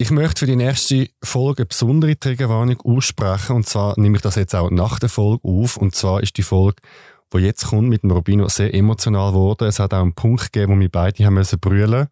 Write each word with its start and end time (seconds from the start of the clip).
Ich 0.00 0.12
möchte 0.12 0.38
für 0.38 0.46
die 0.46 0.54
nächste 0.54 1.08
Folge 1.24 1.62
eine 1.62 1.66
besondere 1.66 2.16
Triggerwarnung 2.16 2.80
aussprechen. 2.82 3.56
Und 3.56 3.66
zwar 3.66 3.98
nehme 3.98 4.14
ich 4.14 4.22
das 4.22 4.36
jetzt 4.36 4.54
auch 4.54 4.70
nach 4.70 5.00
der 5.00 5.08
Folge 5.08 5.42
auf. 5.42 5.76
Und 5.76 5.96
zwar 5.96 6.22
ist 6.22 6.36
die 6.36 6.44
Folge, 6.44 6.80
die 7.32 7.38
jetzt 7.38 7.66
kommt, 7.66 7.88
mit 7.88 8.04
dem 8.04 8.12
Robino 8.12 8.46
sehr 8.46 8.72
emotional 8.72 9.32
geworden. 9.32 9.66
Es 9.66 9.80
hat 9.80 9.92
auch 9.92 10.02
einen 10.02 10.14
Punkt 10.14 10.52
gegeben, 10.52 10.76
wo 10.76 10.80
wir 10.80 10.88
beide 10.88 11.26
haben 11.26 11.34
müssen 11.34 11.58
brüllen, 11.58 12.06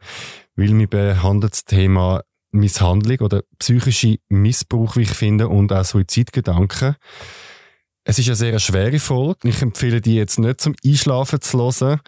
weil 0.56 0.76
wir 0.76 0.86
behandelt 0.88 1.52
das 1.52 1.64
Thema 1.64 2.22
Misshandlung 2.50 3.18
oder 3.20 3.42
psychische 3.60 4.16
Missbrauch, 4.28 4.96
wie 4.96 5.02
ich 5.02 5.10
finde, 5.10 5.48
und 5.48 5.72
auch 5.72 5.84
Suizidgedanken. 5.84 6.96
Es 8.02 8.18
ist 8.18 8.26
eine 8.26 8.34
sehr 8.34 8.58
schwere 8.58 8.98
Folge. 8.98 9.48
Ich 9.48 9.62
empfehle 9.62 10.00
die 10.00 10.16
jetzt 10.16 10.40
nicht 10.40 10.60
zum 10.60 10.74
Einschlafen 10.84 11.40
zu 11.40 11.58
hören. 11.58 12.00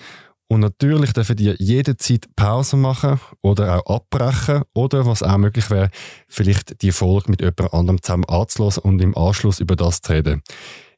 Und 0.50 0.60
natürlich 0.60 1.12
dürfen 1.12 1.36
die 1.36 1.54
jederzeit 1.58 2.24
Pause 2.34 2.76
machen 2.76 3.20
oder 3.42 3.86
auch 3.86 3.96
abbrechen 3.96 4.62
oder 4.74 5.04
was 5.04 5.22
auch 5.22 5.36
möglich 5.36 5.70
wäre, 5.70 5.90
vielleicht 6.26 6.80
die 6.80 6.92
Folge 6.92 7.30
mit 7.30 7.42
jemand 7.42 7.74
anderem 7.74 8.02
zusammen 8.02 8.24
anzuhören 8.24 8.78
und 8.82 9.02
im 9.02 9.16
Anschluss 9.16 9.60
über 9.60 9.76
das 9.76 10.00
zu 10.00 10.12
reden. 10.12 10.42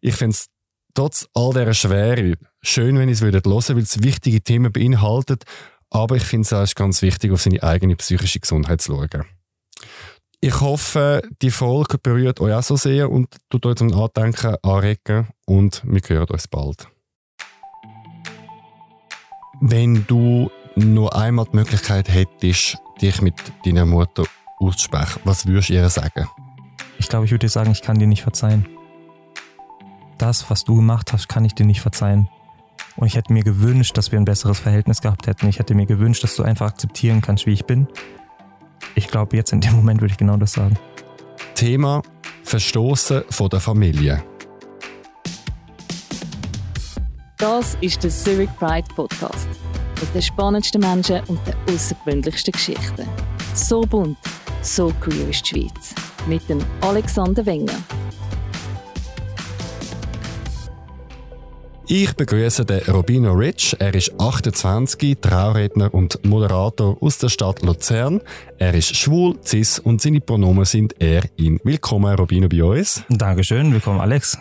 Ich 0.00 0.14
finde 0.14 0.34
es 0.34 0.46
trotz 0.94 1.26
all 1.34 1.52
dieser 1.52 1.74
Schwere 1.74 2.34
schön, 2.62 2.96
wenn 2.96 3.08
ich 3.08 3.14
es 3.14 3.22
hören 3.22 3.32
würde, 3.44 3.74
weil 3.74 3.82
es 3.82 4.02
wichtige 4.02 4.40
Themen 4.40 4.72
beinhaltet, 4.72 5.44
aber 5.90 6.14
ich 6.14 6.22
finde 6.22 6.46
es 6.46 6.52
auch 6.52 6.74
ganz 6.76 7.02
wichtig, 7.02 7.32
auf 7.32 7.42
seine 7.42 7.62
eigene 7.62 7.96
psychische 7.96 8.38
Gesundheit 8.38 8.80
zu 8.80 8.94
schauen. 8.94 9.24
Ich 10.40 10.60
hoffe, 10.60 11.22
die 11.42 11.50
Folge 11.50 11.98
berührt 11.98 12.40
euch 12.40 12.54
auch 12.54 12.62
so 12.62 12.76
sehr 12.76 13.10
und 13.10 13.36
tut 13.50 13.66
euch 13.66 13.76
zum 13.76 13.88
Nachdenken 13.88 14.54
anregen 14.62 15.28
und 15.44 15.82
wir 15.84 16.00
hören 16.06 16.30
uns 16.30 16.48
bald. 16.48 16.88
Wenn 19.60 20.06
du 20.06 20.50
nur 20.74 21.14
einmal 21.14 21.44
die 21.44 21.56
Möglichkeit 21.56 22.08
hättest, 22.08 22.78
dich 23.02 23.20
mit 23.20 23.34
deiner 23.66 23.84
Mutter 23.84 24.24
auszusprechen, 24.58 25.20
was 25.24 25.46
würdest 25.46 25.68
du 25.68 25.74
ihr 25.74 25.88
sagen? 25.90 26.26
Ich 26.98 27.08
glaube, 27.08 27.26
ich 27.26 27.30
würde 27.30 27.46
dir 27.46 27.50
sagen, 27.50 27.70
ich 27.70 27.82
kann 27.82 27.98
dir 27.98 28.06
nicht 28.06 28.22
verzeihen. 28.22 28.66
Das, 30.16 30.48
was 30.50 30.64
du 30.64 30.76
gemacht 30.76 31.12
hast, 31.12 31.28
kann 31.28 31.44
ich 31.44 31.54
dir 31.54 31.66
nicht 31.66 31.82
verzeihen. 31.82 32.28
Und 32.96 33.06
ich 33.06 33.16
hätte 33.16 33.34
mir 33.34 33.42
gewünscht, 33.42 33.98
dass 33.98 34.12
wir 34.12 34.18
ein 34.18 34.24
besseres 34.24 34.58
Verhältnis 34.58 35.02
gehabt 35.02 35.26
hätten. 35.26 35.46
Ich 35.48 35.58
hätte 35.58 35.74
mir 35.74 35.86
gewünscht, 35.86 36.24
dass 36.24 36.36
du 36.36 36.42
einfach 36.42 36.66
akzeptieren 36.66 37.20
kannst, 37.20 37.44
wie 37.44 37.52
ich 37.52 37.66
bin. 37.66 37.86
Ich 38.94 39.08
glaube, 39.08 39.36
jetzt 39.36 39.52
in 39.52 39.60
dem 39.60 39.74
Moment 39.74 40.00
würde 40.00 40.12
ich 40.12 40.18
genau 40.18 40.38
das 40.38 40.52
sagen. 40.52 40.78
Thema 41.54 42.02
Verstoßen 42.44 43.24
von 43.28 43.50
der 43.50 43.60
Familie. 43.60 44.22
Das 47.40 47.74
ist 47.80 48.04
der 48.04 48.10
Zurich 48.10 48.50
Pride 48.58 48.86
Podcast. 48.94 49.48
Mit 49.98 50.14
den 50.14 50.20
spannendsten 50.20 50.82
Menschen 50.82 51.20
und 51.28 51.40
den 51.46 51.54
außergewöhnlichsten 51.72 52.52
Geschichten. 52.52 53.08
So 53.54 53.80
bunt, 53.80 54.18
so 54.60 54.92
queer 55.00 55.30
ist 55.30 55.46
die 55.46 55.60
Schweiz. 55.60 55.94
Mit 56.26 56.46
dem 56.50 56.58
Alexander 56.82 57.46
Wenger. 57.46 57.72
Ich 61.86 62.12
begrüße 62.12 62.66
den 62.66 62.80
Robino 62.92 63.32
Rich. 63.32 63.74
Er 63.78 63.94
ist 63.94 64.12
28, 64.20 65.16
Trauredner 65.22 65.94
und 65.94 66.22
Moderator 66.26 66.98
aus 67.00 67.16
der 67.16 67.30
Stadt 67.30 67.62
Luzern. 67.62 68.20
Er 68.58 68.74
ist 68.74 68.94
schwul, 68.94 69.38
cis 69.42 69.78
und 69.78 70.02
seine 70.02 70.20
Pronomen 70.20 70.66
sind 70.66 70.94
er, 70.98 71.22
ihn. 71.38 71.58
Willkommen, 71.64 72.14
Robino, 72.14 72.50
bei 72.50 72.62
uns. 72.62 73.02
Dankeschön, 73.08 73.72
willkommen, 73.72 74.00
Alex. 74.00 74.36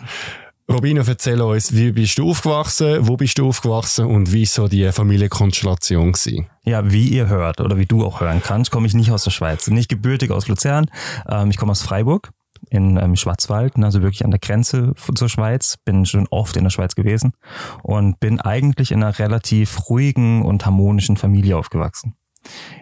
Robino, 0.70 1.02
erzähl 1.04 1.40
uns, 1.40 1.74
wie 1.74 1.90
bist 1.90 2.16
du 2.16 2.30
aufgewachsen, 2.30 2.98
wo 3.00 3.16
bist 3.16 3.36
du 3.38 3.48
aufgewachsen 3.48 4.06
und 4.06 4.32
wie 4.32 4.46
so 4.46 4.68
die 4.68 4.92
Familienkonstellation 4.92 6.14
war? 6.14 6.44
Ja, 6.62 6.92
wie 6.92 7.08
ihr 7.08 7.26
hört 7.26 7.60
oder 7.60 7.76
wie 7.76 7.86
du 7.86 8.04
auch 8.04 8.20
hören 8.20 8.40
kannst, 8.40 8.70
komme 8.70 8.86
ich 8.86 8.94
nicht 8.94 9.10
aus 9.10 9.24
der 9.24 9.32
Schweiz. 9.32 9.66
Nicht 9.66 9.88
gebürtig 9.88 10.30
aus 10.30 10.46
Luzern. 10.46 10.86
Ähm, 11.28 11.50
ich 11.50 11.56
komme 11.56 11.72
aus 11.72 11.82
Freiburg 11.82 12.30
in 12.68 12.96
ähm, 12.98 13.16
Schwarzwald, 13.16 13.76
also 13.82 14.02
wirklich 14.02 14.24
an 14.24 14.30
der 14.30 14.38
Grenze 14.38 14.92
zur 14.94 15.28
Schweiz. 15.28 15.76
Bin 15.84 16.06
schon 16.06 16.28
oft 16.28 16.56
in 16.56 16.62
der 16.62 16.70
Schweiz 16.70 16.94
gewesen 16.94 17.32
und 17.82 18.20
bin 18.20 18.40
eigentlich 18.40 18.92
in 18.92 19.02
einer 19.02 19.18
relativ 19.18 19.90
ruhigen 19.90 20.42
und 20.42 20.66
harmonischen 20.66 21.16
Familie 21.16 21.56
aufgewachsen. 21.56 22.14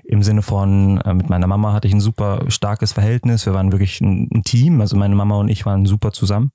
Im 0.04 0.22
Sinne 0.22 0.42
von, 0.42 1.00
äh, 1.00 1.14
mit 1.14 1.30
meiner 1.30 1.46
Mama 1.46 1.72
hatte 1.72 1.88
ich 1.88 1.94
ein 1.94 2.00
super 2.00 2.44
starkes 2.48 2.92
Verhältnis. 2.92 3.46
Wir 3.46 3.54
waren 3.54 3.72
wirklich 3.72 4.02
ein, 4.02 4.28
ein 4.32 4.42
Team. 4.42 4.82
Also 4.82 4.94
meine 4.98 5.14
Mama 5.14 5.36
und 5.36 5.48
ich 5.48 5.64
waren 5.64 5.86
super 5.86 6.12
zusammen. 6.12 6.52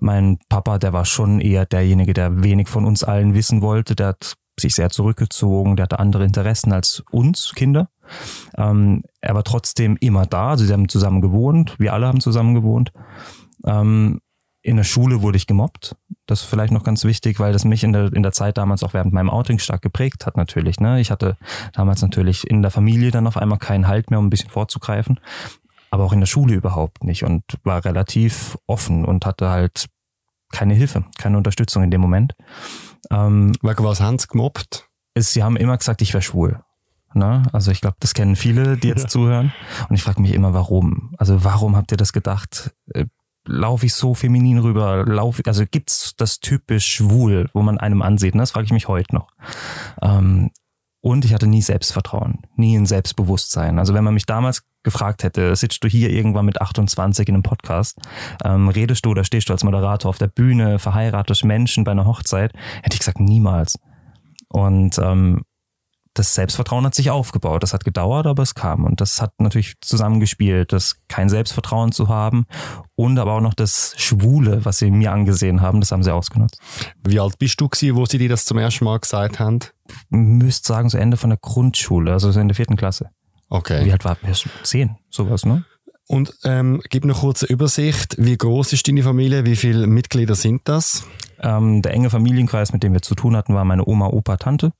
Mein 0.00 0.38
Papa, 0.48 0.78
der 0.78 0.92
war 0.92 1.04
schon 1.04 1.40
eher 1.40 1.66
derjenige, 1.66 2.12
der 2.12 2.42
wenig 2.42 2.68
von 2.68 2.84
uns 2.84 3.04
allen 3.04 3.34
wissen 3.34 3.62
wollte. 3.62 3.94
Der 3.94 4.08
hat 4.08 4.34
sich 4.60 4.74
sehr 4.74 4.90
zurückgezogen, 4.90 5.76
der 5.76 5.84
hatte 5.84 5.98
andere 5.98 6.24
Interessen 6.24 6.72
als 6.72 7.02
uns 7.10 7.52
Kinder. 7.54 7.88
Ähm, 8.56 9.02
er 9.20 9.34
war 9.34 9.44
trotzdem 9.44 9.96
immer 10.00 10.26
da, 10.26 10.50
also 10.50 10.64
sie 10.64 10.72
haben 10.72 10.88
zusammen 10.88 11.20
gewohnt, 11.20 11.76
wir 11.78 11.92
alle 11.92 12.06
haben 12.06 12.20
zusammen 12.20 12.54
gewohnt. 12.54 12.92
Ähm, 13.64 14.20
in 14.62 14.76
der 14.76 14.84
Schule 14.84 15.22
wurde 15.22 15.36
ich 15.36 15.46
gemobbt. 15.46 15.96
Das 16.26 16.42
ist 16.42 16.46
vielleicht 16.46 16.72
noch 16.72 16.84
ganz 16.84 17.04
wichtig, 17.04 17.38
weil 17.38 17.52
das 17.52 17.64
mich 17.64 17.84
in 17.84 17.92
der, 17.92 18.12
in 18.12 18.22
der 18.22 18.32
Zeit 18.32 18.58
damals 18.58 18.82
auch 18.82 18.92
während 18.92 19.12
meinem 19.12 19.30
Outing 19.30 19.58
stark 19.58 19.82
geprägt 19.82 20.26
hat 20.26 20.36
natürlich. 20.36 20.80
Ne? 20.80 21.00
Ich 21.00 21.10
hatte 21.10 21.36
damals 21.72 22.02
natürlich 22.02 22.48
in 22.48 22.60
der 22.60 22.70
Familie 22.70 23.10
dann 23.10 23.26
auf 23.26 23.36
einmal 23.36 23.58
keinen 23.58 23.86
Halt 23.86 24.10
mehr, 24.10 24.18
um 24.18 24.26
ein 24.26 24.30
bisschen 24.30 24.50
vorzugreifen, 24.50 25.20
aber 25.90 26.04
auch 26.04 26.12
in 26.12 26.20
der 26.20 26.26
Schule 26.26 26.54
überhaupt 26.54 27.04
nicht 27.04 27.24
und 27.24 27.42
war 27.64 27.84
relativ 27.84 28.56
offen 28.66 29.04
und 29.04 29.26
hatte 29.26 29.48
halt 29.48 29.86
keine 30.50 30.74
Hilfe, 30.74 31.04
keine 31.18 31.36
Unterstützung 31.36 31.82
in 31.82 31.90
dem 31.90 32.00
Moment. 32.00 32.34
Ähm, 33.10 33.52
Wegen 33.62 33.84
was 33.84 34.00
haben 34.00 34.18
sie 34.18 34.28
gemobbt? 34.28 34.88
Ist, 35.14 35.32
sie 35.32 35.42
haben 35.42 35.56
immer 35.56 35.76
gesagt, 35.76 36.02
ich 36.02 36.14
wäre 36.14 36.22
schwul. 36.22 36.60
Ne? 37.14 37.42
Also 37.52 37.70
ich 37.70 37.80
glaube, 37.80 37.96
das 38.00 38.14
kennen 38.14 38.36
viele, 38.36 38.76
die 38.76 38.88
jetzt 38.88 39.04
ja. 39.04 39.08
zuhören. 39.08 39.52
Und 39.88 39.96
ich 39.96 40.02
frage 40.02 40.20
mich 40.20 40.32
immer, 40.32 40.54
warum? 40.54 41.14
Also 41.18 41.44
warum 41.44 41.76
habt 41.76 41.90
ihr 41.90 41.96
das 41.96 42.12
gedacht? 42.12 42.74
Äh, 42.94 43.06
Laufe 43.50 43.86
ich 43.86 43.94
so 43.94 44.12
feminin 44.12 44.58
rüber? 44.58 45.06
Lauf, 45.06 45.40
also 45.46 45.64
gibt's 45.64 46.14
das 46.16 46.38
typisch 46.38 46.86
schwul, 46.86 47.48
wo 47.54 47.62
man 47.62 47.78
einem 47.78 48.02
ansieht? 48.02 48.34
Ne? 48.34 48.42
Das 48.42 48.50
frage 48.50 48.66
ich 48.66 48.72
mich 48.72 48.88
heute 48.88 49.14
noch. 49.14 49.30
Ähm, 50.02 50.50
und 51.08 51.24
ich 51.24 51.32
hatte 51.32 51.46
nie 51.46 51.62
Selbstvertrauen, 51.62 52.40
nie 52.56 52.76
ein 52.76 52.84
Selbstbewusstsein. 52.84 53.78
Also 53.78 53.94
wenn 53.94 54.04
man 54.04 54.14
mich 54.14 54.26
damals 54.26 54.62
gefragt 54.82 55.24
hätte, 55.24 55.56
sitzt 55.56 55.82
du 55.82 55.88
hier 55.88 56.10
irgendwann 56.10 56.44
mit 56.44 56.60
28 56.60 57.28
in 57.28 57.34
einem 57.34 57.42
Podcast, 57.42 57.98
ähm, 58.44 58.68
redest 58.68 59.06
du 59.06 59.10
oder 59.10 59.24
stehst 59.24 59.48
du 59.48 59.54
als 59.54 59.64
Moderator 59.64 60.10
auf 60.10 60.18
der 60.18 60.28
Bühne, 60.28 60.78
verheiratest 60.78 61.44
Menschen 61.44 61.84
bei 61.84 61.92
einer 61.92 62.04
Hochzeit, 62.04 62.52
hätte 62.82 62.94
ich 62.94 63.00
gesagt, 63.00 63.20
niemals. 63.20 63.78
Und 64.48 64.98
ähm, 64.98 65.42
das 66.18 66.34
Selbstvertrauen 66.34 66.84
hat 66.84 66.94
sich 66.94 67.10
aufgebaut. 67.10 67.62
Das 67.62 67.72
hat 67.72 67.84
gedauert, 67.84 68.26
aber 68.26 68.42
es 68.42 68.54
kam. 68.54 68.84
Und 68.84 69.00
das 69.00 69.22
hat 69.22 69.32
natürlich 69.38 69.74
zusammengespielt, 69.80 70.72
das 70.72 70.96
kein 71.08 71.28
Selbstvertrauen 71.28 71.92
zu 71.92 72.08
haben 72.08 72.46
und 72.96 73.18
aber 73.18 73.34
auch 73.34 73.40
noch 73.40 73.54
das 73.54 73.94
Schwule, 73.96 74.64
was 74.64 74.78
sie 74.78 74.90
mir 74.90 75.12
angesehen 75.12 75.60
haben, 75.60 75.80
das 75.80 75.92
haben 75.92 76.02
sie 76.02 76.12
ausgenutzt. 76.12 76.60
Wie 77.04 77.20
alt 77.20 77.38
bist 77.38 77.60
du 77.60 77.68
gewesen, 77.68 77.96
wo 77.96 78.06
sie 78.06 78.18
dir 78.18 78.28
das 78.28 78.44
zum 78.44 78.58
ersten 78.58 78.84
Mal 78.84 78.98
gesagt 78.98 79.38
haben? 79.38 79.60
Müsst 80.10 80.66
sagen, 80.66 80.90
so 80.90 80.98
Ende 80.98 81.16
von 81.16 81.30
der 81.30 81.38
Grundschule, 81.40 82.12
also 82.12 82.32
so 82.32 82.40
in 82.40 82.48
der 82.48 82.54
vierten 82.54 82.76
Klasse. 82.76 83.10
Okay. 83.48 83.84
Wie 83.84 83.92
alt 83.92 84.04
war 84.04 84.16
ich? 84.28 84.46
Zehn, 84.64 84.96
sowas, 85.08 85.46
ne? 85.46 85.64
Und 86.06 86.34
ähm, 86.44 86.80
gib 86.88 87.04
eine 87.04 87.12
kurze 87.12 87.46
Übersicht. 87.46 88.16
Wie 88.18 88.36
groß 88.36 88.72
ist 88.72 88.88
deine 88.88 89.02
Familie? 89.02 89.44
Wie 89.44 89.56
viele 89.56 89.86
Mitglieder 89.86 90.34
sind 90.34 90.62
das? 90.64 91.04
Ähm, 91.40 91.82
der 91.82 91.92
enge 91.92 92.08
Familienkreis, 92.08 92.72
mit 92.72 92.82
dem 92.82 92.94
wir 92.94 93.02
zu 93.02 93.14
tun 93.14 93.36
hatten, 93.36 93.54
war 93.54 93.64
meine 93.64 93.86
Oma, 93.86 94.06
Opa, 94.06 94.38
Tante 94.38 94.72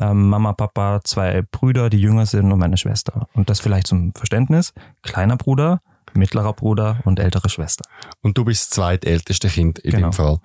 ähm, 0.00 0.28
Mama, 0.28 0.52
Papa, 0.52 1.00
zwei 1.04 1.42
Brüder, 1.42 1.90
die 1.90 2.00
jünger 2.00 2.26
sind 2.26 2.50
und 2.52 2.58
meine 2.58 2.76
Schwester. 2.76 3.28
Und 3.34 3.50
das 3.50 3.60
vielleicht 3.60 3.86
zum 3.86 4.12
Verständnis. 4.14 4.72
Kleiner 5.02 5.36
Bruder, 5.36 5.80
mittlerer 6.14 6.52
Bruder 6.52 7.00
und 7.04 7.18
ältere 7.18 7.48
Schwester. 7.48 7.84
Und 8.22 8.38
du 8.38 8.44
bist 8.44 8.62
das 8.62 8.70
zweitälteste 8.70 9.48
Kind 9.48 9.78
in 9.78 9.92
genau. 9.92 10.08
dem 10.08 10.12
Fall. 10.12 10.38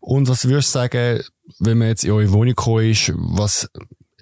Und 0.00 0.28
was 0.28 0.46
würdest 0.48 0.74
du 0.74 0.78
sagen, 0.78 1.20
wenn 1.58 1.78
man 1.78 1.88
jetzt 1.88 2.04
in 2.04 2.12
eure 2.12 2.32
Wohnung 2.32 2.54
gekommen 2.54 2.90
ist, 2.90 3.12
was 3.16 3.70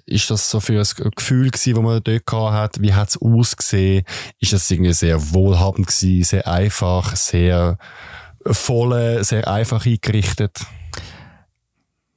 ist 0.05 0.31
das 0.31 0.49
so 0.49 0.59
für 0.59 0.79
ein 0.79 1.11
Gefühl 1.15 1.51
gewesen, 1.51 1.75
das 1.75 1.83
man 1.83 2.03
dort 2.03 2.25
gehabt 2.25 2.53
hat? 2.53 2.81
Wie 2.81 2.93
hat 2.93 3.09
es 3.09 3.21
ausgesehen? 3.21 4.03
Ist 4.39 4.53
das 4.53 4.69
irgendwie 4.69 4.93
sehr 4.93 5.33
wohlhabend 5.33 5.87
gewesen, 5.87 6.23
sehr 6.23 6.47
einfach, 6.47 7.15
sehr 7.15 7.77
voll, 8.45 9.23
sehr 9.23 9.47
einfach 9.47 9.85
eingerichtet? 9.85 10.65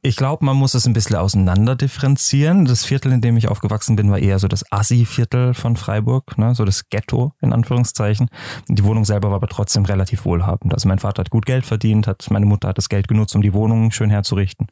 Ich 0.05 0.17
glaube, 0.17 0.45
man 0.45 0.57
muss 0.57 0.75
es 0.75 0.85
ein 0.85 0.95
bisschen 0.95 1.15
auseinander 1.15 1.77
differenzieren. 1.77 2.65
Das 2.65 2.85
Viertel, 2.85 3.13
in 3.13 3.21
dem 3.21 3.37
ich 3.37 3.47
aufgewachsen 3.47 3.95
bin, 3.95 4.11
war 4.11 4.19
eher 4.19 4.41
so 4.41 4.49
das 4.49 4.65
Assi-Viertel 4.73 5.55
von 5.55 5.77
Freiburg, 5.77 6.37
ne? 6.39 6.57
so 6.57 6.65
das 6.65 6.89
Ghetto 6.89 7.35
in 7.41 7.53
Anführungszeichen. 7.53 8.29
Die 8.67 8.83
Wohnung 8.83 9.05
selber 9.05 9.29
war 9.29 9.37
aber 9.37 9.47
trotzdem 9.47 9.85
relativ 9.85 10.25
wohlhabend. 10.25 10.75
Also 10.75 10.89
mein 10.89 10.99
Vater 10.99 11.21
hat 11.21 11.31
gut 11.31 11.47
Geld 11.47 11.65
verdient, 11.65 12.09
hat 12.09 12.29
meine 12.33 12.47
Mutter 12.47 12.67
hat 12.67 12.79
das 12.79 12.89
Geld 12.89 13.07
genutzt, 13.07 13.37
um 13.37 13.43
die 13.43 13.53
Wohnung 13.53 13.93
schön 13.93 14.11
herzurichten. 14.11 14.67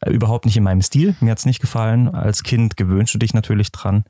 Äh, 0.00 0.10
überhaupt 0.10 0.46
nicht 0.46 0.56
in 0.56 0.62
meinem 0.62 0.80
Stil. 0.80 1.16
Mir 1.20 1.32
hat's 1.32 1.44
nicht 1.44 1.60
gefallen. 1.60 2.08
Als 2.08 2.42
Kind 2.42 2.78
gewöhnst 2.78 3.12
du 3.12 3.18
dich 3.18 3.34
natürlich 3.34 3.72
dran. 3.72 4.04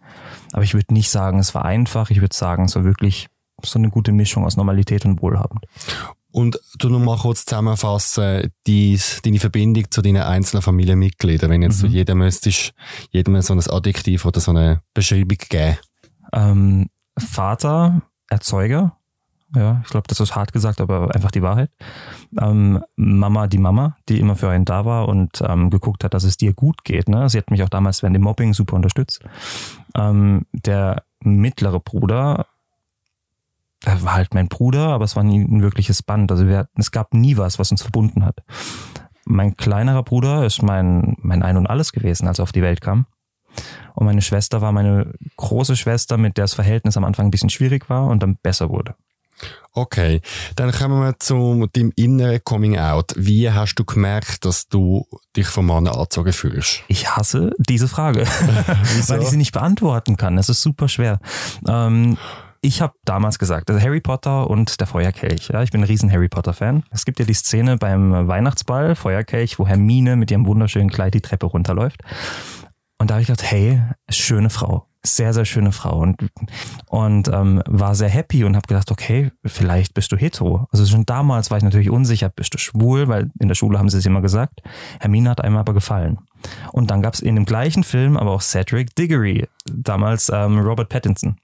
Aber 0.53 0.63
ich 0.63 0.75
würde 0.75 0.95
nicht 0.95 1.11
sagen, 1.11 1.41
es 1.41 1.57
war 1.57 1.65
einfach. 1.65 2.11
Ich 2.11 2.21
würde 2.21 2.37
sagen, 2.37 2.67
es 2.67 2.77
war 2.77 2.85
wirklich 2.85 3.27
so 3.65 3.81
eine 3.81 3.91
gute 3.91 4.13
Mischung 4.13 4.45
aus 4.45 4.57
Normalität 4.57 5.05
und 5.07 5.21
Wohlhabend. 5.23 5.67
Und 6.33 6.59
du 6.79 6.89
noch 6.89 6.99
mal 6.99 7.19
kurz 7.19 7.45
zusammenfassen, 7.45 8.51
dies, 8.67 9.21
deine 9.23 9.39
Verbindung 9.39 9.91
zu 9.91 10.01
deinen 10.01 10.23
einzelnen 10.23 10.63
Familienmitgliedern. 10.63 11.51
Wenn 11.51 11.63
jetzt 11.63 11.83
mhm. 11.83 11.89
du 11.89 11.93
jedem 11.93 12.19
müsstest, 12.19 12.73
jedem 13.11 13.41
so 13.43 13.53
ein 13.53 13.61
Adjektiv 13.61 14.25
oder 14.25 14.41
so 14.41 14.51
eine 14.51 14.81
Beschreibung 14.95 15.39
geben. 15.49 15.77
Ähm, 16.33 16.89
Vater, 17.19 18.03
Erzeuger. 18.29 18.97
Ja, 19.55 19.83
ich 19.85 19.91
glaube, 19.91 20.09
das 20.09 20.19
ist 20.21 20.35
hart 20.35 20.55
gesagt, 20.55 20.81
aber 20.81 21.15
einfach 21.15 21.31
die 21.31 21.43
Wahrheit. 21.43 21.71
Ähm, 22.41 22.83
Mama, 22.97 23.47
die 23.49 23.59
Mama, 23.59 23.97
die 24.09 24.19
immer 24.19 24.35
für 24.35 24.49
einen 24.49 24.65
da 24.65 24.87
war 24.87 25.09
und 25.09 25.43
ähm, 25.47 25.69
geguckt 25.69 26.05
hat, 26.05 26.15
dass 26.15 26.25
es 26.25 26.39
dir 26.39 26.55
gut 26.55 26.85
geht. 26.85 27.11
Ne? 27.11 27.29
Sie 27.29 27.37
hat 27.37 27.51
mich 27.51 27.63
auch 27.63 27.69
damals 27.69 28.03
während 28.03 28.17
dem 28.17 28.23
Mobbing 28.23 28.55
super 28.55 28.77
unterstützt. 28.77 29.21
Ähm, 29.95 30.47
der 30.53 31.03
mittlere 31.23 31.81
Bruder, 31.81 32.47
er 33.85 34.03
war 34.03 34.15
halt 34.15 34.35
mein 34.35 34.49
Bruder, 34.49 34.89
aber 34.89 35.05
es 35.05 35.17
war 35.17 35.25
nie 35.25 35.41
ein 35.41 35.63
wirkliches 35.63 36.03
Band. 36.03 36.31
Also 36.31 36.47
wir, 36.47 36.69
es 36.77 36.91
gab 36.91 37.15
nie 37.15 37.37
was, 37.37 37.59
was 37.59 37.71
uns 37.71 37.83
verbunden 37.83 38.25
hat. 38.25 38.39
Mein 39.25 39.57
kleinerer 39.57 40.03
Bruder 40.03 40.45
ist 40.45 40.63
mein, 40.63 41.17
mein 41.21 41.43
Ein 41.43 41.57
und 41.57 41.67
Alles 41.67 41.93
gewesen, 41.93 42.27
als 42.29 42.39
er 42.39 42.45
auf 42.45 42.53
die 42.53 42.63
Welt 42.63 42.81
kam. 42.81 43.07
Und 43.95 44.07
meine 44.07 44.23
Schwester 44.23 44.61
war 44.61 44.73
meine 44.73 45.13
große 45.37 45.77
Schwester, 45.77 46.17
mit 46.17 46.37
der 46.37 46.45
das 46.45 46.55
Verhältnis 46.55 46.97
am 46.97 47.05
Anfang 47.05 47.27
ein 47.27 47.31
bisschen 47.31 47.51
schwierig 47.51 47.91
war 47.91 48.07
und 48.07 48.23
dann 48.23 48.37
besser 48.43 48.71
wurde. 48.71 48.95
Okay, 49.75 50.21
dann 50.55 50.71
kommen 50.71 51.01
wir 51.01 51.19
zu 51.19 51.67
deinem 51.73 51.93
inneren 51.97 52.45
Coming 52.45 52.79
Out. 52.79 53.15
Wie 53.17 53.51
hast 53.51 53.75
du 53.77 53.85
gemerkt, 53.85 54.45
dass 54.45 54.69
du 54.69 55.07
dich 55.35 55.47
vom 55.47 55.67
Mann 55.67 55.89
angezogen 55.89 56.33
fühlst? 56.33 56.83
Ich 56.89 57.09
hasse 57.17 57.53
diese 57.59 57.89
Frage, 57.89 58.27
weil 59.07 59.23
ich 59.23 59.29
sie 59.29 59.39
nicht 59.39 59.53
beantworten 59.53 60.17
kann. 60.17 60.37
Es 60.37 60.49
ist 60.49 60.63
super 60.63 60.89
schwer. 60.89 61.21
Ähm, 61.67 62.19
ich 62.65 62.81
habe 62.81 62.95
damals 63.05 63.41
gesagt, 63.41 63.69
also 63.71 63.83
Harry 63.85 64.01
Potter 64.01 64.49
und 64.49 64.79
der 64.81 64.87
Feuerkelch. 64.87 65.49
Ja, 65.49 65.63
ich 65.63 65.73
bin 65.73 65.81
ein 65.81 65.87
riesen 65.87 66.11
Harry 66.13 66.29
Potter 66.29 66.53
Fan. 66.53 66.85
Es 66.91 67.05
gibt 67.05 67.19
ja 67.19 67.25
die 67.25 67.35
Szene 67.35 67.77
beim 67.77 68.29
Weihnachtsball, 68.29 68.95
Feuerkelch, 68.95 69.59
wo 69.59 69.67
Hermine 69.67 70.15
mit 70.15 70.31
ihrem 70.31 70.47
wunderschönen 70.47 70.89
Kleid 70.89 71.15
die 71.15 71.21
Treppe 71.21 71.47
runterläuft. 71.47 72.03
Und 72.99 73.11
da 73.11 73.15
habe 73.15 73.23
ich 73.23 73.27
gedacht, 73.27 73.51
hey, 73.51 73.83
schöne 74.09 74.49
Frau. 74.49 74.87
Sehr, 75.05 75.35
sehr 75.35 75.45
schöne 75.45 75.73
Frau. 75.73 75.99
Und, 75.99 76.31
und 76.87 77.27
ähm, 77.27 77.61
war 77.67 77.97
sehr 77.97 78.09
happy 78.09 78.45
und 78.45 78.55
habe 78.55 78.69
gedacht, 78.69 78.93
okay, 78.93 79.33
vielleicht 79.45 79.95
bist 79.95 80.13
du 80.13 80.17
hetero. 80.17 80.69
Also 80.71 80.87
schon 80.87 81.05
damals 81.05 81.51
war 81.51 81.59
ich 81.59 81.65
natürlich 81.65 81.91
unsicher, 81.91 82.29
bist 82.29 82.55
du 82.55 82.59
schwul, 82.59 83.09
weil 83.09 83.33
in 83.41 83.49
der 83.49 83.57
Schule 83.57 83.81
haben 83.81 83.89
sie 83.89 83.99
es 83.99 84.07
immer 84.07 84.21
gesagt. 84.21 84.63
Hermine 85.01 85.31
hat 85.31 85.41
einem 85.41 85.57
aber 85.57 85.75
gefallen. 85.75 86.19
Und 86.73 86.91
dann 86.91 87.03
gab 87.03 87.15
es 87.15 87.21
in 87.21 87.35
dem 87.35 87.45
gleichen 87.45 87.85
Film 87.85 88.17
aber 88.17 88.33
auch 88.33 88.43
Cedric 88.43 88.95
Diggory, 88.97 89.49
damals 89.67 90.31
ähm, 90.33 90.59
Robert 90.59 90.89
Pattinson. 90.89 91.37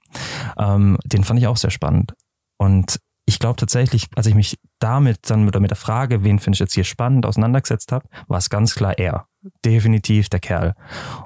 Ähm, 0.57 0.97
den 1.05 1.23
fand 1.23 1.39
ich 1.39 1.47
auch 1.47 1.57
sehr 1.57 1.71
spannend. 1.71 2.13
Und 2.57 2.99
ich 3.25 3.39
glaube 3.39 3.57
tatsächlich, 3.57 4.07
als 4.15 4.25
ich 4.25 4.35
mich 4.35 4.57
damit 4.79 5.29
dann 5.29 5.45
mit, 5.45 5.59
mit 5.59 5.69
der 5.69 5.77
Frage, 5.77 6.23
wen 6.23 6.39
finde 6.39 6.55
ich 6.55 6.59
jetzt 6.59 6.73
hier 6.73 6.83
spannend, 6.83 7.25
auseinandergesetzt 7.25 7.91
habe, 7.91 8.07
war 8.27 8.39
es 8.39 8.49
ganz 8.49 8.73
klar 8.73 8.97
er 8.97 9.27
definitiv 9.65 10.29
der 10.29 10.39
Kerl. 10.39 10.75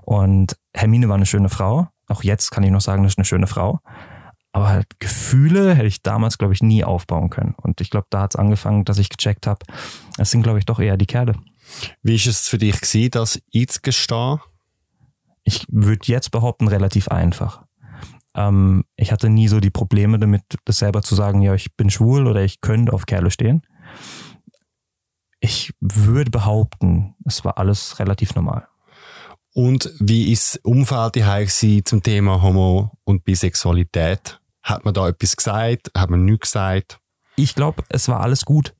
Und 0.04 0.58
Hermine 0.74 1.08
war 1.08 1.16
eine 1.16 1.26
schöne 1.26 1.50
Frau. 1.50 1.88
Auch 2.08 2.24
jetzt 2.24 2.52
kann 2.52 2.64
ich 2.64 2.72
noch 2.72 2.82
sagen, 2.82 3.04
das 3.04 3.14
ist 3.14 3.18
eine 3.18 3.26
schöne 3.26 3.48
Frau. 3.48 3.80
Aber 4.52 4.70
halt 4.70 5.00
Gefühle 5.00 5.74
hätte 5.74 5.88
ich 5.88 6.04
damals, 6.04 6.38
glaube 6.38 6.54
ich, 6.54 6.62
nie 6.62 6.84
aufbauen 6.84 7.30
können. 7.30 7.56
Und 7.62 7.82
ich 7.82 7.90
glaube, 7.90 8.08
da 8.12 8.22
hat 8.22 8.36
es 8.36 8.40
angefangen, 8.40 8.86
dass 8.86 9.00
ich 9.00 9.10
gecheckt 9.10 9.48
habe, 9.48 9.66
es 10.18 10.30
sind, 10.30 10.44
glaube 10.44 10.60
ich, 10.60 10.66
doch 10.66 10.80
eher 10.80 10.98
die 10.98 11.08
Kerle. 11.08 11.34
Wie 12.02 12.16
ist 12.16 12.28
es 12.28 12.48
für 12.48 12.58
dich 12.58 12.80
gewesen, 12.80 13.12
das 13.12 13.42
einzugestehen? 13.54 14.40
Ich 15.44 15.66
würde 15.70 16.06
jetzt 16.06 16.32
behaupten, 16.32 16.68
relativ 16.68 17.10
einfach. 17.10 17.64
Ähm, 18.36 18.86
ich 18.96 19.12
hatte 19.12 19.30
nie 19.30 19.48
so 19.48 19.60
die 19.60 19.70
Probleme 19.70 20.20
damit, 20.20 20.44
das 20.66 20.80
selber 20.80 21.02
zu 21.02 21.16
sagen, 21.16 21.42
ja, 21.42 21.54
ich 21.54 21.76
bin 21.76 21.90
schwul 21.90 22.28
oder 22.28 22.44
ich 22.44 22.62
könnte 22.62 22.94
auf 22.94 23.06
Kerle 23.06 23.32
stehen 23.32 23.62
ich 25.44 25.74
würde 25.82 26.32
behaupten, 26.32 27.16
es 27.26 27.44
war 27.44 27.58
alles 27.58 28.00
relativ 28.00 28.34
normal. 28.34 28.66
Und 29.54 29.92
wie 30.00 30.32
ist 30.32 30.56
das 30.56 30.62
Umfeld 30.64 31.16
die 31.16 31.26
zum 31.84 32.02
Thema 32.02 32.42
Homo- 32.42 32.92
und 33.04 33.26
Bisexualität? 33.26 34.40
Hat 34.64 34.86
man 34.86 34.94
da 34.94 35.10
etwas 35.10 35.36
gesagt? 35.36 35.92
Hat 35.96 36.10
man 36.10 36.24
nichts 36.24 36.52
gesagt? 36.52 37.00
Ich 37.36 37.56
glaube, 37.56 37.84
es 37.90 38.08
war 38.08 38.22
alles 38.22 38.46
gut. 38.46 38.74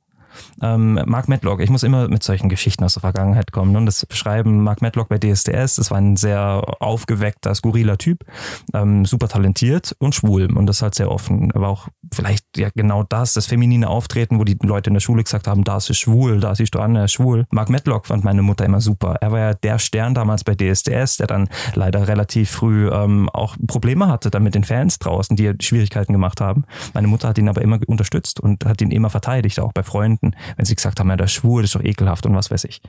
Ähm, 0.62 1.00
Mark 1.06 1.28
Medlock, 1.28 1.62
ich 1.62 1.70
muss 1.70 1.84
immer 1.84 2.08
mit 2.08 2.24
solchen 2.24 2.50
Geschichten 2.50 2.84
aus 2.84 2.94
der 2.94 3.02
Vergangenheit 3.02 3.52
kommen 3.52 3.72
ne? 3.72 3.80
und 3.80 3.86
das 3.86 4.06
beschreiben. 4.06 4.64
Mark 4.64 4.82
Medlock 4.82 5.10
bei 5.10 5.18
DSDS, 5.18 5.76
das 5.76 5.92
war 5.92 5.98
ein 5.98 6.16
sehr 6.16 6.64
aufgeweckter, 6.80 7.54
skurriler 7.56 7.98
Typ, 7.98 8.26
ähm, 8.74 9.06
super 9.06 9.28
talentiert 9.28 9.96
und 10.00 10.16
schwul 10.16 10.56
und 10.56 10.66
das 10.66 10.82
halt 10.82 10.96
sehr 10.96 11.12
offen. 11.12 11.52
Er 11.52 11.62
war 11.62 11.70
auch 11.70 11.88
vielleicht 12.14 12.46
ja 12.58 12.70
genau 12.76 13.04
das, 13.04 13.34
das 13.34 13.48
feminine 13.48 13.90
Auftreten, 13.90 14.40
wo 14.40 14.44
die 14.44 14.58
Leute 14.62 14.90
in 14.90 14.94
der 14.94 15.02
Schule 15.02 15.24
gesagt 15.24 15.48
haben, 15.48 15.64
da 15.64 15.78
ist 15.78 15.90
es 15.90 15.98
schwul, 15.98 16.40
da 16.40 16.56
siehst 16.56 16.76
du 16.76 16.80
an, 16.80 16.96
er 16.96 17.06
ist 17.06 17.14
schwul. 17.14 17.46
Mark 17.52 17.70
Medlock 17.70 18.08
fand 18.08 18.24
meine 18.24 18.42
Mutter 18.42 18.66
immer 18.66 18.82
super. 18.82 19.16
Er 19.22 19.32
war 19.32 19.40
ja 19.40 19.54
der 19.54 19.80
Stern 19.80 20.14
damals 20.14 20.44
bei 20.44 20.56
DSDS, 20.56 21.18
der 21.18 21.28
dann 21.28 21.50
leider 21.74 22.08
relativ 22.08 22.50
früh 22.52 22.90
ähm, 22.90 23.30
auch 23.30 23.56
Probleme 23.68 24.08
hatte 24.08 24.30
dann 24.30 24.44
mit 24.44 24.56
den 24.56 24.64
Fans 24.64 25.00
draußen, 25.00 25.36
die 25.36 25.54
Schwierigkeiten 25.62 26.14
gemacht 26.14 26.42
haben. 26.42 26.66
Meine 26.94 27.08
Mutter 27.08 27.30
hat 27.30 27.38
ihn 27.38 27.50
aber 27.50 27.62
immer 27.62 27.80
unterstützt 27.88 28.40
und 28.40 28.66
hat 28.66 28.82
ihn 28.82 28.92
immer 28.92 29.10
verteidigt, 29.10 29.60
auch 29.60 29.74
bei 29.74 29.84
Freunden 29.84 30.04
Freunden, 30.04 30.36
wenn 30.58 30.66
sie 30.66 30.76
gesagt 30.76 31.00
haben, 31.00 31.10
ja, 31.10 31.16
der 31.16 31.26
ist 31.26 31.34
schwul, 31.34 31.62
das 31.62 31.70
ist 31.70 31.76
doch 31.76 31.84
ekelhaft 31.84 32.26
und 32.26 32.36
was 32.36 32.52
weiß 32.52 32.66
ich. 32.66 32.82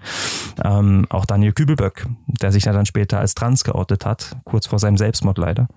Ähm, 0.65 1.06
auch 1.11 1.27
Daniel 1.27 1.53
Kübelböck, 1.53 2.06
der 2.27 2.53
sich 2.53 2.65
ja 2.65 2.73
dann 2.73 2.87
später 2.87 3.19
als 3.19 3.35
trans 3.35 3.65
geoutet 3.65 4.05
hat, 4.05 4.37
kurz 4.44 4.67
vor 4.67 4.79
seinem 4.79 4.97
Selbstmord 4.97 5.38
leider. 5.38 5.69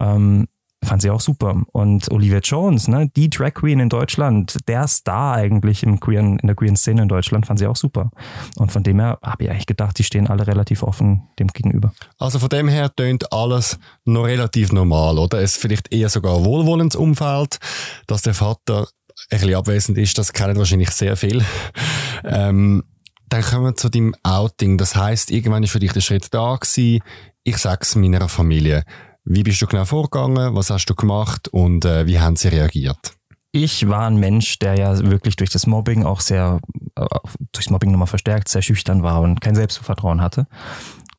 Ähm, 0.00 0.48
fand 0.84 1.02
sie 1.02 1.10
auch 1.10 1.20
super. 1.20 1.62
Und 1.72 2.10
Olivia 2.10 2.38
Jones, 2.38 2.88
ne, 2.88 3.10
die 3.14 3.30
Drag 3.30 3.54
Queen 3.54 3.80
in 3.80 3.88
Deutschland, 3.88 4.56
der 4.68 4.88
Star 4.88 5.34
eigentlich 5.34 5.82
im 5.82 6.00
queeren, 6.00 6.38
in 6.38 6.46
der 6.46 6.56
queeren 6.56 6.76
Szene 6.76 7.02
in 7.02 7.08
Deutschland, 7.08 7.46
fand 7.46 7.58
sie 7.58 7.66
auch 7.66 7.76
super. 7.76 8.10
Und 8.56 8.72
von 8.72 8.82
dem 8.82 9.00
her 9.00 9.18
habe 9.22 9.44
ich 9.44 9.50
eigentlich 9.50 9.66
gedacht, 9.66 9.98
die 9.98 10.04
stehen 10.04 10.26
alle 10.26 10.46
relativ 10.46 10.82
offen 10.82 11.28
dem 11.38 11.48
gegenüber. 11.48 11.92
Also 12.18 12.38
von 12.38 12.48
dem 12.48 12.68
her 12.68 12.94
tönt 12.94 13.32
alles 13.32 13.78
noch 14.04 14.24
relativ 14.24 14.72
normal, 14.72 15.18
oder? 15.18 15.38
Es 15.38 15.52
ist 15.52 15.60
vielleicht 15.60 15.92
eher 15.92 16.08
sogar 16.08 16.44
wohlwollendes 16.44 16.96
Umfeld, 16.96 17.58
dass 18.06 18.22
der 18.22 18.34
Vater 18.34 18.88
ein 19.30 19.38
bisschen 19.38 19.54
abwesend 19.54 19.98
ist, 19.98 20.18
das 20.18 20.32
kennen 20.32 20.56
wahrscheinlich 20.56 20.90
sehr 20.90 21.16
viel. 21.16 21.44
Ähm, 22.24 22.84
dann 23.28 23.42
kommen 23.42 23.64
wir 23.64 23.74
zu 23.74 23.88
deinem 23.88 24.14
Outing. 24.22 24.78
Das 24.78 24.94
heißt, 24.94 25.32
irgendwann 25.32 25.64
ist 25.64 25.72
für 25.72 25.80
dich 25.80 25.92
der 25.92 26.02
Schritt 26.02 26.28
da 26.32 26.54
gewesen. 26.54 27.00
Ich 27.42 27.56
sag's 27.56 27.96
meiner 27.96 28.28
Familie. 28.28 28.84
Wie 29.24 29.42
bist 29.42 29.62
du 29.62 29.66
genau 29.66 29.84
vorgegangen? 29.84 30.54
Was 30.54 30.70
hast 30.70 30.86
du 30.86 30.94
gemacht? 30.94 31.48
Und 31.48 31.84
äh, 31.84 32.06
wie 32.06 32.18
haben 32.18 32.36
sie 32.36 32.48
reagiert? 32.48 33.14
Ich 33.52 33.88
war 33.88 34.06
ein 34.06 34.16
Mensch, 34.16 34.58
der 34.58 34.76
ja 34.76 34.98
wirklich 35.10 35.36
durch 35.36 35.50
das 35.50 35.66
Mobbing 35.66 36.04
auch 36.04 36.20
sehr, 36.20 36.60
äh, 36.96 37.06
durchs 37.52 37.70
Mobbing 37.70 37.92
nochmal 37.92 38.06
verstärkt, 38.06 38.48
sehr 38.48 38.62
schüchtern 38.62 39.02
war 39.02 39.20
und 39.20 39.40
kein 39.40 39.54
Selbstvertrauen 39.54 40.20
hatte 40.20 40.46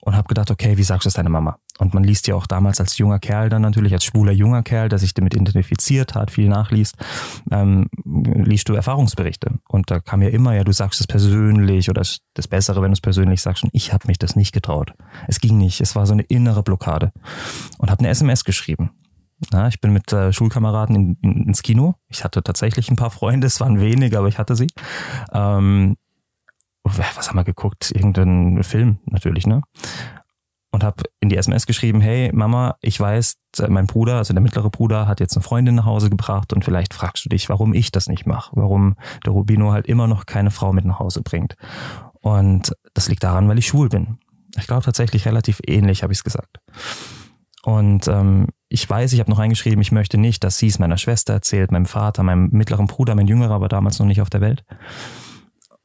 und 0.01 0.15
habe 0.15 0.27
gedacht, 0.27 0.51
okay, 0.51 0.77
wie 0.77 0.83
sagst 0.83 1.05
du 1.05 1.09
es 1.09 1.13
deiner 1.13 1.29
Mama? 1.29 1.59
Und 1.79 1.93
man 1.93 2.03
liest 2.03 2.27
ja 2.27 2.35
auch 2.35 2.45
damals 2.45 2.79
als 2.79 2.97
junger 2.97 3.19
Kerl 3.19 3.49
dann 3.49 3.63
natürlich, 3.63 3.93
als 3.93 4.05
schwuler 4.05 4.31
junger 4.31 4.61
Kerl, 4.61 4.89
der 4.89 4.99
sich 4.99 5.13
damit 5.13 5.33
identifiziert 5.33 6.13
hat, 6.13 6.29
viel 6.29 6.47
nachliest, 6.47 6.95
ähm, 7.51 7.88
liest 8.05 8.69
du 8.69 8.74
Erfahrungsberichte. 8.74 9.59
Und 9.67 9.89
da 9.89 10.00
kam 10.00 10.21
ja 10.21 10.29
immer, 10.29 10.53
ja, 10.55 10.63
du 10.63 10.71
sagst 10.71 11.00
es 11.00 11.07
persönlich 11.07 11.89
oder 11.89 12.03
das 12.33 12.48
Bessere, 12.48 12.81
wenn 12.81 12.91
du 12.91 12.93
es 12.93 13.01
persönlich 13.01 13.41
sagst. 13.41 13.63
Und 13.63 13.71
ich 13.74 13.91
habe 13.91 14.07
mich 14.07 14.19
das 14.19 14.36
nicht 14.36 14.53
getraut. 14.53 14.93
Es 15.27 15.39
ging 15.39 15.57
nicht. 15.57 15.81
Es 15.81 15.95
war 15.95 16.05
so 16.05 16.13
eine 16.13 16.24
innere 16.24 16.62
Blockade. 16.62 17.12
Und 17.79 17.89
habe 17.89 18.00
eine 18.00 18.09
SMS 18.09 18.43
geschrieben. 18.43 18.91
Ja, 19.51 19.67
ich 19.67 19.81
bin 19.81 19.91
mit 19.91 20.13
äh, 20.13 20.31
Schulkameraden 20.31 20.95
in, 20.95 21.17
in, 21.21 21.48
ins 21.48 21.63
Kino. 21.63 21.95
Ich 22.07 22.24
hatte 22.24 22.43
tatsächlich 22.43 22.89
ein 22.89 22.95
paar 22.95 23.09
Freunde, 23.09 23.48
es 23.48 23.59
waren 23.59 23.81
wenige, 23.81 24.17
aber 24.17 24.27
ich 24.27 24.38
hatte 24.38 24.55
sie. 24.55 24.67
Ähm, 25.33 25.98
was 26.83 27.29
haben 27.29 27.38
wir 27.38 27.43
geguckt? 27.43 27.91
Irgendeinen 27.91 28.63
Film 28.63 29.00
natürlich, 29.05 29.48
ne? 29.48 29.62
Und 30.74 30.84
habe 30.84 31.03
in 31.20 31.30
die 31.30 31.38
SMS 31.38 31.68
geschrieben, 31.68 32.01
hey 32.01 32.32
Mama, 32.34 32.77
ich 32.82 33.00
weiß, 33.00 33.36
mein 33.70 33.86
Bruder, 33.86 34.18
also 34.18 34.34
der 34.34 34.42
mittlere 34.42 34.72
Bruder, 34.72 35.08
hat 35.08 35.20
jetzt 35.20 35.38
eine 35.38 35.44
Freundin 35.44 35.75
nach 35.75 35.86
Hause 35.86 36.10
gebracht 36.10 36.51
und 36.51 36.65
vielleicht 36.65 36.96
fragst 36.96 37.24
du 37.24 37.30
dich, 37.30 37.48
warum 37.48 37.75
ich 37.75 37.92
das 37.92 38.08
nicht 38.08 38.25
mache, 38.25 38.50
warum 38.56 38.96
der 39.24 39.34
Rubino 39.34 39.72
halt 39.72 39.86
immer 39.86 40.08
noch 40.08 40.25
keine 40.25 40.50
Frau 40.50 40.74
mit 40.74 40.84
nach 40.84 40.98
Hause 40.98 41.22
bringt. 41.22 41.53
Und 42.22 42.75
das 42.96 43.08
liegt 43.08 43.24
daran, 43.24 43.48
weil 43.48 43.60
ich 43.60 43.68
schwul 43.68 43.88
bin. 43.88 44.18
Ich 44.58 44.65
glaube 44.65 44.84
tatsächlich 44.84 45.27
relativ 45.27 45.60
ähnlich, 45.68 46.01
habe 46.01 46.12
ich 46.12 46.20
es 46.20 46.24
gesagt. 46.24 46.58
Und 47.63 48.08
ähm, 48.08 48.48
ich 48.68 48.89
weiß, 48.89 49.13
ich 49.13 49.20
habe 49.20 49.30
noch 49.30 49.39
eingeschrieben, 49.39 49.80
ich 49.80 49.92
möchte 49.92 50.18
nicht, 50.18 50.44
dass 50.44 50.58
sie 50.58 50.68
es 50.68 50.80
meiner 50.80 50.98
Schwester 50.98 51.34
erzählt, 51.34 51.72
meinem 51.72 51.86
Vater, 51.86 52.24
meinem 52.24 52.50
mittleren 52.51 52.88
Bruder, 52.88 53.13
mein 53.13 53.27
Jüngerer, 53.27 53.53
aber 53.53 53.70
damals 53.70 54.00
noch 54.00 54.08
nicht 54.08 54.22
auf 54.22 54.32
der 54.32 54.42
Welt 54.42 54.63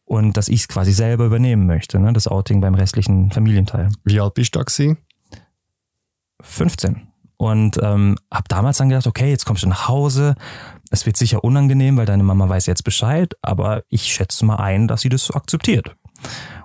und 0.09 0.39
dass 0.39 0.49
ich 0.49 0.63
es 0.63 0.69
quasi 0.69 0.93
selber 0.93 1.27
übernehmen 1.27 1.67
möchte, 1.67 1.99
ne? 1.99 2.13
das 2.15 2.27
Outing 2.27 2.63
beim 2.63 2.75
restlichen 2.75 3.31
Familienteil. 3.31 3.91
Wie 4.05 4.21
alt 4.21 4.35
bist 4.35 4.57
du 4.57 4.61
gewesen? 4.61 4.97
15. 6.41 7.09
Und 7.37 7.79
ähm, 7.83 8.17
habe 8.33 8.49
damals 8.49 8.79
dann 8.79 8.89
gedacht, 8.89 9.07
okay, 9.07 9.29
jetzt 9.29 9.45
kommst 9.45 9.63
du 9.63 9.69
nach 9.69 9.87
Hause. 9.87 10.35
Es 10.91 11.05
wird 11.05 11.19
sicher 11.19 11.45
unangenehm, 11.45 11.99
weil 11.99 12.07
deine 12.07 12.23
Mama 12.23 12.49
weiß 12.49 12.67
jetzt 12.67 12.85
Bescheid, 12.85 13.35
aber 13.43 13.83
ich 13.89 14.05
schätze 14.05 14.47
mal 14.47 14.57
ein, 14.57 14.89
dass 14.89 15.03
sie 15.03 15.11
das 15.11 15.25
so 15.27 15.35
akzeptiert. 15.35 15.95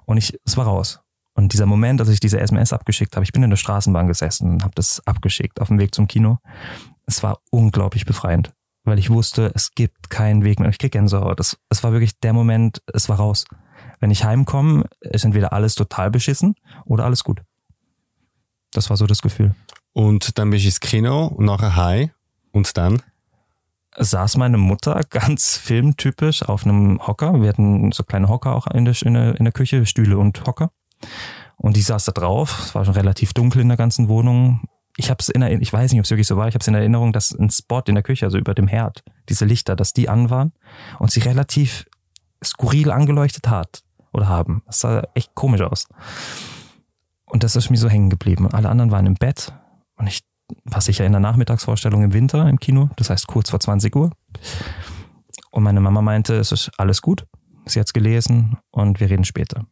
Und 0.05 0.17
ich, 0.17 0.39
es 0.45 0.55
war 0.55 0.65
raus. 0.65 1.01
Und 1.35 1.51
dieser 1.51 1.65
Moment, 1.65 1.99
als 1.99 2.09
ich 2.09 2.21
diese 2.21 2.39
SMS 2.39 2.71
abgeschickt 2.71 3.15
habe, 3.15 3.25
ich 3.25 3.33
bin 3.33 3.43
in 3.43 3.49
der 3.49 3.57
Straßenbahn 3.57 4.07
gesessen 4.07 4.49
und 4.51 4.63
habe 4.63 4.73
das 4.75 5.05
abgeschickt 5.05 5.59
auf 5.59 5.67
dem 5.67 5.79
Weg 5.79 5.93
zum 5.93 6.07
Kino. 6.07 6.37
Es 7.05 7.23
war 7.23 7.39
unglaublich 7.51 8.05
befreiend 8.05 8.53
weil 8.83 8.99
ich 8.99 9.09
wusste, 9.09 9.51
es 9.55 9.71
gibt 9.71 10.09
keinen 10.09 10.43
Weg 10.43 10.59
mehr. 10.59 10.69
Ich 10.69 10.77
krieg 10.77 10.91
Gänsehaut. 10.91 11.39
Es, 11.39 11.57
es 11.69 11.83
war 11.83 11.91
wirklich 11.91 12.19
der 12.19 12.33
Moment, 12.33 12.81
es 12.93 13.09
war 13.09 13.17
raus. 13.17 13.45
Wenn 13.99 14.11
ich 14.11 14.23
heimkomme, 14.23 14.85
ist 14.99 15.25
entweder 15.25 15.53
alles 15.53 15.75
total 15.75 16.11
beschissen 16.11 16.55
oder 16.85 17.05
alles 17.05 17.23
gut. 17.23 17.41
Das 18.71 18.89
war 18.89 18.97
so 18.97 19.07
das 19.07 19.21
Gefühl. 19.21 19.55
Und 19.93 20.37
dann 20.37 20.49
bist 20.49 20.63
du 20.63 20.67
ins 20.67 20.79
Kino 20.79 21.27
und 21.27 21.45
nachher 21.45 21.75
heim. 21.75 22.11
Und 22.51 22.75
dann? 22.77 23.01
saß 23.97 24.37
meine 24.37 24.57
Mutter 24.57 25.01
ganz 25.09 25.57
filmtypisch 25.57 26.43
auf 26.43 26.65
einem 26.65 26.99
Hocker. 27.05 27.41
Wir 27.41 27.49
hatten 27.49 27.91
so 27.91 28.03
kleine 28.03 28.29
Hocker 28.29 28.55
auch 28.55 28.67
in 28.67 28.85
der, 28.85 28.95
in 29.03 29.13
der, 29.13 29.37
in 29.37 29.45
der 29.45 29.53
Küche, 29.53 29.85
Stühle 29.85 30.17
und 30.17 30.45
Hocker. 30.45 30.71
Und 31.57 31.75
die 31.75 31.81
saß 31.81 32.05
da 32.05 32.11
drauf. 32.11 32.59
Es 32.65 32.75
war 32.75 32.85
schon 32.85 32.95
relativ 32.95 33.33
dunkel 33.33 33.61
in 33.61 33.67
der 33.67 33.77
ganzen 33.77 34.07
Wohnung. 34.07 34.61
Ich 34.97 35.09
hab's 35.09 35.29
in 35.29 35.41
Erinnerung, 35.41 35.63
ich 35.63 35.73
weiß 35.73 35.91
nicht, 35.91 35.99
ob 35.99 36.05
es 36.05 36.11
wirklich 36.11 36.27
so 36.27 36.37
war, 36.37 36.47
ich 36.47 36.53
habe 36.53 36.61
es 36.61 36.67
in 36.67 36.75
Erinnerung, 36.75 37.13
dass 37.13 37.31
ein 37.31 37.49
Spot 37.49 37.81
in 37.87 37.95
der 37.95 38.03
Küche, 38.03 38.25
also 38.25 38.37
über 38.37 38.53
dem 38.53 38.67
Herd, 38.67 39.03
diese 39.29 39.45
Lichter, 39.45 39.75
dass 39.75 39.93
die 39.93 40.07
an 40.07 40.29
waren 40.29 40.53
und 40.99 41.11
sie 41.11 41.21
relativ 41.21 41.85
skurril 42.43 42.91
angeleuchtet 42.91 43.49
hat 43.49 43.83
oder 44.11 44.27
haben. 44.27 44.61
Das 44.67 44.79
sah 44.79 45.07
echt 45.15 45.33
komisch 45.33 45.61
aus. 45.61 45.87
Und 47.25 47.43
das 47.43 47.55
ist 47.55 47.71
mir 47.71 47.77
so 47.77 47.89
hängen 47.89 48.11
geblieben. 48.11 48.47
Alle 48.51 48.69
anderen 48.69 48.91
waren 48.91 49.07
im 49.07 49.15
Bett 49.15 49.53
und 49.95 50.07
ich 50.07 50.21
war 50.65 50.81
sicher 50.81 51.05
in 51.05 51.11
der 51.11 51.21
Nachmittagsvorstellung 51.21 52.03
im 52.03 52.13
Winter 52.13 52.47
im 52.47 52.59
Kino, 52.59 52.89
das 52.97 53.09
heißt 53.09 53.27
kurz 53.27 53.49
vor 53.49 53.59
20 53.59 53.95
Uhr. 53.95 54.11
Und 55.51 55.63
meine 55.63 55.81
Mama 55.81 56.01
meinte, 56.01 56.35
es 56.35 56.51
ist 56.51 56.71
alles 56.77 57.01
gut. 57.01 57.25
Sie 57.65 57.79
hat's 57.79 57.93
gelesen 57.93 58.57
und 58.71 58.99
wir 58.99 59.09
reden 59.09 59.23
später. 59.23 59.65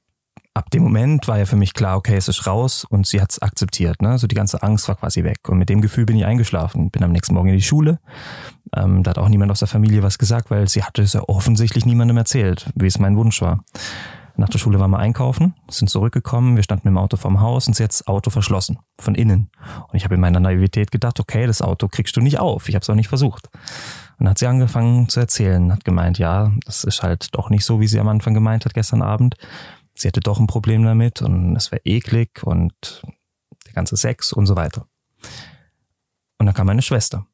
Ab 0.53 0.69
dem 0.69 0.83
Moment 0.83 1.29
war 1.29 1.37
ja 1.37 1.45
für 1.45 1.55
mich 1.55 1.73
klar, 1.73 1.95
okay, 1.95 2.17
es 2.17 2.27
ist 2.27 2.45
raus 2.45 2.83
und 2.83 3.07
sie 3.07 3.21
hat's 3.21 3.41
akzeptiert. 3.41 4.01
Ne? 4.01 4.09
Also 4.09 4.27
die 4.27 4.35
ganze 4.35 4.61
Angst 4.61 4.87
war 4.89 4.95
quasi 4.95 5.23
weg. 5.23 5.37
Und 5.47 5.57
mit 5.57 5.69
dem 5.69 5.79
Gefühl 5.79 6.05
bin 6.05 6.17
ich 6.17 6.25
eingeschlafen. 6.25 6.91
Bin 6.91 7.03
am 7.03 7.13
nächsten 7.13 7.33
Morgen 7.33 7.47
in 7.47 7.55
die 7.55 7.61
Schule. 7.61 7.99
Ähm, 8.75 9.01
da 9.03 9.11
hat 9.11 9.17
auch 9.17 9.29
niemand 9.29 9.51
aus 9.51 9.59
der 9.59 9.69
Familie 9.69 10.03
was 10.03 10.17
gesagt, 10.17 10.51
weil 10.51 10.67
sie 10.67 10.83
hatte 10.83 11.03
es 11.03 11.13
ja 11.13 11.21
offensichtlich 11.21 11.85
niemandem 11.85 12.17
erzählt, 12.17 12.69
wie 12.75 12.87
es 12.87 12.99
mein 12.99 13.15
Wunsch 13.15 13.41
war. 13.41 13.63
Nach 14.35 14.49
der 14.49 14.59
Schule 14.59 14.79
waren 14.79 14.91
wir 14.91 14.99
einkaufen, 14.99 15.53
sind 15.69 15.89
zurückgekommen, 15.89 16.55
wir 16.55 16.63
standen 16.63 16.87
im 16.87 16.97
Auto 16.97 17.17
vorm 17.17 17.41
Haus 17.41 17.67
und 17.67 17.75
sie 17.75 17.83
hat 17.83 17.91
das 17.91 18.07
Auto 18.07 18.29
verschlossen, 18.29 18.79
von 18.97 19.13
innen. 19.13 19.51
Und 19.89 19.95
ich 19.95 20.03
habe 20.03 20.15
in 20.15 20.21
meiner 20.21 20.39
Naivität 20.39 20.89
gedacht, 20.89 21.19
okay, 21.19 21.45
das 21.45 21.61
Auto 21.61 21.87
kriegst 21.87 22.15
du 22.15 22.21
nicht 22.21 22.39
auf. 22.39 22.69
Ich 22.69 22.75
habe 22.75 22.81
es 22.81 22.89
auch 22.89 22.95
nicht 22.95 23.09
versucht. 23.09 23.49
Und 24.17 24.25
dann 24.25 24.29
hat 24.29 24.39
sie 24.39 24.47
angefangen 24.47 25.09
zu 25.09 25.19
erzählen, 25.19 25.71
hat 25.71 25.83
gemeint, 25.83 26.17
ja, 26.17 26.51
das 26.65 26.83
ist 26.83 27.03
halt 27.03 27.35
doch 27.35 27.49
nicht 27.49 27.65
so, 27.65 27.79
wie 27.81 27.87
sie 27.87 27.99
am 27.99 28.07
Anfang 28.07 28.33
gemeint 28.33 28.65
hat 28.65 28.73
gestern 28.73 29.01
Abend. 29.01 29.35
Sie 30.01 30.07
hätte 30.07 30.19
doch 30.19 30.39
ein 30.39 30.47
Problem 30.47 30.83
damit 30.83 31.21
und 31.21 31.55
es 31.55 31.71
wäre 31.71 31.83
eklig 31.85 32.41
und 32.41 33.03
der 33.67 33.73
ganze 33.73 33.95
Sex 33.95 34.33
und 34.33 34.47
so 34.47 34.55
weiter. 34.55 34.87
Und 36.39 36.47
dann 36.47 36.55
kam 36.55 36.65
meine 36.65 36.81
Schwester. 36.81 37.27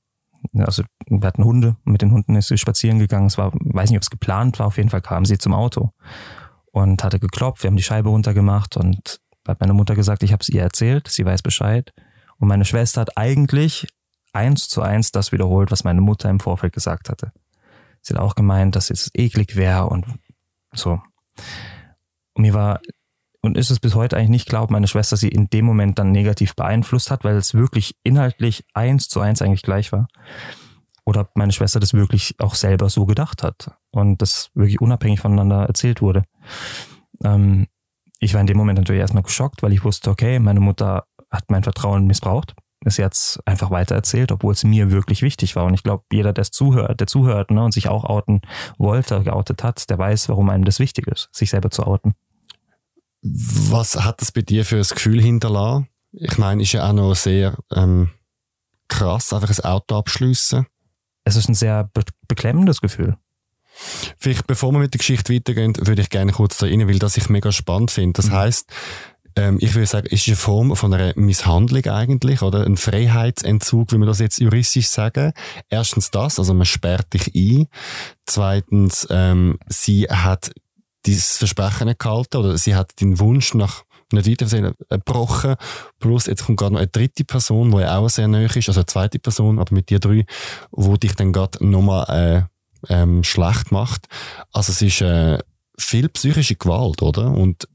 Also 0.58 0.84
wir 1.08 1.26
hatten 1.26 1.46
Hunde 1.46 1.78
und 1.86 1.94
mit 1.94 2.02
den 2.02 2.12
Hunden 2.12 2.36
ist 2.36 2.50
sie 2.50 2.58
spazieren 2.58 3.00
gegangen. 3.00 3.28
Es 3.28 3.38
war, 3.38 3.54
weiß 3.54 3.90
nicht, 3.90 3.98
ob 3.98 4.04
es 4.04 4.10
geplant 4.10 4.60
war, 4.60 4.68
auf 4.68 4.76
jeden 4.76 4.90
Fall 4.90 5.00
kam 5.00 5.24
sie 5.24 5.38
zum 5.38 5.54
Auto 5.54 5.92
und 6.74 7.06
hatte 7.06 7.20
geklopft. 7.20 7.64
Wir 7.64 7.70
haben 7.70 7.78
die 7.78 7.84
Scheibe 7.84 8.10
runtergemacht 8.10 8.76
und 8.76 9.22
hat 9.48 9.62
meine 9.62 9.74
Mutter 9.74 9.96
gesagt, 9.96 10.24
ich 10.24 10.34
habe 10.34 10.42
es 10.42 10.50
ihr 10.50 10.62
erzählt, 10.62 11.08
sie 11.08 11.24
weiß 11.24 11.44
Bescheid. 11.44 11.94
Und 12.38 12.50
meine 12.50 12.66
Schwester 12.66 13.00
hat 13.00 13.18
eigentlich 13.18 13.88
eins 14.34 14.68
zu 14.68 14.82
eins 14.82 15.14
das 15.14 15.32
wiederholt, 15.32 15.72
was 15.72 15.86
meine 15.86 16.02
Mutter 16.02 16.30
im 16.30 16.42
Vorfeld 16.42 16.74
gesagt 16.74 17.08
hatte. 17.08 17.32
Sie 18.02 18.14
hat 18.14 18.22
auch 18.22 18.36
gemeint, 18.36 18.76
dass 18.76 18.90
es 18.90 19.10
eklig 19.14 19.56
wäre 19.56 19.88
und 19.88 20.06
so. 20.74 21.02
Und 22.38 22.44
mir 22.44 22.53
war, 22.53 22.79
und 23.41 23.58
ist 23.58 23.72
es 23.72 23.79
bis 23.79 23.96
heute 23.96 24.15
eigentlich 24.15 24.29
nicht 24.29 24.50
klar, 24.50 24.63
ob 24.63 24.70
meine 24.70 24.88
Schwester 24.88 25.17
sie 25.17 25.29
in 25.29 25.50
dem 25.50 25.65
Moment 25.65 25.98
dann 25.98 26.12
negativ 26.12 26.56
beeinflusst 26.56 27.10
hat, 27.10 27.24
weil 27.24 27.36
es 27.36 27.56
wirklich 27.56 27.96
inhaltlich 28.03 28.65
eins 28.74 29.10
zu 29.10 29.20
eins 29.20 29.41
eigentlich 29.41 29.63
gleich 29.63 29.91
war. 29.91 30.08
Oder 31.03 31.22
ob 31.22 31.32
meine 31.36 31.53
Schwester 31.53 31.79
das 31.79 31.94
wirklich 31.94 32.36
auch 32.39 32.53
selber 32.53 32.89
so 32.89 33.06
gedacht 33.06 33.41
hat 33.41 33.72
und 33.91 34.22
das 34.22 34.51
wirklich 34.53 34.82
unabhängig 34.82 35.20
voneinander 35.20 35.65
erzählt 35.65 36.01
wurde. 36.01 36.24
Ähm, 37.24 37.67
ich 38.20 38.34
war 38.34 38.41
in 38.41 38.48
dem 38.48 38.58
Moment 38.58 38.77
natürlich 38.77 39.01
erstmal 39.01 39.24
geschockt, 39.24 39.63
weil 39.63 39.74
ich 39.74 39.84
wusste, 39.84 40.10
okay, 40.12 40.39
meine 40.39 40.60
Mutter 40.60 41.06
hat 41.32 41.46
mein 41.50 41.63
Vertrauen 41.63 42.06
missbraucht. 42.06 42.56
Ist 42.86 42.98
jetzt 42.98 43.39
einfach 43.48 43.72
weitererzählt, 43.72 44.32
obwohl 44.32 44.53
es 44.53 44.63
mir 44.63 44.91
wirklich 44.91 45.22
wichtig 45.22 45.56
war. 45.56 45.65
Und 45.65 45.74
ich 45.74 45.84
glaube, 45.84 46.03
jeder, 46.12 46.34
der 46.34 46.44
zuhört, 46.44 47.00
der 47.00 47.08
zuhört 47.08 47.51
ne, 47.51 47.63
und 47.63 47.74
sich 47.74 47.89
auch 47.89 48.03
outen 48.03 48.41
wollte, 48.77 49.24
geoutet 49.24 49.63
hat, 49.63 49.89
der 49.89 49.98
weiß, 49.98 50.29
warum 50.29 50.50
einem 50.50 50.65
das 50.65 50.79
wichtig 50.79 51.08
ist, 51.08 51.29
sich 51.32 51.50
selber 51.50 51.72
zu 51.72 51.86
outen. 51.86 52.13
Was 53.22 53.96
hat 53.96 54.22
das 54.22 54.32
bei 54.32 54.42
dir 54.42 54.66
für 54.66 54.78
ein 54.78 54.84
Gefühl 54.84 55.22
hinterlassen? 55.22 55.88
Ich 56.12 56.38
meine, 56.38 56.64
ist 56.64 56.72
ja 56.72 56.90
auch 56.90 56.94
noch 56.94 57.16
sehr 57.16 57.58
ähm, 57.74 58.12
krass, 58.88 59.34
einfach 59.34 59.50
ein 59.50 59.66
Auto 59.66 59.96
abschliessen. 59.96 60.66
Es 61.24 61.36
ist 61.36 61.50
ein 61.50 61.56
sehr 61.56 61.90
be 61.94 62.04
beklemmendes 62.28 62.82
Gefühl. 62.82 63.18
Vielleicht, 64.18 64.48
bevor 64.48 64.72
wir 64.72 64.80
mit 64.80 64.94
der 64.94 65.00
Geschichte 65.00 65.34
weitergehen, 65.34 65.76
würde 65.78 66.02
ich 66.02 66.10
gerne 66.10 66.32
kurz 66.32 66.58
da 66.58 66.66
rein, 66.66 66.88
weil 66.88 67.00
das 67.00 67.18
ich 67.18 67.30
mega 67.30 67.52
spannend 67.52 67.92
finde. 67.92 68.14
Das 68.14 68.28
mhm. 68.28 68.34
heißt, 68.34 68.72
ähm, 69.36 69.58
ich 69.62 69.76
würde 69.76 69.86
sagen, 69.86 70.08
es 70.10 70.22
ist 70.22 70.28
eine 70.28 70.36
Form 70.36 70.76
von 70.76 70.94
einer 70.94 71.14
Misshandlung 71.16 71.86
eigentlich, 71.86 72.42
oder? 72.42 72.66
Ein 72.66 72.76
Freiheitsentzug, 72.76 73.92
wie 73.92 73.98
wir 73.98 74.08
das 74.08 74.20
jetzt 74.20 74.40
juristisch 74.40 74.88
sagen. 74.88 75.32
Erstens 75.70 76.10
das, 76.10 76.40
also 76.40 76.54
man 76.54 76.66
sperrt 76.66 77.14
dich 77.14 77.34
ein. 77.36 77.68
Zweitens, 78.26 79.08
ähm, 79.12 79.60
sie 79.68 80.06
hat 80.06 80.52
dieses 81.08 81.38
Versprechen 81.38 81.88
nicht 81.88 82.00
gehalten, 82.00 82.38
oder 82.38 82.58
sie 82.58 82.76
hat 82.76 83.00
den 83.02 83.20
Wunsch 83.20 83.54
nach 83.54 83.84
nicht 84.14 84.28
weiter 84.42 84.74
gebrochen. 84.90 85.56
Plus, 86.00 86.28
jetzt 86.28 86.46
kommt 86.46 86.60
gerade 86.60 86.74
noch 86.74 86.80
eine 86.80 86.88
dritte 86.88 87.26
Person, 87.26 87.72
die 87.72 87.86
auch 87.86 88.10
sehr 88.10 88.28
nahe 88.28 88.46
ist, 88.46 88.68
also 88.70 88.80
eine 88.80 88.86
zweite 88.86 89.20
Person, 89.20 89.60
aber 89.60 89.74
mit 89.74 89.90
dir 89.90 90.00
drei, 90.00 90.26
wo 90.72 90.96
dich 90.96 91.16
dann 91.16 91.34
gerade 91.34 91.66
nochmal, 91.66 92.48
äh, 92.88 92.94
ähm, 92.94 93.24
schlecht 93.24 93.72
macht. 93.72 94.08
Also 94.54 94.72
es 94.72 94.82
ist 94.82 95.02
äh, 95.02 95.40
viel 95.78 96.10
psychische 96.10 96.56
Gewalt, 96.56 97.02
oder? 97.02 97.32
Und 97.32 97.68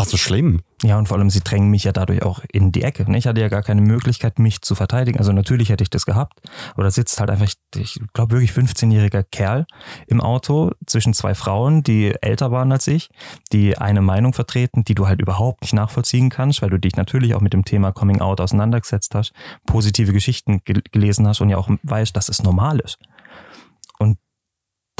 also 0.00 0.16
schlimm. 0.16 0.60
Ja, 0.82 0.98
und 0.98 1.08
vor 1.08 1.18
allem, 1.18 1.30
sie 1.30 1.40
drängen 1.40 1.70
mich 1.70 1.84
ja 1.84 1.92
dadurch 1.92 2.22
auch 2.22 2.40
in 2.50 2.72
die 2.72 2.82
Ecke. 2.82 3.06
Ich 3.16 3.26
hatte 3.26 3.40
ja 3.40 3.48
gar 3.48 3.62
keine 3.62 3.80
Möglichkeit, 3.80 4.38
mich 4.38 4.62
zu 4.62 4.74
verteidigen. 4.74 5.18
Also 5.18 5.32
natürlich 5.32 5.68
hätte 5.68 5.82
ich 5.82 5.90
das 5.90 6.06
gehabt. 6.06 6.40
Aber 6.74 6.84
da 6.84 6.90
sitzt 6.90 7.20
halt 7.20 7.30
einfach, 7.30 7.48
ich 7.76 8.00
glaube 8.12 8.32
wirklich 8.32 8.50
15-jähriger 8.52 9.22
Kerl 9.22 9.66
im 10.06 10.20
Auto 10.20 10.72
zwischen 10.86 11.14
zwei 11.14 11.34
Frauen, 11.34 11.82
die 11.82 12.14
älter 12.20 12.50
waren 12.50 12.72
als 12.72 12.86
ich, 12.86 13.10
die 13.52 13.78
eine 13.78 14.00
Meinung 14.00 14.32
vertreten, 14.32 14.84
die 14.84 14.94
du 14.94 15.06
halt 15.06 15.20
überhaupt 15.20 15.62
nicht 15.62 15.74
nachvollziehen 15.74 16.30
kannst, 16.30 16.62
weil 16.62 16.70
du 16.70 16.78
dich 16.78 16.96
natürlich 16.96 17.34
auch 17.34 17.40
mit 17.40 17.52
dem 17.52 17.64
Thema 17.64 17.92
Coming 17.92 18.20
Out 18.20 18.40
auseinandergesetzt 18.40 19.14
hast, 19.14 19.32
positive 19.66 20.12
Geschichten 20.12 20.62
gelesen 20.64 21.26
hast 21.28 21.40
und 21.40 21.50
ja 21.50 21.58
auch 21.58 21.68
weißt, 21.82 22.16
dass 22.16 22.28
es 22.28 22.42
normal 22.42 22.80
ist 22.80 22.98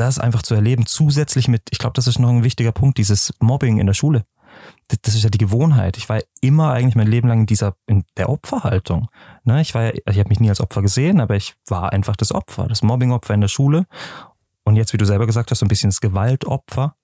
das 0.00 0.18
einfach 0.18 0.42
zu 0.42 0.54
erleben, 0.54 0.86
zusätzlich 0.86 1.46
mit, 1.46 1.62
ich 1.70 1.78
glaube, 1.78 1.92
das 1.94 2.06
ist 2.06 2.18
noch 2.18 2.30
ein 2.30 2.42
wichtiger 2.42 2.72
Punkt, 2.72 2.96
dieses 2.98 3.34
Mobbing 3.38 3.78
in 3.78 3.86
der 3.86 3.94
Schule. 3.94 4.24
Das 5.02 5.14
ist 5.14 5.22
ja 5.22 5.30
die 5.30 5.38
Gewohnheit. 5.38 5.96
Ich 5.96 6.08
war 6.08 6.20
immer 6.40 6.72
eigentlich 6.72 6.96
mein 6.96 7.06
Leben 7.06 7.28
lang 7.28 7.40
in 7.40 7.46
dieser, 7.46 7.76
in 7.86 8.04
der 8.16 8.28
Opferhaltung. 8.28 9.08
Ne, 9.44 9.60
ich 9.60 9.74
war 9.74 9.82
ja, 9.84 9.92
ich 9.92 10.18
habe 10.18 10.28
mich 10.28 10.40
nie 10.40 10.48
als 10.48 10.60
Opfer 10.60 10.82
gesehen, 10.82 11.20
aber 11.20 11.36
ich 11.36 11.54
war 11.66 11.92
einfach 11.92 12.16
das 12.16 12.32
Opfer, 12.32 12.66
das 12.66 12.82
Mobbing-Opfer 12.82 13.34
in 13.34 13.40
der 13.40 13.48
Schule. 13.48 13.86
Und 14.64 14.76
jetzt, 14.76 14.92
wie 14.92 14.98
du 14.98 15.06
selber 15.06 15.26
gesagt 15.26 15.50
hast, 15.50 15.60
so 15.60 15.66
ein 15.66 15.68
bisschen 15.68 15.90
das 15.90 16.00
Gewaltopfer, 16.00 16.96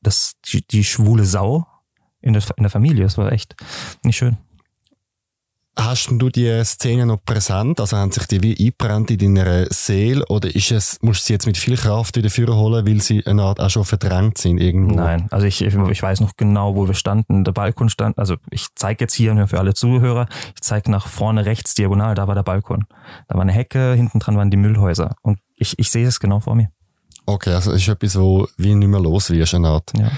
das, 0.00 0.34
die, 0.46 0.66
die 0.66 0.84
schwule 0.84 1.24
Sau 1.24 1.66
in 2.20 2.32
der, 2.32 2.42
in 2.56 2.62
der 2.62 2.70
Familie. 2.70 3.04
Das 3.04 3.18
war 3.18 3.32
echt 3.32 3.56
nicht 4.02 4.16
schön. 4.16 4.38
Hast 5.84 6.08
du 6.10 6.30
die 6.30 6.64
Szene 6.64 7.04
noch 7.04 7.22
präsent? 7.22 7.78
Also 7.78 7.98
haben 7.98 8.10
sich 8.10 8.26
die 8.26 8.42
wie 8.42 8.56
eingebrannt 8.58 9.10
in 9.10 9.18
deiner 9.34 9.66
Seele? 9.66 10.24
Oder 10.30 10.54
ist 10.54 10.70
es, 10.70 10.98
musst 11.02 11.20
du 11.20 11.26
sie 11.26 11.32
jetzt 11.34 11.46
mit 11.46 11.58
viel 11.58 11.76
Kraft 11.76 12.16
wieder 12.16 12.56
holen, 12.56 12.86
weil 12.86 13.02
sie 13.02 13.24
eine 13.26 13.42
Art 13.42 13.60
auch 13.60 13.68
schon 13.68 13.84
verdrängt 13.84 14.38
sind 14.38 14.62
irgendwo? 14.62 14.94
Nein, 14.94 15.28
also 15.30 15.46
ich, 15.46 15.60
ich 15.60 16.02
weiß 16.02 16.20
noch 16.20 16.36
genau, 16.38 16.74
wo 16.74 16.86
wir 16.88 16.94
standen. 16.94 17.44
Der 17.44 17.52
Balkon 17.52 17.90
stand, 17.90 18.18
also 18.18 18.36
ich 18.50 18.68
zeige 18.74 19.04
jetzt 19.04 19.12
hier 19.12 19.46
für 19.46 19.58
alle 19.58 19.74
Zuhörer, 19.74 20.26
ich 20.54 20.62
zeige 20.62 20.90
nach 20.90 21.06
vorne 21.06 21.44
rechts 21.44 21.74
diagonal, 21.74 22.14
da 22.14 22.28
war 22.28 22.34
der 22.34 22.44
Balkon. 22.44 22.86
Da 23.28 23.34
war 23.34 23.42
eine 23.42 23.52
Hecke, 23.52 23.92
hinten 23.92 24.20
dran 24.20 24.38
waren 24.38 24.50
die 24.50 24.56
Müllhäuser. 24.56 25.16
Und 25.20 25.38
ich, 25.54 25.78
ich 25.78 25.90
sehe 25.90 26.06
es 26.06 26.18
genau 26.18 26.40
vor 26.40 26.54
mir. 26.54 26.70
Okay, 27.26 27.52
also 27.52 27.72
es 27.72 27.82
ist 27.82 27.88
etwas, 27.88 28.18
wo 28.18 28.48
wie 28.56 28.74
nicht 28.74 28.88
mehr 28.88 29.00
los 29.00 29.28
wirst, 29.28 29.54
eine 29.54 29.68
Art. 29.68 29.92
Ja. 29.98 30.10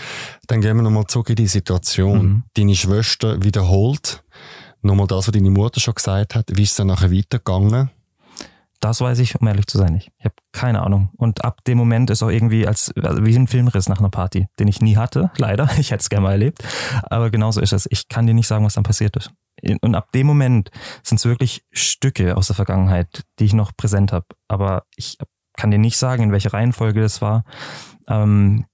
Dann 0.47 0.61
gehen 0.61 0.77
wir 0.77 0.83
nochmal 0.85 1.07
zurück 1.07 1.31
in 1.31 1.37
die 1.37 1.49
Situation. 1.49 2.25
Mhm. 2.25 2.43
Deine 2.55 2.77
Schwester 2.77 3.43
wiederholt 3.43 4.23
nochmal 4.83 5.07
das, 5.07 5.27
was 5.27 5.33
deine 5.33 5.51
Mutter 5.51 5.81
schon 5.81 5.95
gesagt 5.95 6.35
hat, 6.35 6.47
wie 6.55 6.63
ist 6.63 6.71
es 6.71 6.77
dann 6.77 6.89
nachher 6.89 7.13
weitergegangen? 7.13 7.91
Das 8.81 9.01
weiß 9.01 9.19
ich, 9.21 9.41
um 9.41 9.47
ehrlich 9.47 9.67
zu 9.67 9.79
sein, 9.79 9.95
nicht. 9.95 10.13
Ich 10.19 10.25
habe 10.27 10.35
keine 10.53 10.83
Ahnung. 10.83 11.11
Und 11.17 11.45
ab 11.45 11.65
dem 11.65 11.79
Moment 11.79 12.11
ist 12.11 12.23
auch 12.23 12.29
irgendwie 12.29 12.67
als 12.67 12.93
also 13.03 13.25
wie 13.25 13.35
ein 13.35 13.47
Filmriss 13.47 13.89
nach 13.89 13.99
einer 13.99 14.11
Party, 14.11 14.49
den 14.59 14.69
ich 14.69 14.81
nie 14.81 14.97
hatte, 14.97 15.31
leider. 15.39 15.69
Ich 15.79 15.91
hätte 15.91 16.03
es 16.03 16.09
gerne 16.09 16.25
mal 16.25 16.33
erlebt. 16.33 16.63
Aber 17.05 17.31
genauso 17.31 17.61
ist 17.61 17.73
es. 17.73 17.89
Ich 17.91 18.09
kann 18.09 18.27
dir 18.27 18.35
nicht 18.35 18.47
sagen, 18.47 18.65
was 18.65 18.75
dann 18.75 18.85
passiert 18.85 19.17
ist. 19.17 19.31
Und 19.81 19.95
ab 19.95 20.13
dem 20.13 20.27
Moment 20.27 20.71
sind 21.03 21.19
es 21.19 21.25
wirklich 21.25 21.65
Stücke 21.73 22.37
aus 22.37 22.49
der 22.49 22.57
Vergangenheit, 22.57 23.25
die 23.39 23.47
ich 23.47 23.55
noch 23.55 23.75
präsent 23.75 24.13
habe. 24.13 24.27
Aber 24.49 24.85
ich 24.95 25.17
kann 25.57 25.71
dir 25.71 25.79
nicht 25.79 25.97
sagen, 25.97 26.25
in 26.25 26.33
welcher 26.33 26.53
Reihenfolge 26.53 27.01
das 27.01 27.23
war. 27.23 27.45
Ähm, 28.09 28.67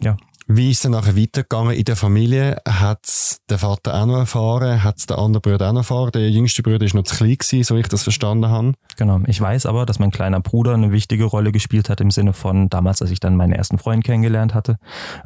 ja, 0.00 0.16
wie 0.50 0.70
ist 0.70 0.84
es 0.84 0.90
nachher 0.90 1.14
weitergegangen 1.14 1.76
in 1.76 1.84
der 1.84 1.94
Familie? 1.94 2.56
Hat 2.66 3.38
der 3.50 3.58
Vater 3.58 3.94
auch 3.94 4.06
noch 4.06 4.18
erfahren? 4.18 4.82
Hat 4.82 5.08
der 5.10 5.18
andere 5.18 5.42
Bruder 5.42 5.68
auch 5.68 5.72
noch 5.72 5.80
erfahren? 5.80 6.10
Der 6.12 6.30
jüngste 6.30 6.62
Bruder 6.62 6.86
ist 6.86 6.94
noch 6.94 7.02
zu 7.02 7.16
klein 7.16 7.36
gewesen, 7.36 7.64
so 7.64 7.76
ich 7.76 7.86
das 7.88 8.02
verstanden 8.02 8.48
habe. 8.48 8.72
Genau. 8.96 9.20
Ich 9.26 9.38
weiß 9.38 9.66
aber, 9.66 9.84
dass 9.84 9.98
mein 9.98 10.10
kleiner 10.10 10.40
Bruder 10.40 10.72
eine 10.72 10.90
wichtige 10.90 11.24
Rolle 11.24 11.52
gespielt 11.52 11.90
hat 11.90 12.00
im 12.00 12.10
Sinne 12.10 12.32
von 12.32 12.70
damals, 12.70 13.02
als 13.02 13.10
ich 13.10 13.20
dann 13.20 13.36
meinen 13.36 13.52
ersten 13.52 13.76
Freund 13.76 14.04
kennengelernt 14.04 14.54
hatte, 14.54 14.78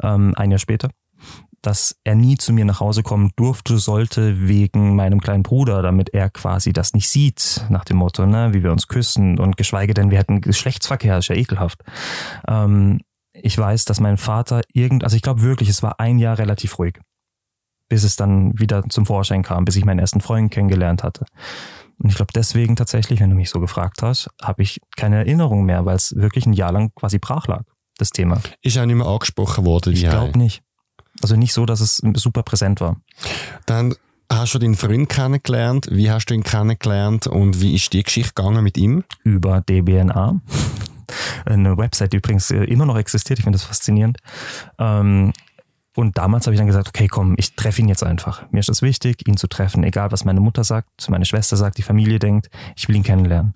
ähm, 0.03 0.35
ein 0.37 0.51
Jahr 0.51 0.59
später. 0.59 0.89
dass 1.63 1.95
er 2.03 2.17
nie 2.17 2.37
zu 2.37 2.53
mir 2.53 2.65
nach 2.65 2.81
Hause 2.81 3.05
kommen 3.05 3.31
durfte, 3.37 3.79
sollte 3.79 4.49
wegen 4.49 4.97
meinem 4.97 5.21
kleinen 5.21 5.45
Bruder, 5.45 5.81
damit 5.81 6.13
er 6.13 6.29
quasi 6.29 6.73
das 6.73 6.93
nicht 6.93 7.09
sieht, 7.09 7.65
nach 7.69 7.85
dem 7.85 7.99
Motto, 7.99 8.27
ne, 8.27 8.53
wie 8.53 8.65
wir 8.65 8.73
uns 8.73 8.89
küssen 8.89 9.39
und 9.39 9.57
geschweige 9.57 9.95
denn, 9.95 10.11
wir 10.11 10.19
hätten 10.19 10.41
Geschlechtsverkehr, 10.41 11.19
ist 11.19 11.29
ja 11.29 11.37
ekelhaft. 11.37 11.85
Ähm, 12.49 12.99
ich 13.35 13.57
weiß, 13.57 13.85
dass 13.85 14.01
mein 14.01 14.17
Vater 14.19 14.63
irgend, 14.73 15.05
also 15.05 15.17
ich 15.17 15.23
glaube 15.23 15.43
wirklich, 15.43 15.69
es 15.69 15.83
war 15.83 16.01
ein 16.01 16.19
Jahr 16.19 16.39
relativ 16.39 16.79
ruhig, 16.79 16.99
bis 17.89 18.05
es 18.05 18.17
dann 18.17 18.59
wieder 18.59 18.83
zum 18.89 19.07
Vorschein 19.07 19.43
kam, 19.43 19.65
bis 19.65 19.77
ich 19.77 19.85
meinen 19.85 19.99
ersten 19.99 20.21
Freund 20.21 20.51
kennengelernt 20.51 21.03
hatte. 21.03 21.25
Und 21.99 22.11
ich 22.11 22.17
glaube 22.17 22.33
deswegen 22.35 22.77
tatsächlich, 22.77 23.21
wenn 23.21 23.31
du 23.31 23.37
mich 23.37 23.51
so 23.51 23.61
gefragt 23.61 24.03
hast, 24.03 24.29
habe 24.41 24.63
ich 24.63 24.81
keine 24.97 25.17
Erinnerung 25.17 25.65
mehr, 25.65 25.85
weil 25.85 25.97
es 25.97 26.15
wirklich 26.17 26.47
ein 26.47 26.53
Jahr 26.53 26.73
lang 26.73 26.93
quasi 26.95 27.19
brach 27.19 27.47
lag, 27.47 27.63
das 27.99 28.11
Thema. 28.11 28.41
Ist 28.61 28.79
auch 28.79 28.87
nicht 28.87 28.97
mehr 28.97 29.07
angesprochen 29.07 29.65
worden. 29.65 29.93
Ich 29.93 30.03
glaube 30.03 30.39
nicht. 30.39 30.63
Also 31.21 31.37
nicht 31.37 31.53
so, 31.53 31.67
dass 31.67 31.81
es 31.81 32.03
super 32.15 32.43
präsent 32.43 32.81
war. 32.81 32.97
Dann 33.67 33.95
hast 34.31 34.55
du 34.55 34.59
deinen 34.59 34.75
Freund 34.75 35.09
kennengelernt. 35.09 35.89
Wie 35.91 36.11
hast 36.11 36.27
du 36.27 36.35
ihn 36.35 36.43
kennengelernt 36.43 37.27
und 37.27 37.61
wie 37.61 37.75
ist 37.75 37.93
die 37.93 38.03
Geschichte 38.03 38.33
gegangen 38.35 38.65
mit 38.65 38.79
ihm? 38.79 39.05
Über 39.23 39.61
DBNA. 39.61 40.41
Eine 41.45 41.77
Website, 41.77 42.13
die 42.13 42.19
übrigens 42.19 42.51
äh, 42.51 42.65
immer 42.65 42.87
noch 42.87 42.97
existiert. 42.97 43.39
Ich 43.39 43.45
finde 43.45 43.59
das 43.59 43.67
faszinierend. 43.67 44.19
Ähm, 44.79 45.33
und 45.95 46.17
damals 46.17 46.47
habe 46.47 46.55
ich 46.55 46.59
dann 46.59 46.67
gesagt, 46.67 46.89
okay, 46.89 47.07
komm, 47.07 47.35
ich 47.37 47.55
treffe 47.55 47.83
ihn 47.83 47.89
jetzt 47.89 48.03
einfach. 48.03 48.51
Mir 48.51 48.61
ist 48.61 48.71
es 48.71 48.81
wichtig, 48.81 49.29
ihn 49.29 49.37
zu 49.37 49.47
treffen, 49.47 49.85
egal 49.85 50.11
was 50.11 50.25
meine 50.25 50.41
Mutter 50.41 50.65
sagt, 50.65 50.89
meine 51.11 51.27
Schwester 51.27 51.57
sagt, 51.57 51.77
die 51.77 51.83
Familie 51.83 52.19
denkt, 52.19 52.49
ich 52.77 52.89
will 52.89 52.97
ihn 52.97 53.03
kennenlernen. 53.03 53.55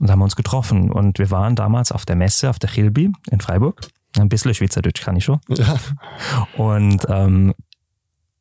Und 0.00 0.06
da 0.06 0.12
haben 0.12 0.20
wir 0.20 0.24
uns 0.24 0.36
getroffen 0.36 0.90
und 0.90 1.18
wir 1.18 1.30
waren 1.30 1.54
damals 1.54 1.92
auf 1.92 2.06
der 2.06 2.16
Messe, 2.16 2.48
auf 2.48 2.58
der 2.58 2.70
Chilbi 2.70 3.12
in 3.30 3.40
Freiburg. 3.40 3.80
Ein 4.18 4.28
bisschen 4.28 4.54
Schweizerdeutsch 4.54 5.02
kann 5.02 5.16
ich 5.16 5.24
schon. 5.24 5.40
Ja. 5.48 5.76
Und 6.56 7.06
ähm, 7.08 7.54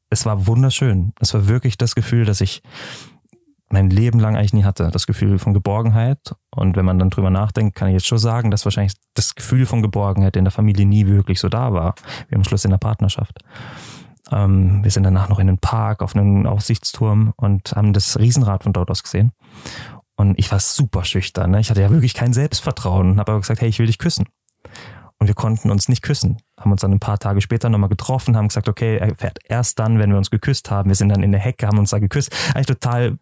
es 0.09 0.25
war 0.25 0.47
wunderschön. 0.47 1.13
Es 1.19 1.33
war 1.33 1.47
wirklich 1.47 1.77
das 1.77 1.95
Gefühl, 1.95 2.23
dass 2.25 2.39
ich 2.39 2.61
mein 3.69 3.89
Leben 3.89 4.19
lang 4.19 4.35
eigentlich 4.35 4.53
nie 4.53 4.63
hatte. 4.63 4.89
Das 4.91 5.07
Gefühl 5.07 5.39
von 5.39 5.53
Geborgenheit. 5.53 6.19
Und 6.55 6.75
wenn 6.75 6.85
man 6.85 6.99
dann 6.99 7.09
drüber 7.09 7.29
nachdenkt, 7.29 7.75
kann 7.75 7.87
ich 7.87 7.93
jetzt 7.93 8.07
schon 8.07 8.17
sagen, 8.17 8.51
dass 8.51 8.65
wahrscheinlich 8.65 8.93
das 9.13 9.35
Gefühl 9.35 9.65
von 9.65 9.81
Geborgenheit 9.81 10.35
in 10.35 10.45
der 10.45 10.51
Familie 10.51 10.85
nie 10.85 11.07
wirklich 11.07 11.39
so 11.39 11.49
da 11.49 11.73
war, 11.73 11.95
wie 12.29 12.35
am 12.35 12.43
Schluss 12.43 12.65
in 12.65 12.71
der 12.71 12.77
Partnerschaft. 12.77 13.39
Ähm, 14.31 14.83
wir 14.83 14.91
sind 14.91 15.03
danach 15.03 15.29
noch 15.29 15.39
in 15.39 15.47
den 15.47 15.57
Park 15.57 16.01
auf 16.01 16.15
einem 16.15 16.45
Aussichtsturm 16.45 17.33
und 17.37 17.73
haben 17.75 17.93
das 17.93 18.19
Riesenrad 18.19 18.63
von 18.63 18.73
dort 18.73 18.91
aus 18.91 19.03
gesehen. 19.03 19.31
Und 20.15 20.39
ich 20.39 20.51
war 20.51 20.59
super 20.59 21.03
schüchtern. 21.03 21.51
Ne? 21.51 21.59
Ich 21.59 21.69
hatte 21.69 21.81
ja 21.81 21.89
wirklich 21.89 22.13
kein 22.13 22.33
Selbstvertrauen 22.33 23.11
und 23.11 23.19
habe 23.19 23.33
aber 23.33 23.41
gesagt, 23.41 23.61
hey, 23.61 23.69
ich 23.69 23.79
will 23.79 23.87
dich 23.87 23.97
küssen 23.97 24.25
und 25.19 25.27
wir 25.27 25.35
konnten 25.35 25.71
uns 25.71 25.87
nicht 25.87 26.01
küssen. 26.01 26.37
Haben 26.59 26.71
uns 26.71 26.81
dann 26.81 26.91
ein 26.91 26.99
paar 26.99 27.17
Tage 27.17 27.41
später 27.41 27.69
nochmal 27.69 27.89
getroffen, 27.89 28.35
haben 28.35 28.47
gesagt, 28.47 28.67
okay, 28.67 28.97
er 28.97 29.15
fährt 29.15 29.39
erst 29.45 29.79
dann, 29.79 29.99
wenn 29.99 30.09
wir 30.09 30.17
uns 30.17 30.29
geküsst 30.29 30.71
haben. 30.71 30.89
Wir 30.89 30.95
sind 30.95 31.09
dann 31.09 31.23
in 31.23 31.31
der 31.31 31.39
Hecke, 31.39 31.67
haben 31.67 31.79
uns 31.79 31.91
da 31.91 31.99
geküsst. 31.99 32.35
Eigentlich 32.53 32.67
total, 32.67 33.17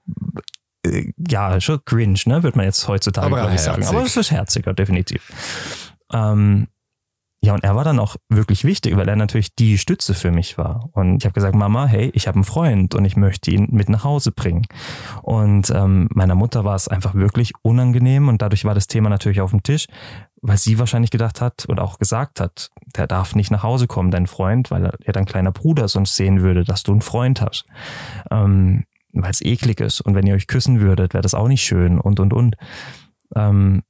äh, 0.85 1.11
ja, 1.17 1.59
schon 1.61 1.83
cringe, 1.85 2.19
ne, 2.25 2.43
würde 2.43 2.57
man 2.57 2.65
jetzt 2.65 2.87
heutzutage, 2.87 3.29
glaube 3.29 3.55
ich, 3.55 3.61
sagen. 3.61 3.85
Aber 3.85 4.03
es 4.03 4.17
ist 4.17 4.31
herziger, 4.31 4.73
definitiv. 4.73 5.31
Ähm, 6.11 6.67
ja, 7.43 7.53
und 7.53 7.65
er 7.65 7.75
war 7.75 7.83
dann 7.83 7.99
auch 7.99 8.15
wirklich 8.29 8.63
wichtig, 8.63 8.95
weil 8.95 9.09
er 9.09 9.17
natürlich 9.17 9.53
die 9.53 9.77
Stütze 9.77 10.13
für 10.13 10.31
mich 10.31 10.57
war. 10.57 10.89
Und 10.93 11.17
ich 11.17 11.25
habe 11.25 11.33
gesagt, 11.33 11.55
Mama, 11.55 11.85
hey, 11.85 12.09
ich 12.13 12.25
habe 12.25 12.35
einen 12.35 12.45
Freund 12.45 12.95
und 12.95 13.03
ich 13.03 13.17
möchte 13.17 13.51
ihn 13.51 13.67
mit 13.69 13.89
nach 13.89 14.05
Hause 14.05 14.31
bringen. 14.31 14.65
Und 15.23 15.69
ähm, 15.69 16.07
meiner 16.13 16.35
Mutter 16.35 16.63
war 16.63 16.75
es 16.75 16.87
einfach 16.87 17.15
wirklich 17.15 17.51
unangenehm 17.61 18.29
und 18.29 18.41
dadurch 18.41 18.63
war 18.63 18.73
das 18.73 18.87
Thema 18.87 19.09
natürlich 19.09 19.41
auf 19.41 19.51
dem 19.51 19.61
Tisch, 19.61 19.87
weil 20.41 20.55
sie 20.55 20.79
wahrscheinlich 20.79 21.11
gedacht 21.11 21.41
hat 21.41 21.65
und 21.65 21.81
auch 21.81 21.99
gesagt 21.99 22.39
hat, 22.39 22.69
der 22.95 23.07
darf 23.07 23.35
nicht 23.35 23.51
nach 23.51 23.63
Hause 23.63 23.87
kommen, 23.87 24.09
dein 24.09 24.27
Freund, 24.27 24.71
weil 24.71 24.93
er 25.03 25.11
dein 25.11 25.25
kleiner 25.25 25.51
Bruder 25.51 25.89
sonst 25.89 26.15
sehen 26.15 26.39
würde, 26.39 26.63
dass 26.63 26.83
du 26.83 26.93
einen 26.93 27.01
Freund 27.01 27.41
hast. 27.41 27.65
Ähm, 28.31 28.85
weil 29.11 29.31
es 29.31 29.41
eklig 29.41 29.81
ist 29.81 29.99
und 29.99 30.15
wenn 30.15 30.25
ihr 30.25 30.35
euch 30.35 30.47
küssen 30.47 30.79
würdet, 30.79 31.13
wäre 31.13 31.21
das 31.21 31.33
auch 31.33 31.49
nicht 31.49 31.63
schön 31.63 31.99
und 31.99 32.21
und 32.21 32.31
und. 32.31 32.55
Ähm, 33.35 33.83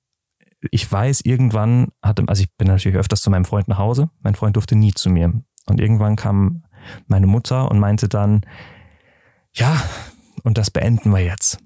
ich 0.71 0.89
weiß, 0.89 1.21
irgendwann 1.21 1.89
hatte, 2.01 2.23
also 2.27 2.43
ich 2.43 2.55
bin 2.57 2.67
natürlich 2.67 2.97
öfters 2.97 3.21
zu 3.21 3.29
meinem 3.29 3.45
Freund 3.45 3.67
nach 3.67 3.77
Hause. 3.77 4.09
Mein 4.21 4.35
Freund 4.35 4.55
durfte 4.55 4.75
nie 4.75 4.93
zu 4.93 5.09
mir. 5.09 5.33
Und 5.65 5.79
irgendwann 5.79 6.15
kam 6.15 6.63
meine 7.07 7.27
Mutter 7.27 7.69
und 7.69 7.79
meinte 7.79 8.09
dann, 8.09 8.41
ja, 9.53 9.81
und 10.43 10.57
das 10.57 10.71
beenden 10.71 11.11
wir 11.11 11.23
jetzt. 11.23 11.57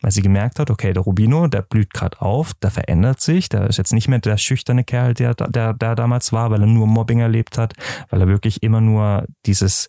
Weil 0.00 0.10
sie 0.10 0.22
gemerkt 0.22 0.58
hat, 0.58 0.70
okay, 0.70 0.92
der 0.92 1.02
Rubino, 1.02 1.46
der 1.46 1.62
blüht 1.62 1.94
gerade 1.94 2.20
auf, 2.20 2.52
der 2.54 2.70
verändert 2.70 3.20
sich, 3.20 3.48
der 3.48 3.66
ist 3.68 3.78
jetzt 3.78 3.92
nicht 3.92 4.08
mehr 4.08 4.18
der 4.18 4.36
schüchterne 4.36 4.84
Kerl, 4.84 5.14
der, 5.14 5.34
der, 5.34 5.72
der 5.72 5.94
damals 5.94 6.32
war, 6.32 6.50
weil 6.50 6.60
er 6.60 6.66
nur 6.66 6.86
Mobbing 6.86 7.20
erlebt 7.20 7.56
hat, 7.56 7.74
weil 8.10 8.20
er 8.20 8.28
wirklich 8.28 8.62
immer 8.62 8.80
nur 8.80 9.26
dieses 9.46 9.88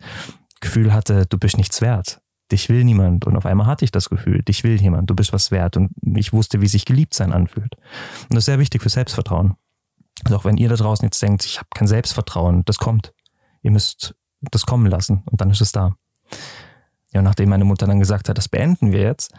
Gefühl 0.62 0.94
hatte, 0.94 1.26
du 1.26 1.38
bist 1.38 1.58
nichts 1.58 1.82
wert 1.82 2.22
dich 2.52 2.70
will 2.70 2.84
niemand. 2.84 3.26
Und 3.26 3.36
auf 3.36 3.46
einmal 3.46 3.68
hatte 3.68 3.86
ich 3.86 3.92
das 3.92 4.10
Gefühl, 4.10 4.44
dich 4.44 4.64
will 4.64 4.80
jemand, 4.80 5.10
du 5.10 5.16
bist 5.16 5.34
was 5.34 5.52
wert. 5.52 5.78
Und 5.78 5.92
ich 6.16 6.34
wusste, 6.34 6.62
wie 6.62 6.68
sich 6.68 6.86
geliebt 6.86 7.14
sein 7.14 7.32
anfühlt. 7.32 7.76
Und 7.76 8.32
das 8.32 8.40
ist 8.40 8.46
sehr 8.46 8.60
wichtig 8.60 8.82
für 8.82 8.90
Selbstvertrauen. 8.90 9.56
Also 10.24 10.38
auch 10.38 10.46
wenn 10.46 10.58
ihr 10.58 10.70
da 10.70 10.76
draußen 10.76 11.06
jetzt 11.06 11.22
denkt, 11.22 11.46
ich 11.46 11.58
habe 11.58 11.68
kein 11.74 11.88
Selbstvertrauen, 11.88 12.64
das 12.66 12.78
kommt. 12.78 13.14
Ihr 13.62 13.72
müsst 13.72 14.16
das 14.42 14.66
kommen 14.66 14.86
lassen 14.86 15.24
und 15.26 15.42
dann 15.42 15.50
ist 15.50 15.62
es 15.62 15.72
da. 15.72 15.96
Ja, 17.12 17.20
und 17.20 17.26
nachdem 17.26 17.48
meine 17.48 17.64
Mutter 17.64 17.88
dann 17.88 18.00
gesagt 18.00 18.28
hat, 18.28 18.38
das 18.38 18.50
beenden 18.50 18.92
wir 18.92 19.00
jetzt, 19.00 19.34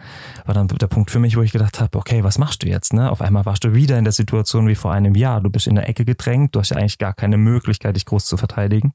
war 0.47 0.55
dann 0.55 0.67
der 0.67 0.87
Punkt 0.87 1.11
für 1.11 1.19
mich, 1.19 1.37
wo 1.37 1.43
ich 1.43 1.53
gedacht 1.53 1.79
habe, 1.79 1.99
okay, 1.99 2.25
was 2.25 2.39
machst 2.39 2.63
du 2.63 2.69
jetzt? 2.69 2.95
Ne? 2.95 3.11
Auf 3.11 3.21
einmal 3.21 3.45
warst 3.45 3.65
du 3.65 3.75
wieder 3.75 3.99
in 3.99 4.05
der 4.05 4.15
Situation 4.15 4.67
wie 4.67 4.75
vor 4.75 4.93
einem 4.93 5.15
Jahr. 5.15 5.43
Du 5.43 5.51
bist 5.51 5.67
in 5.67 5.75
der 5.75 5.87
Ecke 5.87 6.07
gedrängt, 6.07 6.55
du 6.55 6.61
hast 6.61 6.71
ja 6.71 6.79
eigentlich 6.79 6.97
gar 6.97 7.13
keine 7.13 7.37
Möglichkeit, 7.37 7.95
dich 7.95 8.07
groß 8.07 8.25
zu 8.25 8.39
verteidigen. 8.39 8.95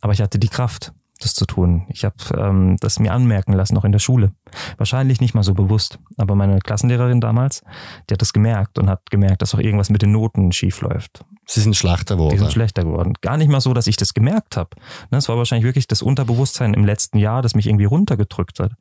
Aber 0.00 0.12
ich 0.12 0.20
hatte 0.20 0.40
die 0.40 0.48
Kraft 0.48 0.92
das 1.18 1.34
zu 1.34 1.46
tun. 1.46 1.86
Ich 1.88 2.04
habe 2.04 2.16
ähm, 2.36 2.76
das 2.80 2.98
mir 2.98 3.12
anmerken 3.12 3.52
lassen, 3.52 3.74
noch 3.74 3.84
in 3.84 3.92
der 3.92 3.98
Schule. 3.98 4.32
Wahrscheinlich 4.76 5.20
nicht 5.20 5.34
mal 5.34 5.42
so 5.42 5.54
bewusst, 5.54 5.98
aber 6.16 6.34
meine 6.34 6.58
Klassenlehrerin 6.58 7.20
damals, 7.20 7.62
die 8.08 8.14
hat 8.14 8.22
das 8.22 8.32
gemerkt 8.32 8.78
und 8.78 8.88
hat 8.88 9.10
gemerkt, 9.10 9.42
dass 9.42 9.54
auch 9.54 9.58
irgendwas 9.58 9.90
mit 9.90 10.02
den 10.02 10.12
Noten 10.12 10.52
schief 10.52 10.80
läuft. 10.80 11.24
Sie 11.46 11.60
sind 11.60 11.76
schlechter 11.76 12.16
geworden. 12.16 12.32
Die 12.32 12.38
sind 12.38 12.52
schlechter 12.52 12.84
geworden. 12.84 13.14
Gar 13.20 13.36
nicht 13.36 13.48
mal 13.48 13.60
so, 13.60 13.74
dass 13.74 13.86
ich 13.86 13.96
das 13.96 14.14
gemerkt 14.14 14.56
habe. 14.56 14.70
Ne, 15.10 15.18
es 15.18 15.28
war 15.28 15.36
wahrscheinlich 15.36 15.64
wirklich 15.64 15.88
das 15.88 16.02
Unterbewusstsein 16.02 16.74
im 16.74 16.84
letzten 16.84 17.18
Jahr, 17.18 17.42
das 17.42 17.54
mich 17.54 17.66
irgendwie 17.66 17.86
runtergedrückt 17.86 18.60
hat. 18.60 18.72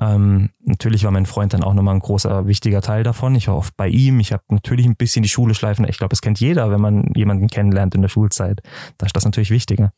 Ähm, 0.00 0.50
natürlich 0.64 1.04
war 1.04 1.12
mein 1.12 1.26
Freund 1.26 1.54
dann 1.54 1.62
auch 1.62 1.74
nochmal 1.74 1.94
ein 1.94 2.00
großer, 2.00 2.46
wichtiger 2.46 2.82
Teil 2.82 3.04
davon. 3.04 3.34
Ich 3.36 3.48
war 3.48 3.56
oft 3.56 3.76
bei 3.76 3.88
ihm. 3.88 4.18
Ich 4.18 4.32
habe 4.32 4.42
natürlich 4.48 4.86
ein 4.86 4.96
bisschen 4.96 5.22
die 5.22 5.28
Schule 5.28 5.54
schleifen. 5.54 5.86
Ich 5.88 5.98
glaube, 5.98 6.10
das 6.10 6.20
kennt 6.20 6.40
jeder, 6.40 6.70
wenn 6.70 6.80
man 6.80 7.12
jemanden 7.14 7.46
kennenlernt 7.46 7.94
in 7.94 8.02
der 8.02 8.08
Schulzeit. 8.08 8.60
Da 8.98 9.06
ist 9.06 9.14
das 9.14 9.24
natürlich 9.24 9.50
wichtiger. 9.50 9.92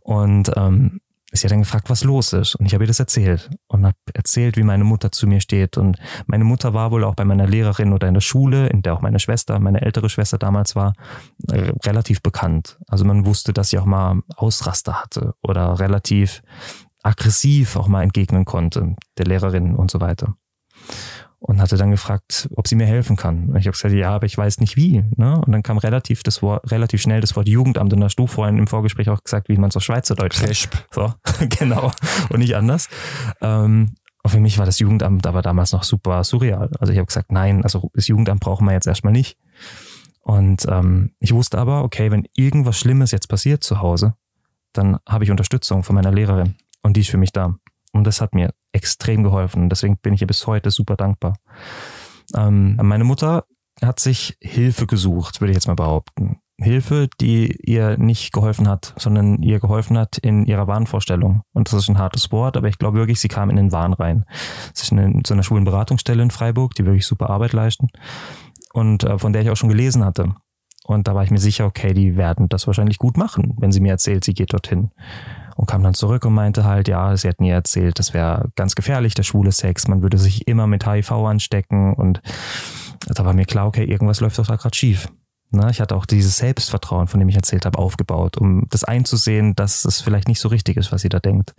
Und 0.00 0.50
ähm, 0.56 1.00
sie 1.34 1.46
hat 1.46 1.52
dann 1.52 1.60
gefragt, 1.60 1.90
was 1.90 2.04
los 2.04 2.32
ist. 2.32 2.54
Und 2.54 2.66
ich 2.66 2.74
habe 2.74 2.84
ihr 2.84 2.88
das 2.88 3.00
erzählt 3.00 3.50
und 3.66 3.84
habe 3.84 3.96
erzählt, 4.14 4.56
wie 4.56 4.62
meine 4.62 4.84
Mutter 4.84 5.10
zu 5.12 5.26
mir 5.26 5.40
steht. 5.40 5.76
Und 5.76 5.98
meine 6.26 6.44
Mutter 6.44 6.74
war 6.74 6.90
wohl 6.90 7.04
auch 7.04 7.14
bei 7.14 7.24
meiner 7.24 7.46
Lehrerin 7.46 7.92
oder 7.92 8.08
in 8.08 8.14
der 8.14 8.20
Schule, 8.20 8.68
in 8.68 8.82
der 8.82 8.94
auch 8.94 9.00
meine 9.02 9.18
Schwester, 9.18 9.58
meine 9.58 9.82
ältere 9.82 10.08
Schwester 10.08 10.38
damals 10.38 10.76
war, 10.76 10.94
äh, 11.48 11.72
relativ 11.84 12.22
bekannt. 12.22 12.78
Also 12.88 13.04
man 13.04 13.26
wusste, 13.26 13.52
dass 13.52 13.70
sie 13.70 13.78
auch 13.78 13.84
mal 13.84 14.20
Ausraster 14.36 15.02
hatte 15.02 15.34
oder 15.42 15.78
relativ 15.80 16.42
aggressiv 17.02 17.76
auch 17.76 17.88
mal 17.88 18.02
entgegnen 18.02 18.44
konnte, 18.44 18.96
der 19.18 19.26
Lehrerin 19.26 19.74
und 19.74 19.90
so 19.90 20.00
weiter. 20.00 20.34
Und 21.46 21.60
hatte 21.60 21.76
dann 21.76 21.90
gefragt, 21.90 22.48
ob 22.56 22.66
sie 22.66 22.74
mir 22.74 22.86
helfen 22.86 23.16
kann. 23.16 23.50
Und 23.50 23.56
ich 23.56 23.66
habe 23.66 23.72
gesagt, 23.72 23.92
ja, 23.92 24.14
aber 24.14 24.24
ich 24.24 24.38
weiß 24.38 24.60
nicht 24.60 24.76
wie. 24.76 25.04
Ne? 25.16 25.42
Und 25.44 25.52
dann 25.52 25.62
kam 25.62 25.76
relativ 25.76 26.22
das 26.22 26.40
Wort, 26.40 26.70
relativ 26.70 27.02
schnell 27.02 27.20
das 27.20 27.36
Wort 27.36 27.48
Jugendamt. 27.48 27.92
Und 27.92 28.00
da 28.00 28.06
hast 28.06 28.16
du 28.16 28.26
vorhin 28.26 28.56
im 28.56 28.66
Vorgespräch 28.66 29.10
auch 29.10 29.22
gesagt, 29.22 29.50
wie 29.50 29.58
man 29.58 29.68
es 29.68 29.76
auf 29.76 29.82
Schweizerdeutsch 29.82 30.38
sagt. 30.38 30.86
So, 30.90 31.12
genau. 31.58 31.92
Und 32.30 32.38
nicht 32.38 32.56
anders. 32.56 32.88
Ähm, 33.42 33.94
und 34.22 34.30
für 34.30 34.40
mich 34.40 34.56
war 34.56 34.64
das 34.64 34.78
Jugendamt 34.78 35.26
aber 35.26 35.42
damals 35.42 35.72
noch 35.72 35.84
super 35.84 36.24
surreal. 36.24 36.70
Also 36.80 36.94
ich 36.94 36.98
habe 36.98 37.06
gesagt, 37.06 37.30
nein, 37.30 37.62
also 37.62 37.90
das 37.92 38.08
Jugendamt 38.08 38.40
brauchen 38.40 38.64
wir 38.64 38.72
jetzt 38.72 38.86
erstmal 38.86 39.12
nicht. 39.12 39.36
Und 40.22 40.64
ähm, 40.66 41.10
ich 41.20 41.34
wusste 41.34 41.58
aber, 41.58 41.84
okay, 41.84 42.10
wenn 42.10 42.26
irgendwas 42.34 42.78
Schlimmes 42.78 43.10
jetzt 43.10 43.28
passiert 43.28 43.62
zu 43.62 43.82
Hause, 43.82 44.14
dann 44.72 44.96
habe 45.06 45.24
ich 45.24 45.30
Unterstützung 45.30 45.82
von 45.82 45.94
meiner 45.94 46.10
Lehrerin. 46.10 46.54
Und 46.82 46.96
die 46.96 47.02
ist 47.02 47.10
für 47.10 47.18
mich 47.18 47.32
da. 47.32 47.54
Und 47.92 48.04
das 48.04 48.22
hat 48.22 48.34
mir 48.34 48.54
extrem 48.74 49.22
geholfen. 49.22 49.68
Deswegen 49.68 49.96
bin 49.98 50.12
ich 50.12 50.20
ihr 50.20 50.26
bis 50.26 50.46
heute 50.46 50.70
super 50.70 50.96
dankbar. 50.96 51.36
Ähm, 52.34 52.78
meine 52.82 53.04
Mutter 53.04 53.44
hat 53.82 54.00
sich 54.00 54.36
Hilfe 54.40 54.86
gesucht, 54.86 55.40
würde 55.40 55.52
ich 55.52 55.56
jetzt 55.56 55.66
mal 55.66 55.74
behaupten. 55.74 56.38
Hilfe, 56.60 57.08
die 57.20 57.56
ihr 57.64 57.98
nicht 57.98 58.32
geholfen 58.32 58.68
hat, 58.68 58.94
sondern 58.96 59.42
ihr 59.42 59.58
geholfen 59.58 59.98
hat 59.98 60.18
in 60.18 60.46
ihrer 60.46 60.68
Wahnvorstellung. 60.68 61.42
Und 61.52 61.68
das 61.68 61.80
ist 61.80 61.88
ein 61.88 61.98
hartes 61.98 62.30
Wort, 62.30 62.56
aber 62.56 62.68
ich 62.68 62.78
glaube 62.78 62.98
wirklich, 62.98 63.18
sie 63.18 63.28
kam 63.28 63.50
in 63.50 63.56
den 63.56 63.72
Wahn 63.72 63.92
rein. 63.92 64.24
Sie 64.72 64.82
ist 64.82 64.92
in 64.92 65.22
so 65.26 65.34
einer 65.34 65.42
schwulen 65.42 65.64
Beratungsstelle 65.64 66.22
in 66.22 66.30
Freiburg, 66.30 66.74
die 66.74 66.84
wirklich 66.84 67.06
super 67.06 67.28
Arbeit 67.30 67.52
leisten 67.52 67.88
und 68.72 69.02
äh, 69.02 69.18
von 69.18 69.32
der 69.32 69.42
ich 69.42 69.50
auch 69.50 69.56
schon 69.56 69.68
gelesen 69.68 70.04
hatte. 70.04 70.34
Und 70.84 71.08
da 71.08 71.14
war 71.14 71.24
ich 71.24 71.30
mir 71.30 71.38
sicher, 71.38 71.64
okay, 71.64 71.92
die 71.92 72.16
werden 72.16 72.48
das 72.48 72.66
wahrscheinlich 72.66 72.98
gut 72.98 73.16
machen, 73.16 73.56
wenn 73.58 73.72
sie 73.72 73.80
mir 73.80 73.90
erzählt, 73.90 74.22
sie 74.22 74.34
geht 74.34 74.52
dorthin 74.52 74.90
und 75.56 75.66
kam 75.66 75.82
dann 75.82 75.94
zurück 75.94 76.24
und 76.24 76.34
meinte 76.34 76.64
halt, 76.64 76.88
ja, 76.88 77.16
sie 77.16 77.28
hätten 77.28 77.44
ihr 77.44 77.54
erzählt, 77.54 77.98
das 77.98 78.14
wäre 78.14 78.50
ganz 78.56 78.74
gefährlich, 78.74 79.14
der 79.14 79.22
schwule 79.22 79.52
Sex, 79.52 79.88
man 79.88 80.02
würde 80.02 80.18
sich 80.18 80.46
immer 80.48 80.66
mit 80.66 80.86
HIV 80.86 81.12
anstecken 81.12 81.94
und 81.94 82.20
da 83.06 83.24
war 83.24 83.34
mir 83.34 83.44
klar, 83.44 83.66
okay, 83.66 83.84
irgendwas 83.84 84.20
läuft 84.20 84.38
doch 84.38 84.46
da 84.46 84.56
gerade 84.56 84.76
schief. 84.76 85.08
Ne? 85.50 85.68
Ich 85.70 85.80
hatte 85.80 85.96
auch 85.96 86.06
dieses 86.06 86.36
Selbstvertrauen, 86.36 87.06
von 87.06 87.20
dem 87.20 87.28
ich 87.28 87.36
erzählt 87.36 87.66
habe, 87.66 87.78
aufgebaut, 87.78 88.38
um 88.38 88.66
das 88.70 88.84
einzusehen, 88.84 89.54
dass 89.54 89.84
es 89.84 90.00
vielleicht 90.00 90.28
nicht 90.28 90.40
so 90.40 90.48
richtig 90.48 90.76
ist, 90.76 90.92
was 90.92 91.02
sie 91.02 91.08
da 91.08 91.20
denkt. 91.20 91.54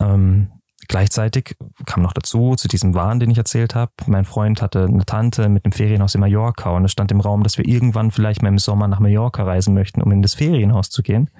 Ähm, 0.00 0.50
Gleichzeitig 0.92 1.56
kam 1.86 2.02
noch 2.02 2.12
dazu, 2.12 2.54
zu 2.54 2.68
diesem 2.68 2.94
Wahn, 2.94 3.18
den 3.18 3.30
ich 3.30 3.38
erzählt 3.38 3.74
habe, 3.74 3.92
mein 4.04 4.26
Freund 4.26 4.60
hatte 4.60 4.84
eine 4.84 5.06
Tante 5.06 5.48
mit 5.48 5.64
einem 5.64 5.72
Ferienhaus 5.72 6.14
in 6.14 6.20
Mallorca 6.20 6.68
und 6.68 6.84
es 6.84 6.92
stand 6.92 7.10
im 7.10 7.20
Raum, 7.20 7.42
dass 7.42 7.56
wir 7.56 7.66
irgendwann 7.66 8.10
vielleicht 8.10 8.42
mal 8.42 8.50
im 8.50 8.58
Sommer 8.58 8.88
nach 8.88 9.00
Mallorca 9.00 9.42
reisen 9.42 9.72
möchten, 9.72 10.02
um 10.02 10.12
in 10.12 10.20
das 10.20 10.34
Ferienhaus 10.34 10.90
zu 10.90 11.02
gehen. 11.02 11.30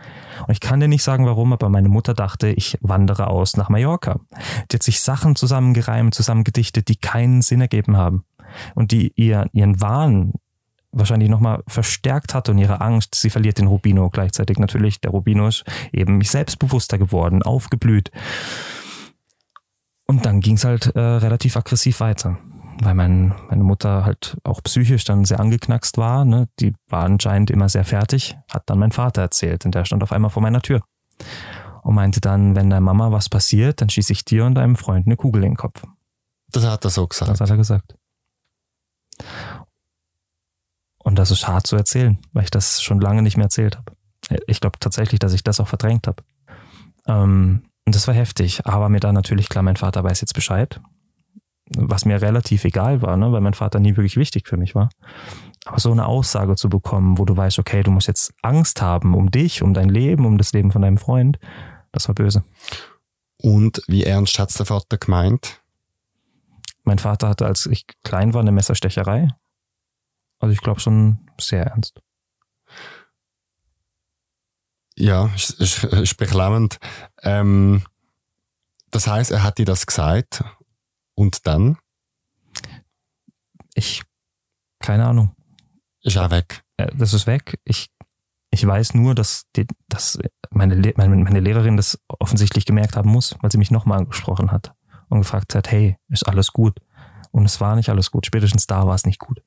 Und 0.47 0.53
ich 0.53 0.61
kann 0.61 0.81
dir 0.81 0.89
nicht 0.89 1.03
sagen, 1.03 1.27
warum, 1.27 1.53
aber 1.53 1.69
meine 1.69 1.91
Mutter 1.91 2.15
dachte, 2.15 2.49
ich 2.49 2.79
wandere 2.81 3.27
aus 3.27 3.59
nach 3.59 3.69
Mallorca. 3.69 4.21
Die 4.71 4.77
hat 4.77 4.83
sich 4.83 5.03
Sachen 5.03 5.37
zusammengereimt, 5.37 6.15
zusammengedichtet, 6.15 6.89
die 6.89 6.97
keinen 6.97 7.43
Sinn 7.43 7.61
ergeben 7.61 7.99
haben 7.99 8.25
und 8.75 8.91
die 8.91 9.13
ihr, 9.17 9.51
ihren 9.53 9.83
Wahn 9.83 10.33
wahrscheinlich 10.93 11.29
nochmal 11.29 11.63
verstärkt 11.67 12.33
hat 12.33 12.49
und 12.49 12.57
ihre 12.57 12.81
Angst, 12.81 13.17
sie 13.17 13.29
verliert 13.29 13.59
den 13.59 13.67
Rubino 13.67 14.09
gleichzeitig. 14.09 14.59
Natürlich, 14.59 15.03
der 15.03 15.11
Rubino 15.11 15.47
ist 15.47 15.65
eben 15.93 16.23
selbstbewusster 16.23 16.97
geworden, 16.97 17.43
aufgeblüht. 17.43 18.11
Und 20.07 20.27
dann 20.27 20.41
ging 20.41 20.57
es 20.57 20.65
halt 20.65 20.95
äh, 20.95 21.01
relativ 21.01 21.57
aggressiv 21.57 22.01
weiter, 22.01 22.39
weil 22.81 22.95
mein, 22.95 23.35
meine 23.49 23.65
Mutter 23.65 24.05
halt 24.05 24.37
auch 24.45 24.63
psychisch 24.63 25.05
dann 25.05 25.25
sehr 25.25 25.41
angeknackst 25.41 25.97
war. 25.97 26.25
Ne? 26.25 26.49
Die 26.61 26.75
war 26.89 27.05
anscheinend 27.05 27.51
immer 27.51 27.69
sehr 27.69 27.85
fertig, 27.85 28.37
hat 28.51 28.65
dann 28.67 28.79
mein 28.79 28.93
Vater 28.93 29.23
erzählt 29.23 29.65
und 29.65 29.75
der 29.75 29.85
stand 29.85 30.03
auf 30.03 30.13
einmal 30.13 30.31
vor 30.31 30.43
meiner 30.43 30.61
Tür 30.61 30.83
und 31.83 31.95
meinte 31.95 32.21
dann, 32.21 32.57
wenn 32.57 32.71
der 32.71 32.81
Mama 32.81 33.11
was 33.13 33.29
passiert, 33.29 33.81
dann 33.81 33.91
schieße 33.91 34.13
ich 34.13 34.25
dir 34.25 34.45
und 34.45 34.55
deinem 34.55 34.77
Freund 34.77 35.07
eine 35.07 35.17
Kugel 35.17 35.45
in 35.45 35.51
den 35.51 35.57
Kopf. 35.57 35.83
Das 36.51 36.65
hat 36.67 36.85
er 36.85 36.91
so 36.91 37.07
gesagt. 37.07 37.31
Das 37.31 37.41
hat 37.41 37.51
er 37.51 37.57
gesagt. 37.57 37.97
Und 40.99 41.19
das 41.19 41.31
ist 41.31 41.49
hart 41.49 41.67
zu 41.67 41.77
erzählen, 41.77 42.19
weil 42.33 42.45
ich 42.45 42.51
das 42.51 42.83
schon 42.83 43.01
lange 43.01 43.23
nicht 43.23 43.37
mehr 43.37 43.47
erzählt 43.47 43.77
habe. 43.77 43.97
Ich 44.47 44.61
glaube 44.61 44.79
tatsächlich, 44.79 45.19
dass 45.19 45.33
ich 45.33 45.43
das 45.43 45.59
auch 45.59 45.67
verdrängt 45.67 46.07
habe. 46.07 46.23
Ähm, 47.07 47.65
und 47.85 47.95
das 47.95 48.07
war 48.07 48.15
heftig, 48.15 48.65
aber 48.67 48.89
mir 48.89 49.01
dann 49.01 49.15
natürlich 49.15 49.49
klar, 49.49 49.63
mein 49.63 49.77
Vater 49.77 50.05
weiß 50.05 50.21
jetzt 50.21 50.35
Bescheid. 50.35 50.81
Was 51.75 52.05
mir 52.05 52.21
relativ 52.21 52.65
egal 52.65 53.03
war, 53.03 53.17
ne, 53.17 53.33
weil 53.33 53.41
mein 53.41 53.55
Vater 53.55 53.81
nie 53.81 53.97
wirklich 53.97 54.17
wichtig 54.17 54.47
für 54.47 54.57
mich 54.57 54.75
war. 54.75 54.91
Aber 55.65 55.81
so 55.81 55.91
eine 55.91 56.07
Aussage 56.07 56.55
zu 56.57 56.69
bekommen, 56.69 57.19
wo 57.19 57.25
du 57.25 57.37
weißt, 57.37 57.59
okay, 57.59 57.83
du 57.83 57.91
musst 57.91 58.09
jetzt 58.09 58.35
Angst 58.43 58.83
haben 58.83 59.15
um 59.15 59.31
dich, 59.31 59.63
um 59.63 59.75
dein 59.75 59.89
Leben, 59.89 60.27
um 60.27 60.39
das 60.39 60.53
Leben 60.53 60.71
von 60.71 60.83
deinem 60.83 60.99
Freund, 60.99 61.39
das 61.93 62.09
war 62.09 62.15
böse. 62.15 62.45
Und 63.41 63.83
wie 63.87 64.05
ernst 64.05 64.39
hat's 64.39 64.55
der 64.55 64.67
Vater 64.67 64.99
gemeint? 64.99 65.63
Mein 66.85 66.99
Vater 66.99 67.29
hatte, 67.29 67.47
als 67.47 67.67
ich 67.67 67.87
klein 68.05 68.35
war, 68.35 68.41
eine 68.41 68.53
Messerstecherei. 68.53 69.29
Also 70.41 70.53
ich 70.53 70.61
glaube 70.61 70.81
schon 70.81 71.19
sehr 71.39 71.65
ernst. 71.67 72.01
Ja, 74.97 75.31
ist, 75.35 75.51
ist, 75.61 75.85
ist 75.85 76.17
beklemmend. 76.17 76.79
Ähm, 77.23 77.83
das 78.91 79.07
heißt, 79.07 79.31
er 79.31 79.43
hat 79.43 79.59
dir 79.59 79.65
das 79.65 79.87
gesagt 79.87 80.45
und 81.15 81.47
dann? 81.47 81.79
Ich, 83.75 84.03
keine 84.81 85.07
Ahnung. 85.07 85.35
Ist 86.03 86.17
er 86.17 86.31
weg? 86.31 86.63
Das 86.77 87.15
ist 87.15 87.27
weg. 87.27 87.59
Ich, 87.65 87.91
ich 88.51 88.67
weiß 88.67 88.95
nur, 88.95 89.15
dass, 89.15 89.45
die, 89.57 89.67
dass 89.89 90.19
meine, 90.51 90.77
meine, 90.97 91.17
meine 91.17 91.41
Lehrerin 91.41 91.77
das 91.77 91.99
offensichtlich 92.09 92.67
gemerkt 92.67 92.97
haben 92.97 93.11
muss, 93.11 93.37
weil 93.41 93.51
sie 93.51 93.59
mich 93.59 93.71
nochmal 93.71 93.99
angesprochen 93.99 94.51
hat 94.51 94.75
und 95.09 95.21
gefragt 95.21 95.55
hat, 95.55 95.71
hey, 95.71 95.97
ist 96.09 96.27
alles 96.29 96.53
gut? 96.53 96.79
Und 97.31 97.47
es 97.47 97.61
war 97.61 97.77
nicht 97.77 97.89
alles 97.89 98.11
gut. 98.11 98.27
Spätestens 98.27 98.67
da 98.67 98.87
war 98.87 98.95
es 98.95 99.07
nicht 99.07 99.19
gut. 99.19 99.43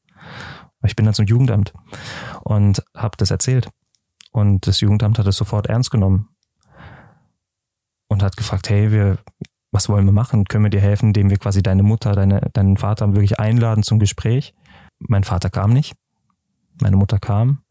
Ich 0.84 0.96
bin 0.96 1.06
dann 1.06 1.14
zum 1.14 1.26
Jugendamt 1.26 1.74
und 2.42 2.84
habe 2.96 3.18
das 3.18 3.32
erzählt. 3.32 3.70
Und 4.36 4.68
das 4.68 4.82
Jugendamt 4.82 5.18
hat 5.18 5.28
es 5.28 5.38
sofort 5.38 5.68
ernst 5.68 5.92
genommen 5.92 6.28
und 8.10 8.22
hat 8.22 8.36
gefragt, 8.36 8.70
hey, 8.70 8.92
wir, 8.92 9.18
was 9.72 9.88
wollen 9.88 10.04
wir 10.04 10.12
machen? 10.12 10.44
Können 10.44 10.66
wir 10.66 10.70
dir 10.70 10.82
helfen, 10.82 11.08
indem 11.08 11.30
wir 11.30 11.38
quasi 11.38 11.64
deine 11.64 11.84
Mutter, 11.84 12.12
deine, 12.12 12.42
deinen 12.52 12.76
Vater 12.76 13.14
wirklich 13.14 13.40
einladen 13.40 13.82
zum 13.82 13.98
Gespräch? 13.98 14.54
Mein 15.00 15.24
Vater 15.24 15.50
kam 15.50 15.72
nicht. 15.72 15.96
Meine 16.82 16.98
Mutter 16.98 17.18
kam 17.18 17.62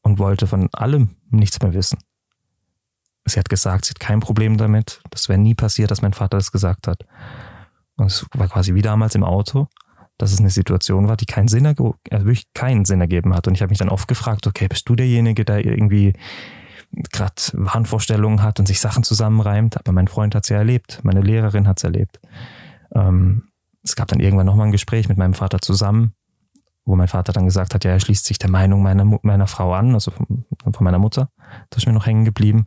und 0.00 0.18
wollte 0.18 0.46
von 0.46 0.70
allem 0.72 1.10
nichts 1.28 1.60
mehr 1.60 1.74
wissen. 1.74 1.98
Sie 3.26 3.38
hat 3.38 3.50
gesagt, 3.50 3.84
sie 3.84 3.90
hat 3.90 4.00
kein 4.00 4.20
Problem 4.20 4.56
damit. 4.56 5.02
Das 5.10 5.28
wäre 5.28 5.38
nie 5.38 5.54
passiert, 5.54 5.90
dass 5.90 6.00
mein 6.00 6.14
Vater 6.14 6.38
das 6.38 6.52
gesagt 6.52 6.88
hat. 6.88 7.04
Und 7.96 8.06
es 8.06 8.24
war 8.32 8.48
quasi 8.48 8.72
wie 8.72 8.80
damals 8.82 9.14
im 9.14 9.24
Auto 9.24 9.68
dass 10.18 10.32
es 10.32 10.40
eine 10.40 10.50
Situation 10.50 11.08
war, 11.08 11.16
die 11.16 11.26
keinen 11.26 11.48
Sinn, 11.48 11.66
also 11.66 11.94
wirklich 12.10 12.52
keinen 12.54 12.84
Sinn 12.84 13.00
ergeben 13.00 13.34
hat. 13.34 13.46
Und 13.46 13.54
ich 13.54 13.62
habe 13.62 13.70
mich 13.70 13.78
dann 13.78 13.88
oft 13.88 14.08
gefragt, 14.08 14.46
okay, 14.46 14.68
bist 14.68 14.88
du 14.88 14.96
derjenige, 14.96 15.44
der 15.44 15.64
irgendwie 15.64 16.14
gerade 17.12 17.34
Wahnvorstellungen 17.52 18.42
hat 18.42 18.58
und 18.58 18.66
sich 18.66 18.80
Sachen 18.80 19.02
zusammenreimt? 19.02 19.76
Aber 19.76 19.92
mein 19.92 20.08
Freund 20.08 20.34
hat 20.34 20.44
es 20.44 20.48
ja 20.48 20.58
erlebt, 20.58 21.00
meine 21.02 21.20
Lehrerin 21.20 21.68
hat 21.68 21.78
es 21.78 21.84
erlebt. 21.84 22.20
Ähm, 22.94 23.48
es 23.82 23.94
gab 23.94 24.08
dann 24.08 24.20
irgendwann 24.20 24.46
nochmal 24.46 24.66
ein 24.66 24.72
Gespräch 24.72 25.08
mit 25.08 25.18
meinem 25.18 25.34
Vater 25.34 25.60
zusammen, 25.60 26.14
wo 26.84 26.96
mein 26.96 27.08
Vater 27.08 27.32
dann 27.32 27.44
gesagt 27.44 27.74
hat, 27.74 27.84
ja, 27.84 27.92
er 27.92 28.00
schließt 28.00 28.24
sich 28.24 28.38
der 28.38 28.50
Meinung 28.50 28.82
meiner, 28.82 29.04
meiner 29.22 29.46
Frau 29.46 29.74
an, 29.74 29.92
also 29.94 30.10
von, 30.10 30.46
von 30.72 30.84
meiner 30.84 30.98
Mutter. 30.98 31.30
Das 31.70 31.82
ist 31.82 31.86
mir 31.86 31.92
noch 31.92 32.06
hängen 32.06 32.24
geblieben. 32.24 32.66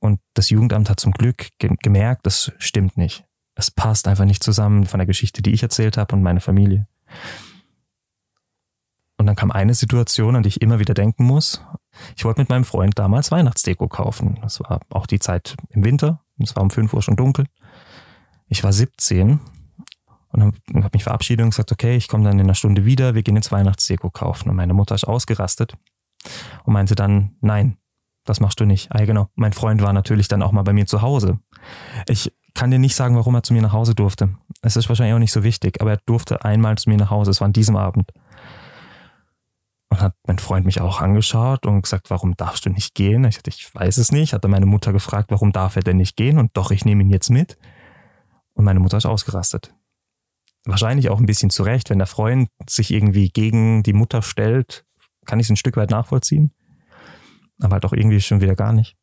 Und 0.00 0.20
das 0.34 0.50
Jugendamt 0.50 0.90
hat 0.90 1.00
zum 1.00 1.12
Glück 1.12 1.48
gemerkt, 1.58 2.26
das 2.26 2.52
stimmt 2.58 2.96
nicht 2.96 3.27
es 3.58 3.72
passt 3.72 4.06
einfach 4.06 4.24
nicht 4.24 4.44
zusammen 4.44 4.86
von 4.86 4.98
der 4.98 5.06
Geschichte, 5.06 5.42
die 5.42 5.52
ich 5.52 5.64
erzählt 5.64 5.96
habe 5.96 6.14
und 6.14 6.22
meine 6.22 6.40
Familie. 6.40 6.86
Und 9.16 9.26
dann 9.26 9.34
kam 9.34 9.50
eine 9.50 9.74
Situation, 9.74 10.36
an 10.36 10.44
die 10.44 10.48
ich 10.48 10.62
immer 10.62 10.78
wieder 10.78 10.94
denken 10.94 11.24
muss. 11.24 11.60
Ich 12.16 12.24
wollte 12.24 12.40
mit 12.40 12.50
meinem 12.50 12.62
Freund 12.62 12.96
damals 12.96 13.32
Weihnachtsdeko 13.32 13.88
kaufen. 13.88 14.38
Das 14.42 14.60
war 14.60 14.80
auch 14.90 15.08
die 15.08 15.18
Zeit 15.18 15.56
im 15.70 15.84
Winter. 15.84 16.22
Es 16.38 16.54
war 16.54 16.62
um 16.62 16.70
5 16.70 16.94
Uhr 16.94 17.02
schon 17.02 17.16
dunkel. 17.16 17.46
Ich 18.46 18.62
war 18.62 18.72
17 18.72 19.40
und 20.28 20.42
habe 20.42 20.90
mich 20.92 21.02
verabschiedet 21.02 21.42
und 21.42 21.50
gesagt, 21.50 21.72
okay, 21.72 21.96
ich 21.96 22.06
komme 22.06 22.22
dann 22.22 22.38
in 22.38 22.46
einer 22.46 22.54
Stunde 22.54 22.84
wieder, 22.84 23.16
wir 23.16 23.24
gehen 23.24 23.34
jetzt 23.34 23.50
Weihnachtsdeko 23.50 24.10
kaufen. 24.10 24.50
Und 24.50 24.54
meine 24.54 24.72
Mutter 24.72 24.94
ist 24.94 25.02
ausgerastet 25.02 25.76
und 26.62 26.74
meinte 26.74 26.94
dann, 26.94 27.34
nein, 27.40 27.76
das 28.24 28.38
machst 28.38 28.60
du 28.60 28.66
nicht. 28.66 28.92
Ah, 28.92 29.04
genau. 29.04 29.30
Mein 29.34 29.52
Freund 29.52 29.82
war 29.82 29.92
natürlich 29.92 30.28
dann 30.28 30.42
auch 30.42 30.52
mal 30.52 30.62
bei 30.62 30.72
mir 30.72 30.86
zu 30.86 31.02
Hause. 31.02 31.40
Ich 32.06 32.32
kann 32.54 32.70
dir 32.70 32.78
nicht 32.78 32.96
sagen, 32.96 33.16
warum 33.16 33.34
er 33.34 33.42
zu 33.42 33.52
mir 33.52 33.62
nach 33.62 33.72
Hause 33.72 33.94
durfte. 33.94 34.30
Es 34.62 34.76
ist 34.76 34.88
wahrscheinlich 34.88 35.14
auch 35.14 35.20
nicht 35.20 35.32
so 35.32 35.44
wichtig, 35.44 35.80
aber 35.80 35.92
er 35.92 36.00
durfte 36.06 36.44
einmal 36.44 36.76
zu 36.78 36.90
mir 36.90 36.96
nach 36.96 37.10
Hause. 37.10 37.30
Es 37.30 37.40
war 37.40 37.46
an 37.46 37.52
diesem 37.52 37.76
Abend. 37.76 38.12
Und 39.90 40.00
hat 40.00 40.14
mein 40.26 40.38
Freund 40.38 40.66
mich 40.66 40.80
auch 40.80 41.00
angeschaut 41.00 41.64
und 41.64 41.82
gesagt, 41.82 42.10
warum 42.10 42.36
darfst 42.36 42.66
du 42.66 42.70
nicht 42.70 42.94
gehen? 42.94 43.24
Ich 43.24 43.38
hatte, 43.38 43.50
ich 43.50 43.74
weiß 43.74 43.96
es 43.98 44.12
nicht. 44.12 44.34
Hatte 44.34 44.48
meine 44.48 44.66
Mutter 44.66 44.92
gefragt, 44.92 45.30
warum 45.30 45.52
darf 45.52 45.76
er 45.76 45.82
denn 45.82 45.96
nicht 45.96 46.16
gehen? 46.16 46.38
Und 46.38 46.56
doch, 46.56 46.70
ich 46.70 46.84
nehme 46.84 47.02
ihn 47.02 47.10
jetzt 47.10 47.30
mit. 47.30 47.56
Und 48.52 48.64
meine 48.64 48.80
Mutter 48.80 48.98
ist 48.98 49.06
ausgerastet. 49.06 49.74
Wahrscheinlich 50.64 51.08
auch 51.08 51.18
ein 51.18 51.26
bisschen 51.26 51.48
zurecht, 51.48 51.88
wenn 51.88 51.98
der 51.98 52.06
Freund 52.06 52.50
sich 52.68 52.92
irgendwie 52.92 53.30
gegen 53.30 53.82
die 53.82 53.94
Mutter 53.94 54.20
stellt, 54.20 54.84
kann 55.24 55.40
ich 55.40 55.46
es 55.46 55.50
ein 55.50 55.56
Stück 55.56 55.76
weit 55.76 55.90
nachvollziehen. 55.90 56.52
Aber 57.60 57.74
halt 57.74 57.86
auch 57.86 57.92
irgendwie 57.92 58.20
schon 58.20 58.40
wieder 58.40 58.54
gar 58.54 58.72
nicht. 58.72 58.97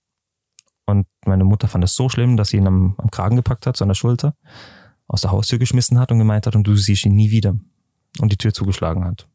Und 0.86 1.08
meine 1.26 1.43
Mutter 1.43 1.67
fand 1.67 1.84
es 1.84 1.95
so 1.95 2.10
schlimm, 2.10 2.38
dass 2.38 2.50
sie 2.50 2.58
ihn 2.58 2.67
am, 2.67 2.95
am 2.98 3.10
Kragen 3.10 3.36
gepackt 3.36 3.65
hat, 3.65 3.76
so 3.76 3.84
an 3.84 3.89
der 3.89 3.95
Schulter, 3.95 4.36
aus 5.08 5.21
der 5.21 5.32
Haustür 5.32 5.60
geschmissen 5.60 6.00
hat 6.00 6.12
und 6.12 6.19
gemeint 6.19 6.45
hat, 6.45 6.56
und 6.56 6.65
du 6.65 6.76
siehst 6.76 7.06
ihn 7.06 7.15
nie 7.15 7.32
wieder. 7.32 7.56
Und 8.19 8.32
die 8.32 8.38
Tür 8.38 8.54
zugeschlagen 8.54 9.04
hat. 9.04 9.28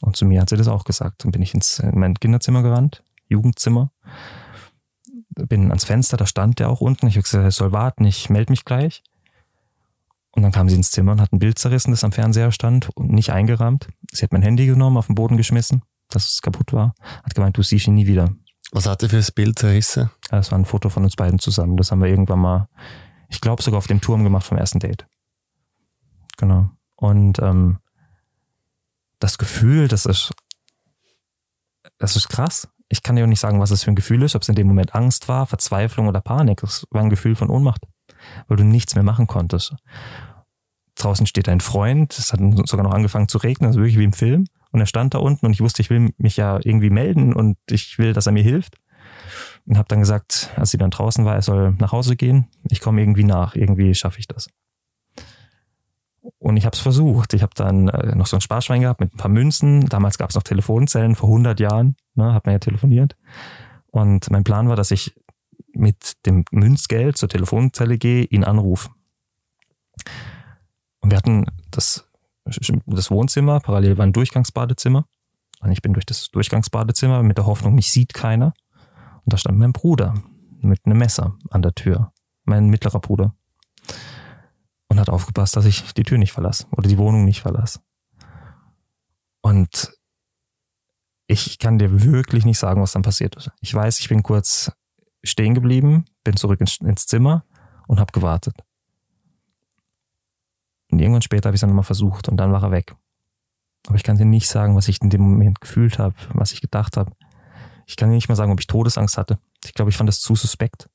Und 0.00 0.16
zu 0.16 0.24
mir 0.24 0.40
hat 0.40 0.50
sie 0.50 0.56
das 0.56 0.68
auch 0.68 0.84
gesagt. 0.84 1.24
Dann 1.24 1.32
bin 1.32 1.42
ich 1.42 1.54
ins, 1.54 1.78
in 1.78 1.98
mein 1.98 2.14
Kinderzimmer 2.14 2.62
gerannt, 2.62 3.04
Jugendzimmer. 3.28 3.92
Bin 5.30 5.68
ans 5.68 5.84
Fenster, 5.84 6.16
da 6.16 6.26
stand 6.26 6.58
der 6.58 6.68
auch 6.68 6.80
unten. 6.80 7.06
Ich 7.06 7.14
habe 7.14 7.22
gesagt, 7.22 7.44
er 7.44 7.50
soll 7.50 7.72
warten, 7.72 8.04
ich 8.04 8.30
melde 8.30 8.52
mich 8.52 8.64
gleich. 8.64 9.02
Und 10.32 10.42
dann 10.42 10.52
kam 10.52 10.68
sie 10.68 10.76
ins 10.76 10.90
Zimmer 10.90 11.12
und 11.12 11.20
hat 11.20 11.32
ein 11.32 11.38
Bild 11.38 11.58
zerrissen, 11.58 11.90
das 11.90 12.04
am 12.04 12.12
Fernseher 12.12 12.52
stand 12.52 12.88
und 12.96 13.12
nicht 13.12 13.30
eingerahmt. 13.30 13.88
Sie 14.12 14.22
hat 14.22 14.32
mein 14.32 14.42
Handy 14.42 14.66
genommen, 14.66 14.96
auf 14.96 15.06
den 15.06 15.14
Boden 15.14 15.36
geschmissen, 15.36 15.82
dass 16.08 16.30
es 16.30 16.42
kaputt 16.42 16.72
war. 16.72 16.94
Hat 17.22 17.34
gemeint, 17.34 17.56
du 17.56 17.62
siehst 17.62 17.86
ihn 17.86 17.94
nie 17.94 18.06
wieder. 18.06 18.34
Was 18.72 18.86
hat 18.86 19.02
er 19.02 19.10
für 19.10 19.16
das 19.16 19.30
Bild 19.30 19.58
zerrissen? 19.58 20.10
Das 20.30 20.50
war 20.50 20.58
ein 20.58 20.64
Foto 20.64 20.88
von 20.88 21.04
uns 21.04 21.14
beiden 21.14 21.38
zusammen. 21.38 21.76
Das 21.76 21.92
haben 21.92 22.00
wir 22.00 22.08
irgendwann 22.08 22.38
mal, 22.38 22.68
ich 23.28 23.42
glaube 23.42 23.62
sogar 23.62 23.78
auf 23.78 23.86
dem 23.86 24.00
Turm 24.00 24.24
gemacht 24.24 24.46
vom 24.46 24.56
ersten 24.56 24.78
Date. 24.78 25.06
Genau. 26.38 26.70
Und 26.96 27.38
ähm, 27.40 27.78
das 29.18 29.36
Gefühl, 29.36 29.88
das 29.88 30.06
ist, 30.06 30.32
das 31.98 32.16
ist 32.16 32.30
krass. 32.30 32.66
Ich 32.88 33.02
kann 33.02 33.14
dir 33.14 33.24
auch 33.24 33.28
nicht 33.28 33.40
sagen, 33.40 33.60
was 33.60 33.70
es 33.70 33.84
für 33.84 33.90
ein 33.90 33.96
Gefühl 33.96 34.22
ist, 34.22 34.34
ob 34.34 34.42
es 34.42 34.48
in 34.48 34.54
dem 34.54 34.68
Moment 34.68 34.94
Angst 34.94 35.28
war, 35.28 35.46
Verzweiflung 35.46 36.08
oder 36.08 36.22
Panik. 36.22 36.62
Es 36.62 36.86
war 36.90 37.02
ein 37.02 37.10
Gefühl 37.10 37.36
von 37.36 37.50
Ohnmacht, 37.50 37.86
weil 38.48 38.56
du 38.56 38.64
nichts 38.64 38.94
mehr 38.94 39.04
machen 39.04 39.26
konntest. 39.26 39.74
Draußen 40.94 41.26
steht 41.26 41.48
ein 41.48 41.60
Freund, 41.60 42.18
es 42.18 42.32
hat 42.32 42.40
sogar 42.66 42.84
noch 42.84 42.94
angefangen 42.94 43.28
zu 43.28 43.38
regnen, 43.38 43.68
also 43.68 43.80
wirklich 43.80 43.98
wie 43.98 44.04
im 44.04 44.12
Film. 44.12 44.46
Und 44.72 44.80
er 44.80 44.86
stand 44.86 45.14
da 45.14 45.18
unten 45.18 45.46
und 45.46 45.52
ich 45.52 45.60
wusste, 45.60 45.82
ich 45.82 45.90
will 45.90 46.10
mich 46.16 46.36
ja 46.36 46.58
irgendwie 46.62 46.90
melden 46.90 47.34
und 47.34 47.56
ich 47.70 47.98
will, 47.98 48.12
dass 48.12 48.26
er 48.26 48.32
mir 48.32 48.42
hilft. 48.42 48.78
Und 49.66 49.78
habe 49.78 49.88
dann 49.88 50.00
gesagt, 50.00 50.50
als 50.56 50.70
sie 50.70 50.78
dann 50.78 50.90
draußen 50.90 51.24
war, 51.24 51.34
er 51.34 51.42
soll 51.42 51.72
nach 51.78 51.92
Hause 51.92 52.16
gehen. 52.16 52.48
Ich 52.68 52.80
komme 52.80 53.00
irgendwie 53.00 53.24
nach, 53.24 53.54
irgendwie 53.54 53.94
schaffe 53.94 54.18
ich 54.18 54.26
das. 54.26 54.48
Und 56.38 56.56
ich 56.56 56.64
habe 56.64 56.74
es 56.74 56.80
versucht. 56.80 57.34
Ich 57.34 57.42
habe 57.42 57.52
dann 57.54 57.88
äh, 57.88 58.14
noch 58.14 58.26
so 58.26 58.36
ein 58.36 58.40
Sparschwein 58.40 58.80
gehabt 58.80 59.00
mit 59.00 59.14
ein 59.14 59.16
paar 59.16 59.30
Münzen. 59.30 59.86
Damals 59.86 60.18
gab 60.18 60.30
es 60.30 60.36
noch 60.36 60.42
Telefonzellen 60.42 61.14
vor 61.14 61.28
100 61.28 61.60
Jahren. 61.60 61.96
Ne, 62.14 62.32
hat 62.32 62.46
man 62.46 62.54
ja 62.54 62.58
telefoniert. 62.58 63.16
Und 63.90 64.30
mein 64.30 64.44
Plan 64.44 64.68
war, 64.68 64.76
dass 64.76 64.90
ich 64.90 65.14
mit 65.74 66.24
dem 66.26 66.44
Münzgeld 66.50 67.16
zur 67.16 67.28
Telefonzelle 67.28 67.98
gehe, 67.98 68.24
ihn 68.24 68.44
anrufe. 68.44 68.90
Und 71.00 71.10
wir 71.10 71.18
hatten 71.18 71.46
das, 71.70 72.08
das 72.44 73.10
Wohnzimmer, 73.10 73.60
parallel 73.60 73.98
war 73.98 74.06
ein 74.06 74.12
Durchgangsbadezimmer. 74.12 75.06
Und 75.60 75.70
ich 75.70 75.82
bin 75.82 75.92
durch 75.92 76.06
das 76.06 76.28
Durchgangsbadezimmer 76.30 77.22
mit 77.22 77.38
der 77.38 77.46
Hoffnung, 77.46 77.74
mich 77.74 77.92
sieht 77.92 78.14
keiner. 78.14 78.52
Und 79.24 79.32
da 79.32 79.36
stand 79.36 79.58
mein 79.58 79.72
Bruder 79.72 80.14
mit 80.60 80.84
einem 80.84 80.98
Messer 80.98 81.36
an 81.50 81.62
der 81.62 81.74
Tür. 81.74 82.12
Mein 82.44 82.66
mittlerer 82.68 83.00
Bruder. 83.00 83.34
Und 84.88 84.98
hat 84.98 85.08
aufgepasst, 85.08 85.56
dass 85.56 85.64
ich 85.64 85.94
die 85.94 86.02
Tür 86.02 86.18
nicht 86.18 86.32
verlasse 86.32 86.66
oder 86.72 86.88
die 86.88 86.98
Wohnung 86.98 87.24
nicht 87.24 87.42
verlasse. 87.42 87.80
Und 89.40 89.92
ich 91.26 91.58
kann 91.58 91.78
dir 91.78 92.02
wirklich 92.02 92.44
nicht 92.44 92.58
sagen, 92.58 92.82
was 92.82 92.92
dann 92.92 93.02
passiert 93.02 93.36
ist. 93.36 93.50
Ich 93.60 93.72
weiß, 93.72 94.00
ich 94.00 94.08
bin 94.08 94.22
kurz 94.22 94.72
stehen 95.24 95.54
geblieben, 95.54 96.04
bin 96.24 96.36
zurück 96.36 96.60
ins, 96.60 97.06
Zimmer 97.06 97.44
und 97.86 98.00
habe 98.00 98.12
gewartet. 98.12 98.54
Und 100.92 101.00
irgendwann 101.00 101.22
später 101.22 101.48
habe 101.48 101.54
ich 101.54 101.58
es 101.58 101.62
dann 101.62 101.70
nochmal 101.70 101.84
versucht 101.84 102.28
und 102.28 102.36
dann 102.36 102.52
war 102.52 102.62
er 102.62 102.70
weg. 102.70 102.94
Aber 103.86 103.96
ich 103.96 104.04
kann 104.04 104.18
dir 104.18 104.26
nicht 104.26 104.48
sagen, 104.48 104.76
was 104.76 104.88
ich 104.88 105.00
in 105.00 105.10
dem 105.10 105.22
Moment 105.22 105.60
gefühlt 105.60 105.98
habe, 105.98 106.14
was 106.34 106.52
ich 106.52 106.60
gedacht 106.60 106.96
habe. 106.96 107.10
Ich 107.86 107.96
kann 107.96 108.10
dir 108.10 108.14
nicht 108.14 108.28
mal 108.28 108.36
sagen, 108.36 108.52
ob 108.52 108.60
ich 108.60 108.66
Todesangst 108.66 109.16
hatte. 109.16 109.38
Ich 109.64 109.72
glaube, 109.72 109.90
ich 109.90 109.96
fand 109.96 110.08
das 110.08 110.20
zu 110.20 110.36
suspekt, 110.36 110.88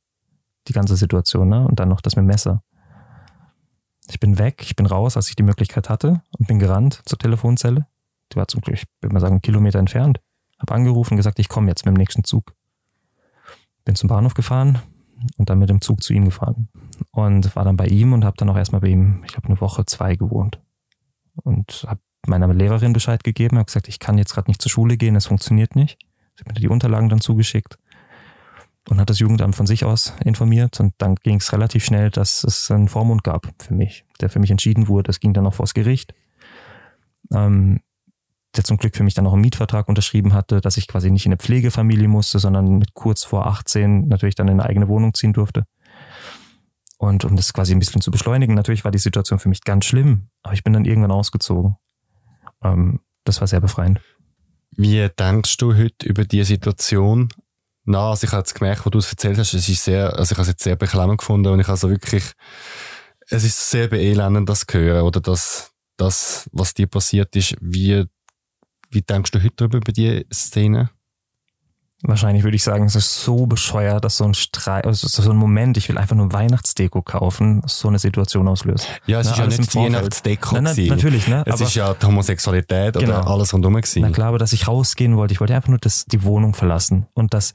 die 0.68 0.74
ganze 0.74 0.96
Situation, 0.96 1.50
ne? 1.50 1.68
Und 1.68 1.80
dann 1.80 1.90
noch 1.90 2.00
das 2.00 2.16
mit 2.16 2.24
dem 2.24 2.28
Messer. 2.28 2.64
Ich 4.10 4.20
bin 4.20 4.38
weg, 4.38 4.62
ich 4.62 4.76
bin 4.76 4.86
raus, 4.86 5.18
als 5.18 5.30
ich 5.30 5.36
die 5.36 5.44
Möglichkeit 5.44 5.90
hatte 5.90 6.22
und 6.38 6.48
bin 6.48 6.60
gerannt 6.60 7.02
zur 7.06 7.18
Telefonzelle. 7.18 7.88
Die 8.32 8.38
war 8.38 8.48
zum 8.48 8.62
Glück, 8.62 8.76
ich 8.76 8.86
würde 9.02 9.14
mal 9.14 9.20
sagen, 9.20 9.34
einen 9.34 9.42
Kilometer 9.42 9.80
entfernt. 9.80 10.22
Hab 10.60 10.72
angerufen 10.72 11.14
und 11.14 11.18
gesagt, 11.18 11.40
ich 11.40 11.50
komme 11.50 11.68
jetzt 11.68 11.86
mit 11.86 11.96
dem 11.96 11.98
nächsten 11.98 12.24
Zug. 12.24 12.54
Bin 13.84 13.96
zum 13.96 14.10
Bahnhof 14.10 14.34
gefahren 14.34 14.82
und 15.38 15.50
dann 15.50 15.60
mit 15.60 15.70
dem 15.70 15.82
Zug 15.82 16.04
zu 16.04 16.14
ihm 16.14 16.26
gefahren. 16.26 16.70
Und 17.12 17.56
war 17.56 17.66
dann 17.66 17.78
bei 17.78 17.88
ihm 17.88 18.14
und 18.14 18.26
habe 18.26 18.38
dann 18.38 18.50
auch 18.50 18.58
erstmal 18.58 18.82
bei 18.82 18.88
ihm, 18.88 19.22
ich 19.26 19.32
glaube, 19.32 19.48
eine 19.48 19.62
Woche, 19.62 19.86
zwei 19.86 20.16
gewohnt. 20.16 20.60
Und 21.44 21.86
habe 21.88 22.02
meiner 22.26 22.54
Lehrerin 22.54 22.94
Bescheid 22.94 23.24
gegeben, 23.24 23.58
habe 23.58 23.66
gesagt, 23.66 23.88
ich 23.88 24.00
kann 24.00 24.18
jetzt 24.18 24.34
gerade 24.34 24.50
nicht 24.50 24.62
zur 24.62 24.72
Schule 24.72 24.98
gehen, 24.98 25.16
es 25.16 25.28
funktioniert 25.28 25.76
nicht. 25.76 26.00
Sie 26.36 26.42
hat 26.42 26.48
mir 26.48 26.54
die 26.54 26.68
Unterlagen 26.68 27.10
dann 27.10 27.22
zugeschickt 27.22 27.78
und 28.90 29.00
hat 29.00 29.10
das 29.10 29.20
Jugendamt 29.20 29.56
von 29.56 29.68
sich 29.68 29.86
aus 29.86 30.14
informiert. 30.24 30.80
Und 30.80 30.94
dann 30.98 31.16
ging 31.16 31.38
es 31.38 31.52
relativ 31.52 31.84
schnell, 31.86 32.10
dass 32.10 32.44
es 32.44 32.70
einen 32.72 32.88
Vormund 32.88 33.24
gab 33.24 33.48
für 33.60 33.74
mich, 33.74 34.06
der 34.22 34.30
für 34.30 34.40
mich 34.40 34.52
entschieden 34.52 34.88
wurde. 34.88 35.08
Das 35.08 35.20
ging 35.20 35.34
dann 35.34 35.48
auch 35.48 35.54
vors 35.54 35.74
Gericht. 35.74 36.14
Ähm, 37.34 37.82
der 38.58 38.64
zum 38.64 38.78
Glück 38.78 38.96
für 38.96 39.04
mich 39.04 39.14
dann 39.14 39.28
auch 39.28 39.34
einen 39.34 39.42
Mietvertrag 39.42 39.88
unterschrieben 39.88 40.34
hatte, 40.34 40.62
dass 40.62 40.78
ich 40.78 40.88
quasi 40.88 41.12
nicht 41.12 41.26
in 41.26 41.32
eine 41.32 41.38
Pflegefamilie 41.38 42.08
musste, 42.08 42.40
sondern 42.40 42.78
mit 42.78 42.94
kurz 42.94 43.24
vor 43.24 43.48
18 43.48 44.08
natürlich 44.08 44.36
dann 44.36 44.48
in 44.48 44.60
eine 44.60 44.70
eigene 44.70 44.88
Wohnung 44.88 45.14
ziehen 45.14 45.34
durfte. 45.34 45.66
Und 46.98 47.26
um 47.26 47.36
das 47.36 47.54
quasi 47.54 47.74
ein 47.74 47.80
bisschen 47.80 48.02
zu 48.02 48.12
beschleunigen, 48.12 48.56
natürlich 48.56 48.84
war 48.84 48.92
die 48.92 48.98
Situation 48.98 49.40
für 49.40 49.50
mich 49.50 49.62
ganz 49.62 49.86
schlimm, 49.86 50.30
aber 50.42 50.54
ich 50.54 50.64
bin 50.64 50.74
dann 50.74 50.86
irgendwann 50.86 51.12
ausgezogen. 51.12 51.76
Ähm, 52.64 53.02
das 53.24 53.40
war 53.40 53.48
sehr 53.48 53.62
befreiend. 53.62 54.02
Wie 54.72 55.08
denkst 55.18 55.58
du 55.58 55.76
heute 55.76 56.08
über 56.08 56.26
die 56.26 56.44
Situation? 56.44 57.30
Na, 57.86 58.10
also 58.10 58.26
ich 58.26 58.32
habe 58.32 58.42
jetzt 58.42 58.56
gemerkt, 58.56 58.86
wo 58.86 58.90
du 58.90 59.00
es 59.00 59.10
erzählt 59.10 59.38
hast, 59.38 59.54
es 59.54 59.70
ist 59.70 59.84
sehr, 59.84 60.18
also 60.18 60.34
ich 60.34 60.38
habe 60.38 60.42
es 60.42 60.50
jetzt 60.50 60.64
sehr 60.64 60.76
beklemmend 60.76 61.20
gefunden 61.20 61.48
und 61.48 61.60
ich 61.60 61.68
habe 61.68 61.78
so 61.78 61.90
wirklich, 61.90 62.34
es 63.30 63.44
ist 63.44 63.70
sehr 63.70 63.88
beelendend, 63.88 64.50
das 64.50 64.66
zu 64.68 64.78
hören 64.78 65.04
oder 65.04 65.22
das, 65.22 65.72
das, 65.98 66.50
was 66.52 66.74
dir 66.74 66.88
passiert 66.88 67.36
ist. 67.36 67.56
Wie 67.62 68.06
wie 68.90 69.02
denkst 69.02 69.32
du 69.32 69.40
heute 69.40 69.54
darüber, 69.56 69.78
über 69.78 69.92
die 69.92 70.26
Szene? 70.34 70.90
Wahrscheinlich 72.04 72.44
würde 72.44 72.56
ich 72.56 72.64
sagen, 72.64 72.86
es 72.86 72.96
ist 72.96 73.24
so 73.24 73.48
bescheuert, 73.48 74.04
dass 74.06 74.18
so 74.18 74.24
ein 74.24 74.36
Streit, 74.36 74.86
also 74.86 75.08
so 75.08 75.32
ein 75.32 75.36
Moment, 75.36 75.78
ich 75.78 75.90
will 75.90 75.98
einfach 75.98 76.16
nur 76.16 76.32
Weihnachtsdeko 76.32 77.02
kaufen, 77.02 77.64
so 77.66 77.88
eine 77.88 77.98
Situation 77.98 78.48
auslöst. 78.48 78.88
Ja, 79.08 79.20
es 79.20 79.26
Na, 79.26 79.32
ist 79.32 79.38
ja 79.40 79.44
alles 79.46 79.58
nicht 79.58 79.74
die. 79.74 79.80
Weihnachtsdeko 79.80 80.56
Na, 80.62 80.74
na, 80.76 80.82
natürlich, 80.90 81.28
ne? 81.28 81.42
Es 81.48 81.56
Aber- 81.56 81.64
ist 81.64 81.74
ja 81.74 81.96
die 81.96 82.06
Homosexualität 82.06 82.94
Genau. 82.94 83.20
oder 83.22 83.28
alles 83.28 83.52
rundum 83.52 83.74
gewesen. 83.74 84.04
Na 84.04 84.12
klar, 84.12 84.28
aber 84.28 84.38
dass 84.38 84.54
ich 84.54 84.68
rausgehen 84.68 85.18
wollte, 85.18 85.34
ich 85.34 85.40
wollte 85.40 85.56
einfach 85.56 85.70
nur 85.70 85.80
das, 85.80 86.06
die 86.06 86.22
Wohnung 86.24 86.54
verlassen. 86.54 87.08
Und 87.16 87.34
dass, 87.34 87.54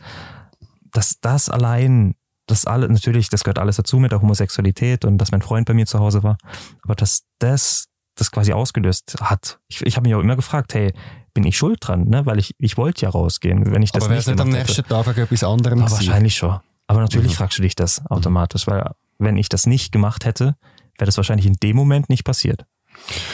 dass 0.90 1.20
das 1.20 1.48
allein, 1.48 2.16
das 2.46 2.64
alle, 2.66 2.88
natürlich, 2.88 3.28
das 3.28 3.44
gehört 3.44 3.60
alles 3.60 3.76
dazu 3.76 4.00
mit 4.00 4.10
der 4.10 4.20
Homosexualität 4.22 5.04
und 5.04 5.18
dass 5.18 5.30
mein 5.30 5.42
Freund 5.42 5.68
bei 5.68 5.74
mir 5.74 5.86
zu 5.86 6.00
Hause 6.00 6.24
war, 6.24 6.36
aber 6.82 6.96
dass 6.96 7.22
das 7.38 7.86
das 8.16 8.30
quasi 8.32 8.52
ausgelöst 8.52 9.14
hat. 9.22 9.58
Ich, 9.68 9.80
ich 9.86 9.96
habe 9.96 10.06
mich 10.06 10.14
auch 10.16 10.20
immer 10.20 10.36
gefragt, 10.36 10.74
hey, 10.74 10.92
bin 11.34 11.44
ich 11.44 11.56
schuld 11.56 11.78
dran, 11.80 12.04
ne? 12.08 12.26
Weil 12.26 12.38
ich, 12.38 12.54
ich 12.58 12.76
wollte 12.76 13.02
ja 13.02 13.10
rausgehen, 13.10 13.72
wenn 13.72 13.82
ich 13.82 13.92
das 13.92 14.04
Aber 14.04 14.14
nicht 14.14 14.26
nicht 14.26 14.40
am 14.40 14.50
nächsten 14.50 14.84
Tag 14.84 15.16
etwas 15.16 15.44
anderem 15.44 15.80
Ja, 15.80 15.90
wahrscheinlich 15.90 16.36
schon. 16.36 16.58
Aber 16.86 17.00
natürlich 17.00 17.32
Mhm. 17.32 17.36
fragst 17.36 17.58
du 17.58 17.62
dich 17.62 17.74
das 17.74 18.04
automatisch, 18.06 18.66
weil 18.66 18.90
wenn 19.18 19.36
ich 19.36 19.48
das 19.48 19.66
nicht 19.66 19.92
gemacht 19.92 20.24
hätte, 20.24 20.56
wäre 20.98 21.06
das 21.06 21.16
wahrscheinlich 21.16 21.46
in 21.46 21.54
dem 21.54 21.76
Moment 21.76 22.08
nicht 22.10 22.24
passiert. 22.24 22.66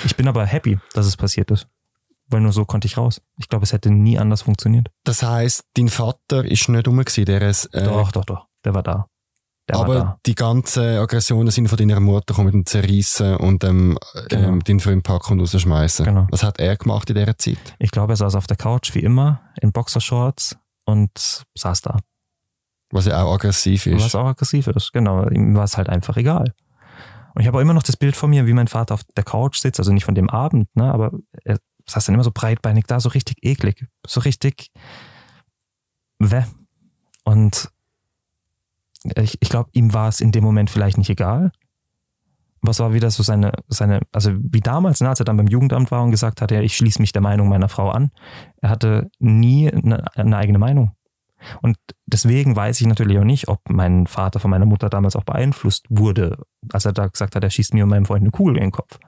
Ich 0.05 0.17
bin 0.17 0.29
aber 0.29 0.47
happy, 0.47 0.79
dass 0.93 1.07
es 1.07 1.17
passiert 1.17 1.51
ist. 1.51 1.67
Weil 2.31 2.41
nur 2.43 2.53
so 2.53 2.65
konnte 2.67 2.87
ich 2.87 2.97
raus. 2.99 3.23
Ich 3.39 3.49
glaube, 3.49 3.65
es 3.65 3.73
hätte 3.73 3.91
nie 3.91 4.19
anders 4.19 4.43
funktioniert. 4.43 4.89
Das 5.05 5.23
heisst, 5.23 5.65
dein 5.77 5.89
Vater 5.89 6.45
ist 6.45 6.69
nicht 6.69 6.87
rum 6.87 6.99
gewesen, 6.99 7.25
der 7.25 7.43
es, 7.43 7.65
äh, 7.67 7.83
Doch, 7.85 8.13
doch, 8.13 8.25
doch. 8.27 8.47
Der 8.65 8.75
war 8.75 8.83
da. 8.83 9.07
Aber 9.77 9.95
da. 9.95 10.19
die 10.27 10.35
ganzen 10.35 10.99
Aggressionen 10.99 11.51
sind 11.51 11.69
von 11.69 11.77
deiner 11.77 12.01
Mutter 12.01 12.27
gekommen, 12.33 12.47
mit 12.47 12.55
dem 12.55 12.67
Zerreissen 12.67 13.37
und 13.37 13.63
dem, 13.63 13.99
Genau. 14.29 14.49
ähm, 14.49 14.65
den 14.65 14.81
Freund 14.81 15.03
packen 15.03 15.35
und 15.35 15.41
rausschmeißen. 15.41 16.07
Genau. 16.07 16.27
Was 16.31 16.43
hat 16.43 16.59
er 16.59 16.77
gemacht 16.77 17.11
in 17.11 17.17
dieser 17.17 17.37
Zeit? 17.37 17.59
Ich 17.79 17.91
glaube, 17.91 18.15
er 18.15 18.17
saß 18.17 18.35
auf 18.35 18.47
der 18.47 18.57
Couch 18.57 18.95
wie 18.95 19.01
immer 19.01 19.41
in 19.61 19.73
Boxershorts 19.73 20.57
und 20.87 21.45
saß 21.57 21.83
da. 21.83 21.99
Was 22.91 23.05
ja 23.05 23.23
auch 23.23 23.35
aggressiv 23.35 23.87
ist. 23.87 24.03
Was 24.03 24.15
auch 24.15 24.27
aggressiv 24.27 24.67
ist. 24.69 24.93
Genau. 24.95 25.29
Ihm 25.29 25.55
war 25.55 25.65
es 25.65 25.77
halt 25.77 25.91
einfach 25.91 26.17
egal. 26.17 26.55
Und 27.35 27.43
ich 27.43 27.47
habe 27.47 27.59
auch 27.59 27.63
immer 27.63 27.75
noch 27.75 27.83
das 27.83 27.97
Bild 27.99 28.17
von 28.17 28.31
mir, 28.31 28.47
wie 28.47 28.55
mein 28.55 28.69
Vater 28.69 28.95
auf 28.95 29.05
der 29.17 29.25
Couch 29.25 29.59
sitzt, 29.59 29.79
also 29.79 29.93
nicht 29.93 30.05
von 30.07 30.15
dem 30.15 30.31
Abend, 30.31 30.75
ne, 30.75 30.93
aber 30.93 31.13
er 31.45 31.59
saß 31.87 32.07
dann 32.07 32.15
immer 32.15 32.25
so 32.25 32.33
breitbeinig 32.33 32.85
da, 32.87 32.99
so 33.01 33.11
richtig 33.11 33.37
eklig, 33.43 33.87
so 34.07 34.21
richtig 34.21 34.71
weh. 36.19 36.43
Und 37.25 37.69
ich, 39.05 39.39
ich 39.41 39.49
glaube, 39.49 39.71
ihm 39.73 39.93
war 39.93 40.09
es 40.09 40.21
in 40.21 40.33
dem 40.33 40.45
Moment 40.45 40.71
vielleicht 40.71 40.99
nicht 40.99 41.11
egal. 41.11 41.53
Es 42.67 42.81
war 42.81 42.93
wieder 42.93 43.11
so 43.11 43.23
seine, 43.23 43.53
seine, 43.69 44.01
also 44.13 44.33
wie 44.35 44.61
damals, 44.61 45.01
als 45.01 45.21
er 45.21 45.25
dann 45.25 45.37
beim 45.37 45.47
Jugendamt 45.47 45.91
war 45.91 46.03
und 46.03 46.11
gesagt 46.11 46.43
hat, 46.43 46.51
ja, 46.51 46.61
ich 46.61 46.77
schließe 46.77 47.01
mich 47.01 47.13
der 47.13 47.23
Meinung 47.23 47.49
meiner 47.49 47.69
Frau 47.69 47.91
an. 47.91 48.11
Er 48.61 48.71
hatte 48.71 49.11
nie 49.21 49.71
eine, 49.71 50.05
eine 50.17 50.37
eigene 50.37 50.59
Meinung. 50.59 50.93
Und 51.63 51.77
deswegen 52.07 52.57
weiß 52.57 52.81
ich 52.81 52.87
natürlich 52.87 53.19
auch 53.19 53.25
nicht, 53.25 53.49
ob 53.49 53.61
mein 53.69 54.07
Vater 54.07 54.41
von 54.41 54.51
meiner 54.51 54.67
Mutter 54.67 54.89
damals 54.91 55.15
auch 55.15 55.25
beeinflusst 55.25 55.87
wurde, 55.89 56.39
als 56.73 56.85
er 56.85 56.93
da 56.93 57.07
gesagt 57.07 57.37
hat, 57.37 57.45
er 57.45 57.51
schießt 57.51 57.75
mir 57.75 57.85
und 57.85 57.91
meinem 57.91 58.07
Freund 58.07 58.23
eine 58.23 58.33
Kugel 58.33 58.57
in 58.57 58.65
den 58.65 58.73
Kopf. 58.73 58.99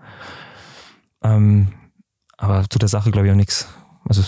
Ähm, 1.23 1.73
aber 2.37 2.65
zu 2.71 2.79
der 2.79 2.89
Sache 2.89 3.11
glaube 3.11 3.27
ich 3.27 3.33
auch 3.33 3.37
nichts. 3.37 3.69
Also 4.05 4.23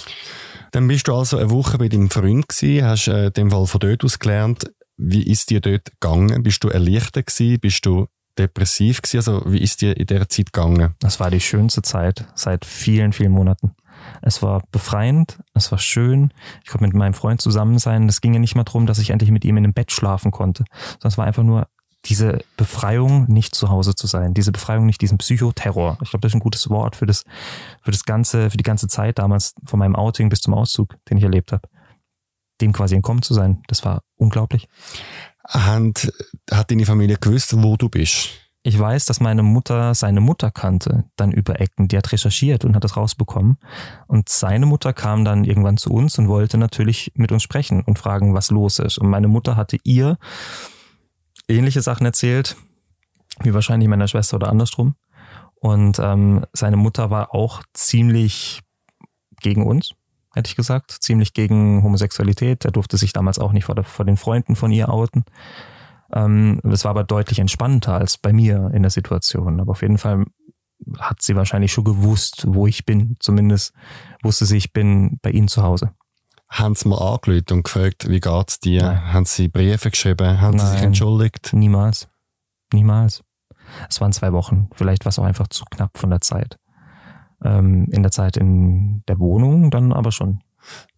Dann 0.73 0.89
bist 0.89 1.09
du 1.09 1.15
also 1.15 1.39
eine 1.39 1.51
Woche 1.51 1.79
bei 1.79 1.89
deinem 1.89 2.11
Freund 2.11 2.49
gewesen, 2.49 2.87
hast 2.87 3.09
äh, 3.09 3.31
den 3.31 3.51
Fall 3.51 3.67
von 3.67 3.81
dort 3.81 4.05
aus 4.05 4.19
gelernt. 4.19 4.71
Wie 4.97 5.23
ist 5.23 5.51
dir 5.51 5.61
dort 5.61 5.91
gegangen? 6.01 6.43
Bist 6.43 6.65
du 6.65 6.69
erleichtert 6.69 7.27
gewesen? 7.27 7.61
Bist 7.61 7.87
du 7.87 8.07
depressiv 8.39 9.03
gewesen? 9.03 9.17
Also 9.19 9.53
wie 9.53 9.61
ist 9.61 9.81
dir 9.81 9.97
in 9.97 10.07
dieser 10.07 10.29
Zeit 10.29 10.53
gegangen? 10.53 10.95
Das 11.01 11.21
war 11.21 11.31
die 11.31 11.41
schönste 11.41 11.83
Zeit 11.83 12.27
seit 12.35 12.65
vielen, 12.65 13.13
vielen 13.13 13.33
Monaten. 13.33 13.73
Es 14.21 14.43
war 14.43 14.63
befreiend, 14.73 15.39
es 15.55 15.71
war 15.71 15.79
schön. 15.79 16.33
Ich 16.65 16.71
konnte 16.71 16.87
mit 16.87 16.95
meinem 16.95 17.15
Freund 17.15 17.41
zusammen 17.41 17.79
sein. 17.79 18.09
Es 18.09 18.21
ging 18.21 18.35
ja 18.35 18.41
nicht 18.41 18.55
mal 18.55 18.65
darum, 18.65 18.87
dass 18.87 18.99
ich 18.99 19.11
endlich 19.11 19.31
mit 19.31 19.45
ihm 19.45 19.57
in 19.57 19.65
einem 19.65 19.75
Bett 19.75 19.93
schlafen 19.93 20.31
konnte, 20.31 20.65
sondern 20.95 21.09
es 21.09 21.19
war 21.19 21.27
einfach 21.27 21.45
nur 21.45 21.69
diese 22.07 22.41
Befreiung, 22.57 23.27
nicht 23.29 23.55
zu 23.55 23.69
Hause 23.69 23.95
zu 23.95 24.07
sein. 24.07 24.35
Diese 24.35 24.51
Befreiung, 24.51 24.87
nicht 24.87 25.01
diesen 25.01 25.19
Psychoterror. 25.19 25.99
Ich 26.03 26.11
glaube, 26.11 26.23
das 26.23 26.31
ist 26.31 26.37
ein 26.37 26.41
gutes 26.41 26.69
Wort 26.69 26.97
für 26.97 27.07
das, 27.07 27.23
für 27.83 27.93
das 27.93 28.05
ganze, 28.05 28.51
für 28.51 28.57
die 28.57 28.65
ganze 28.65 28.89
Zeit 28.89 29.19
damals 29.19 29.55
von 29.65 29.79
meinem 29.79 29.95
Outing 29.95 30.29
bis 30.29 30.41
zum 30.41 30.55
Auszug, 30.55 30.97
den 31.09 31.19
ich 31.19 31.23
erlebt 31.23 31.53
habe. 31.53 31.69
Dem 32.63 32.73
quasi 32.73 32.95
entkommen 32.95 33.23
zu 33.23 33.35
sein, 33.35 33.63
das 33.67 33.85
war 33.85 34.03
unglaublich. 34.17 34.69
Hat, 35.47 36.11
hat 36.51 36.71
deine 36.71 36.87
Familie 36.87 37.19
gewusst, 37.19 37.55
wo 37.63 37.77
du 37.77 37.89
bist? 37.89 38.31
Ich 38.65 38.79
weiß, 38.79 39.07
dass 39.07 39.19
meine 39.19 39.43
Mutter 39.43 39.93
seine 39.95 40.21
Mutter 40.21 40.53
kannte, 40.53 41.05
dann 41.17 41.33
über 41.33 41.61
Ecken. 41.61 41.89
Die 41.89 41.97
hat 41.97 42.13
recherchiert 42.13 42.65
und 42.65 42.77
hat 42.77 42.85
das 42.85 42.97
rausbekommen. 42.97 43.59
Und 44.07 44.29
seine 44.29 44.67
Mutter 44.67 44.93
kam 44.93 45.25
dann 45.25 45.43
irgendwann 45.43 45.77
zu 45.77 45.91
uns 45.91 46.17
und 46.17 46.29
wollte 46.29 46.59
natürlich 46.59 47.11
mit 47.17 47.33
uns 47.33 47.43
sprechen 47.43 47.83
und 47.83 47.99
fragen, 47.99 48.35
was 48.35 48.53
los 48.53 48.79
ist. 48.79 48.99
Und 48.99 49.11
meine 49.11 49.27
Mutter 49.27 49.57
hatte 49.57 49.79
ihr 49.83 50.17
ähnliche 51.49 51.83
Sachen 51.83 52.07
erzählt, 52.07 52.57
wie 53.41 53.53
wahrscheinlich 53.53 53.89
meiner 53.89 54.07
Schwester 54.07 54.37
oder 54.37 54.49
andersrum. 54.49 54.95
Und 55.57 55.99
ähm, 55.99 56.45
seine 56.53 56.77
Mutter 56.77 57.11
war 57.11 57.35
auch 57.35 57.63
ziemlich 57.73 58.61
gegen 59.41 59.67
uns, 59.67 59.95
hätte 60.35 60.49
ich 60.49 60.57
gesagt, 60.57 60.91
ziemlich 60.91 61.35
gegen 61.35 61.83
Homosexualität. 61.83 62.65
Er 62.65 62.73
durfte 62.73 62.97
sich 62.97 63.13
damals 63.13 63.39
auch 63.39 63.53
nicht 63.53 63.65
vor, 63.65 63.75
der, 63.75 63.85
vor 63.85 64.05
den 64.05 64.17
Freunden 64.17 64.57
von 64.57 64.73
ihr 64.73 64.89
outen. 64.89 65.25
Ähm, 66.13 66.61
das 66.63 66.85
war 66.85 66.91
aber 66.91 67.05
deutlich 67.05 67.39
entspannter 67.39 67.95
als 67.95 68.19
bei 68.19 68.33
mir 68.33 68.71
in 68.75 68.83
der 68.83 68.91
Situation. 68.91 69.61
Aber 69.61 69.73
auf 69.73 69.83
jeden 69.83 69.99
Fall 69.99 70.25
hat 70.99 71.23
sie 71.23 71.37
wahrscheinlich 71.37 71.73
schon 71.73 71.85
gewusst, 71.85 72.45
wo 72.47 72.67
ich 72.67 72.85
bin. 72.85 73.17
Zumindest 73.21 73.73
wusste 74.23 74.47
sie, 74.47 74.57
ich 74.57 74.73
bin 74.73 75.19
bei 75.23 75.31
ihnen 75.31 75.49
zu 75.49 75.63
Hause. 75.63 75.93
Haben 76.49 76.75
sie 76.75 76.89
mal 76.89 76.99
angelötet 76.99 77.53
und 77.53 77.63
gefragt, 77.65 78.09
wie 78.09 78.21
geht's 78.21 78.61
dir? 78.61 78.83
Nein. 78.83 79.13
Haben 79.13 79.25
sie 79.25 79.49
Briefe 79.49 79.91
geschrieben? 79.91 80.41
Haben 80.41 80.59
sie 80.59 80.67
sich 80.67 80.77
Nein. 80.77 80.89
entschuldigt? 80.89 81.53
Niemals. 81.55 82.09
Niemals. 82.73 83.23
Es 83.89 84.01
waren 84.01 84.13
zwei 84.13 84.33
Wochen. 84.33 84.69
Vielleicht 84.75 85.05
war 85.05 85.11
es 85.11 85.19
auch 85.19 85.25
einfach 85.25 85.49
zu 85.49 85.65
knapp 85.65 85.97
von 85.97 86.11
der 86.11 86.21
Zeit. 86.21 86.59
Ähm, 87.45 87.87
in 87.91 88.03
der 88.03 88.13
Zeit 88.13 88.37
in 88.37 89.03
der 89.09 89.19
Wohnung 89.19 89.71
dann 89.71 89.93
aber 89.93 90.13
schon. 90.13 90.41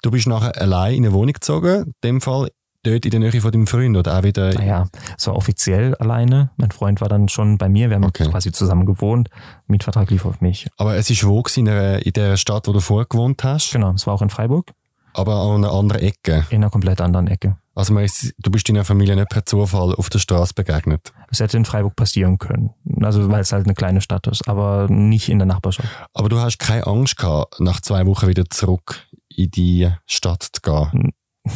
Du 0.03 0.11
bist 0.11 0.27
nachher 0.27 0.61
allein 0.61 0.95
in 0.95 1.05
eine 1.07 1.15
Wohnung 1.15 1.33
gezogen, 1.33 1.85
in 1.87 1.93
dem 2.03 2.21
Fall 2.21 2.51
dort 2.83 3.07
in 3.07 3.11
der 3.13 3.21
Nähe 3.21 3.41
von 3.41 3.51
deinem 3.51 3.67
Freund 3.67 3.97
oder 3.97 4.19
auch 4.19 4.23
wieder... 4.25 4.53
Naja, 4.53 4.87
es 5.17 5.27
war 5.27 5.37
offiziell 5.37 5.95
alleine. 5.95 6.51
Mein 6.59 6.71
Freund 6.71 7.01
war 7.01 7.09
dann 7.09 7.29
schon 7.31 7.57
bei 7.57 7.71
mir. 7.71 7.89
Wir 7.89 7.97
haben 7.97 8.05
Okay. 8.05 8.29
quasi 8.29 8.53
zusammen 8.53 8.85
gewohnt. 8.85 9.31
Mietvertrag 9.69 10.11
lief 10.11 10.27
auf 10.27 10.43
mich. 10.43 10.67
Aber 10.77 10.95
es 10.97 11.09
ist 11.09 11.25
wo 11.27 11.43
in, 11.57 11.67
einer, 11.69 12.05
in 12.05 12.13
der 12.13 12.37
Stadt, 12.37 12.69
wo 12.69 12.73
du 12.75 12.81
vorher 12.81 13.07
gewohnt 13.07 13.43
hast, 13.43 13.73
Genau, 13.73 13.93
es 13.93 14.07
war 14.07 14.13
auch 14.13 14.21
in 14.23 14.29
Freiburg. 14.29 14.71
aber 15.15 15.35
an 15.35 15.65
einer 15.65 15.73
anderen 15.73 16.03
Ecke. 16.03 16.45
In 16.51 16.57
einer 16.63 16.69
komplett 16.71 17.01
anderen 17.01 17.27
Ecke. 17.29 17.57
Also 17.75 17.93
man 17.93 18.05
ist, 18.05 18.35
du 18.39 18.51
bist 18.51 18.69
deiner 18.69 18.85
Familie 18.85 19.17
nicht 19.17 19.29
per 19.31 19.45
Zufall 19.45 19.95
auf 19.95 20.09
der 20.09 20.21
Straße 20.21 20.55
begegnet. 20.55 21.13
Es 21.31 21.41
hätte 21.41 21.57
in 21.57 21.65
Freiburg 21.65 21.97
passieren 21.97 22.39
können. 22.39 22.71
Also, 23.03 23.29
weil 23.31 23.41
es 23.41 23.53
halt 23.53 23.67
eine 23.67 23.75
kleine 23.75 24.01
Stadt 24.01 24.27
ist, 24.29 24.49
aber 24.49 24.87
nicht 24.89 25.29
in 25.29 25.39
der 25.39 25.47
Nachbarschaft. 25.47 25.89
Aber 26.13 26.29
du 26.29 26.39
hast 26.39 26.59
keine 26.59 26.87
Angst 26.87 27.17
gehabt, 27.17 27.59
nach 27.61 27.81
zwei 27.81 28.07
Wochen 28.07 28.29
wieder 28.29 28.45
zurück 28.49 29.05
in 29.29 29.51
die 29.51 29.91
Stadt 30.07 30.43
zu 30.53 30.61
gehen. 30.63 31.13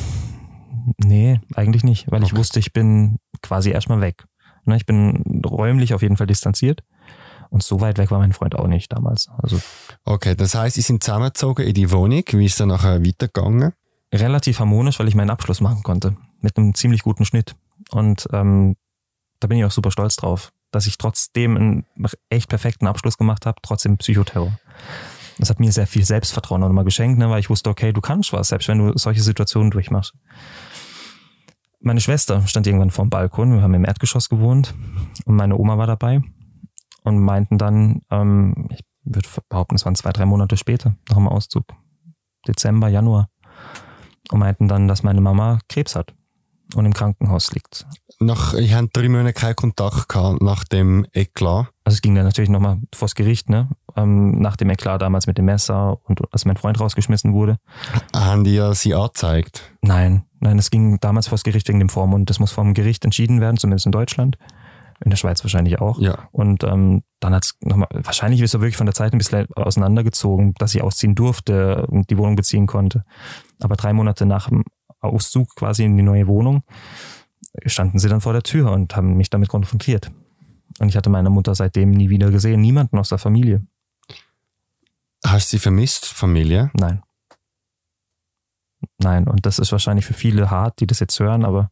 Nee, 0.97 1.41
eigentlich 1.55 1.85
nicht, 1.85 2.11
weil 2.11 2.23
ich 2.23 2.31
Okay. 2.33 2.39
wusste, 2.39 2.59
ich 2.61 2.73
bin 2.73 3.19
quasi 3.43 3.71
erstmal 3.71 4.01
weg. 4.01 4.25
Ne, 4.65 4.77
Ich 4.77 4.87
bin 4.87 5.23
räumlich 5.45 5.93
auf 5.93 6.01
jeden 6.03 6.17
Fall 6.17 6.27
distanziert. 6.27 6.81
Und 7.51 7.63
so 7.63 7.81
weit 7.81 7.99
weg 7.99 8.11
war 8.11 8.19
mein 8.19 8.33
Freund 8.33 8.55
auch 8.57 8.67
nicht 8.67 8.91
damals. 8.93 9.29
Also 9.39 9.59
Okay, 10.05 10.35
das 10.35 10.55
heißt, 10.55 10.77
sie 10.77 10.81
sind 10.83 11.03
zusammengezogen 11.05 11.67
in 11.67 11.75
die 11.75 11.91
Wohnung. 11.91 12.23
Wie 12.31 12.45
ist 12.47 12.59
dann 12.61 12.69
nachher 12.69 13.05
weitergegangen? 13.05 13.73
Relativ 14.13 14.61
harmonisch, 14.61 14.99
weil 14.99 15.09
ich 15.09 15.15
meinen 15.15 15.31
Abschluss 15.31 15.61
machen 15.61 15.83
konnte. 15.83 16.17
Mit 16.41 16.57
einem 16.57 16.75
ziemlich 16.75 17.03
guten 17.03 17.25
Schnitt. 17.25 17.57
Und 17.91 18.29
ähm, 18.33 18.77
da 19.41 19.49
bin 19.49 19.59
ich 19.59 19.65
auch 19.65 19.71
super 19.71 19.91
stolz 19.91 20.17
drauf, 20.17 20.53
dass 20.71 20.87
ich 20.87 20.99
trotzdem 20.99 21.57
einen 21.57 21.87
echt 22.29 22.49
perfekten 22.49 22.87
Abschluss 22.87 23.19
gemacht 23.19 23.47
habe, 23.47 23.59
trotzdem 23.63 23.99
Psychoterror. 23.99 24.59
Das 25.39 25.51
hat 25.51 25.61
mir 25.61 25.71
sehr 25.71 25.87
viel 25.87 26.05
Selbstvertrauen 26.05 26.63
auch 26.63 26.69
nochmal 26.69 26.85
geschenkt, 26.85 27.19
ne, 27.19 27.31
weil 27.31 27.41
ich 27.41 27.51
wusste, 27.51 27.71
okay, 27.71 27.93
du 27.93 28.01
kannst 28.01 28.33
was, 28.33 28.49
selbst 28.49 28.69
wenn 28.69 28.79
du 28.79 28.99
solche 28.99 29.23
Situationen 29.23 29.71
durchmachst. 29.71 30.15
Meine 31.81 32.01
Schwester 32.01 32.45
stand 32.49 32.67
irgendwann 32.67 32.91
vorm 32.91 33.09
Balkon, 33.09 33.55
wir 33.55 33.63
haben 33.63 33.75
im 33.75 33.85
Erdgeschoss 33.85 34.29
gewohnt 34.29 34.75
und 35.25 35.37
meine 35.37 35.57
Oma 35.57 35.79
war 35.79 35.87
dabei 35.87 36.23
und 37.05 37.21
meinten 37.21 37.57
dann, 37.57 38.03
ähm, 38.11 38.67
ich 38.71 38.81
würde 39.05 39.29
behaupten, 39.49 39.77
es 39.77 39.85
waren 39.85 39.95
zwei, 39.95 40.11
drei 40.11 40.27
Monate 40.27 40.57
später, 40.57 40.97
nach 41.09 41.17
dem 41.17 41.29
Auszug, 41.29 41.67
Dezember, 42.49 42.89
Januar, 42.89 43.29
und 44.31 44.41
meinten 44.41 44.69
dann, 44.69 44.89
dass 44.89 45.03
meine 45.03 45.21
Mama 45.21 45.59
Krebs 45.69 45.97
hat 45.97 46.15
und 46.75 46.85
im 46.85 46.93
Krankenhaus 46.93 47.53
liegt. 47.53 47.87
Nach, 48.21 48.55
ich 48.55 48.75
hatte 48.75 48.89
drei 48.93 49.09
Monate 49.09 49.33
keinen 49.33 49.57
Kontakt 49.57 50.09
gehabt 50.09 50.43
nach 50.43 50.65
dem 50.65 51.07
Eklat. 51.13 51.69
Also 51.85 51.97
es 51.97 52.03
ging 52.03 52.15
dann 52.15 52.25
natürlich 52.25 52.51
nochmal 52.51 52.81
vors 52.95 53.15
Gericht, 53.15 53.49
ne? 53.49 53.69
Ähm, 53.97 54.41
nach 54.41 54.57
dem 54.57 54.69
Eklat 54.71 55.03
damals 55.03 55.27
mit 55.27 55.39
dem 55.39 55.45
Messer 55.45 55.99
und 56.05 56.21
als 56.33 56.45
mein 56.45 56.57
Freund 56.57 56.81
rausgeschmissen 56.81 57.33
wurde. 57.33 57.59
Haben 58.15 58.45
die 58.45 58.55
ja 58.55 58.75
sie 58.75 58.95
angezeigt? 58.95 59.71
Nein, 59.83 60.25
nein, 60.41 60.59
es 60.59 60.71
ging 60.71 60.99
damals 61.01 61.29
vors 61.29 61.45
Gericht 61.45 61.69
wegen 61.69 61.79
dem 61.79 61.89
Vormund. 61.89 62.29
Das 62.29 62.41
muss 62.41 62.51
vom 62.51 62.75
Gericht 62.75 63.05
entschieden 63.05 63.41
werden, 63.41 63.57
zumindest 63.57 63.87
in 63.87 63.93
Deutschland. 63.93 64.37
In 65.05 65.11
der 65.11 65.17
Schweiz 65.17 65.45
wahrscheinlich 65.45 65.81
auch. 65.81 66.01
Ja. 66.01 66.29
Und 66.33 66.65
ähm, 66.65 67.05
dann 67.21 67.33
hat's 67.33 67.55
nochmal, 67.61 67.87
wahrscheinlich 67.93 68.41
ist 68.41 68.55
er 68.55 68.61
wirklich 68.61 68.77
von 68.77 68.87
der 68.87 68.97
Zeit 68.97 69.13
ein 69.13 69.19
bisschen 69.19 69.47
auseinandergezogen, 69.55 70.55
dass 70.59 70.75
ich 70.75 70.83
ausziehen 70.83 71.15
durfte 71.15 71.87
und 71.87 72.11
die 72.11 72.19
Wohnung 72.19 72.35
beziehen 72.35 72.67
konnte. 72.67 73.05
Aber 73.61 73.77
drei 73.77 73.93
Monate 73.93 74.27
nach 74.27 74.49
dem 74.49 74.65
Auszug 75.01 75.55
quasi 75.55 75.85
in 75.85 75.97
die 75.97 76.03
neue 76.03 76.27
Wohnung 76.27 76.63
standen 77.67 77.99
sie 77.99 78.09
dann 78.09 78.21
vor 78.21 78.33
der 78.33 78.43
Tür 78.43 78.73
und 78.73 78.95
haben 78.97 79.17
mich 79.17 79.31
damit 79.31 79.49
konfrontiert. 79.49 80.11
Und 80.79 80.89
ich 80.89 80.97
hatte 80.97 81.11
meine 81.11 81.31
Mutter 81.31 81.55
seitdem 81.55 81.91
nie 81.91 82.11
wieder 82.11 82.31
gesehen, 82.31 82.61
niemanden 82.61 82.99
aus 82.99 83.09
der 83.09 83.19
Familie. 83.19 83.67
Hast 85.25 85.53
du 85.53 85.57
sie 85.57 85.61
vermisst, 85.61 86.07
Familie? 86.07 86.71
Nein. 86.75 87.03
Nein, 88.99 89.27
und 89.27 89.45
das 89.45 89.59
ist 89.59 89.73
wahrscheinlich 89.73 90.07
für 90.07 90.15
viele 90.15 90.51
hart, 90.51 90.79
die 90.81 90.87
das 90.87 91.01
jetzt 91.01 91.19
hören, 91.19 91.45
aber 91.45 91.71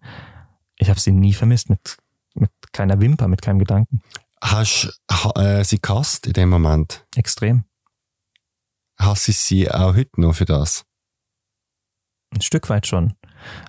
ich 0.77 0.91
habe 0.91 0.99
sie 0.99 1.13
nie 1.13 1.33
vermisst, 1.33 1.71
mit, 1.71 1.97
mit 2.35 2.51
keiner 2.73 3.01
Wimper, 3.01 3.29
mit 3.29 3.43
keinem 3.43 3.61
Gedanken. 3.61 4.03
Hast 4.43 5.01
ha, 5.11 5.31
äh, 5.41 5.65
sie 5.65 5.81
gehasst 5.81 6.27
in 6.27 6.33
dem 6.33 6.49
Moment? 6.49 7.07
Extrem. 7.15 7.65
Hast 8.99 9.29
du 9.29 9.33
sie 9.33 9.71
auch 9.71 9.95
heute 9.95 10.21
noch 10.21 10.35
für 10.35 10.45
das? 10.45 10.85
Ein 12.35 12.41
Stück 12.43 12.69
weit 12.69 12.87
schon. 12.87 13.15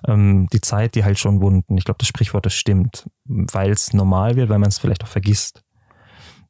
Ähm, 0.06 0.48
die 0.52 0.60
Zeit, 0.60 0.94
die 0.94 1.04
halt 1.04 1.18
schon 1.18 1.40
Wunden. 1.40 1.78
Ich 1.78 1.84
glaube, 1.84 1.98
das 1.98 2.08
Sprichwort, 2.08 2.44
das 2.46 2.54
stimmt. 2.54 3.08
Weil 3.24 3.70
es 3.70 3.92
normal 3.92 4.36
wird, 4.36 4.48
weil 4.48 4.58
man 4.58 4.68
es 4.68 4.78
vielleicht 4.78 5.04
auch 5.04 5.08
vergisst. 5.08 5.62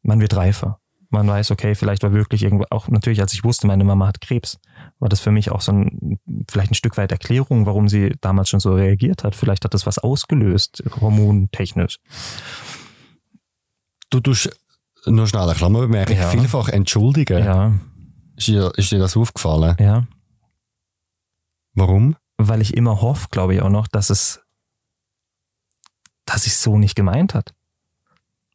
Man 0.03 0.21
wird 0.21 0.35
reifer. 0.37 0.81
Man 1.11 1.27
weiß, 1.27 1.51
okay, 1.53 1.75
vielleicht 1.75 2.03
war 2.03 2.13
wirklich 2.13 2.43
irgendwo, 2.43 2.67
auch 2.71 2.89
natürlich, 2.89 3.23
als 3.23 3.33
ich 3.33 3.43
wusste, 3.43 3.67
meine 3.67 3.83
Mama 3.85 4.07
hat 4.07 4.21
Krebs, 4.21 4.59
war 4.99 5.09
das 5.09 5.21
für 5.21 5.31
mich 5.31 5.51
auch 5.51 5.63
so 5.63 5.73
ein, 5.73 6.19
vielleicht 6.51 6.71
ein 6.71 6.75
Stück 6.75 6.99
weit 6.99 7.13
Erklärung, 7.13 7.65
warum 7.65 7.89
sie 7.89 8.13
damals 8.21 8.51
schon 8.51 8.61
so 8.61 8.75
reagiert 8.75 9.25
hat. 9.25 9.35
Vielleicht 9.35 9.65
hat 9.65 9.73
das 9.73 9.87
was 9.87 9.99
ausgelöst, 9.99 10.83
hormontechnisch. 11.01 11.99
Du 14.11 14.21
tust 14.21 14.51
nur 15.07 15.27
schnell 15.27 15.43
eine 15.45 15.55
Klammerbemerkung. 15.55 16.17
Ja. 16.17 16.29
Vielfach 16.29 16.69
entschuldigen. 16.69 17.43
Ja, 17.43 17.73
Ist, 18.37 18.49
dir, 18.49 18.71
ist 18.77 18.91
dir 18.93 18.99
das 18.99 19.17
aufgefallen? 19.17 19.77
ja. 19.79 20.07
Warum? 21.79 22.17
Weil 22.37 22.61
ich 22.61 22.77
immer 22.77 23.01
hoffe, 23.01 23.29
glaube 23.31 23.55
ich 23.55 23.63
auch 23.63 23.71
noch, 23.71 23.87
dass 23.89 24.11
es, 24.11 24.41
dass 26.25 26.47
ich 26.47 26.57
so 26.57 26.79
nicht 26.79 26.95
gemeint 26.95 27.35
hat. 27.35 27.55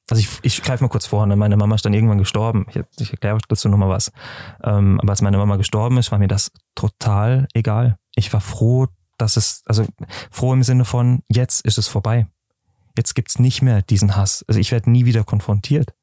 Also 0.09 0.19
ich, 0.19 0.27
ich 0.41 0.61
greife 0.61 0.83
mal 0.83 0.89
kurz 0.89 1.05
vor, 1.05 1.25
ne? 1.25 1.37
meine 1.37 1.55
Mama 1.55 1.75
ist 1.75 1.85
dann 1.85 1.93
irgendwann 1.93 2.17
gestorben. 2.17 2.65
Ich, 2.69 2.81
ich 2.99 3.11
erkläre 3.11 3.39
dazu 3.47 3.69
nochmal 3.69 3.89
was. 3.89 4.11
Ähm, 4.63 4.99
aber 4.99 5.11
als 5.11 5.21
meine 5.21 5.37
Mama 5.37 5.55
gestorben 5.55 5.97
ist, 5.97 6.11
war 6.11 6.19
mir 6.19 6.27
das 6.27 6.51
total 6.75 7.47
egal. 7.53 7.97
Ich 8.15 8.31
war 8.33 8.41
froh, 8.41 8.87
dass 9.17 9.37
es, 9.37 9.63
also 9.65 9.85
froh 10.29 10.51
im 10.51 10.63
Sinne 10.63 10.83
von, 10.83 11.23
jetzt 11.29 11.65
ist 11.65 11.77
es 11.77 11.87
vorbei. 11.87 12.27
Jetzt 12.97 13.15
gibt's 13.15 13.39
nicht 13.39 13.61
mehr 13.61 13.81
diesen 13.81 14.17
Hass. 14.17 14.43
Also 14.47 14.59
ich 14.59 14.71
werde 14.71 14.91
nie 14.91 15.05
wieder 15.05 15.23
konfrontiert. 15.23 15.93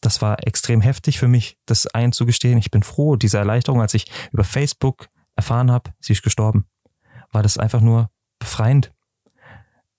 Das 0.00 0.22
war 0.22 0.46
extrem 0.46 0.80
heftig 0.80 1.18
für 1.18 1.26
mich, 1.26 1.58
das 1.66 1.88
einzugestehen. 1.88 2.58
Ich 2.58 2.70
bin 2.70 2.84
froh, 2.84 3.16
diese 3.16 3.38
Erleichterung, 3.38 3.80
als 3.80 3.94
ich 3.94 4.06
über 4.32 4.44
Facebook 4.44 5.08
erfahren 5.38 5.70
habe, 5.70 5.92
sie 6.00 6.12
ist 6.12 6.22
gestorben, 6.22 6.66
war 7.30 7.42
das 7.42 7.56
einfach 7.56 7.80
nur 7.80 8.10
befreiend. 8.38 8.92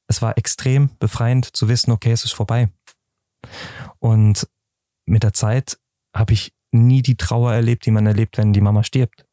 Es 0.08 0.22
war 0.22 0.38
extrem 0.38 0.90
befreiend 1.00 1.46
zu 1.46 1.70
wissen, 1.70 1.92
okay, 1.92 2.12
es 2.12 2.26
ist 2.26 2.34
vorbei. 2.34 2.70
Und 4.00 4.48
mit 5.06 5.24
der 5.24 5.34
Zeit 5.34 5.80
habe 6.14 6.34
ich 6.34 6.54
nie 6.72 7.02
die 7.02 7.16
Trauer 7.16 7.54
erlebt, 7.54 7.86
die 7.86 7.92
man 7.92 8.06
erlebt, 8.06 8.38
wenn 8.38 8.54
die 8.54 8.62
Mama 8.62 8.84
stirbt. 8.84 9.26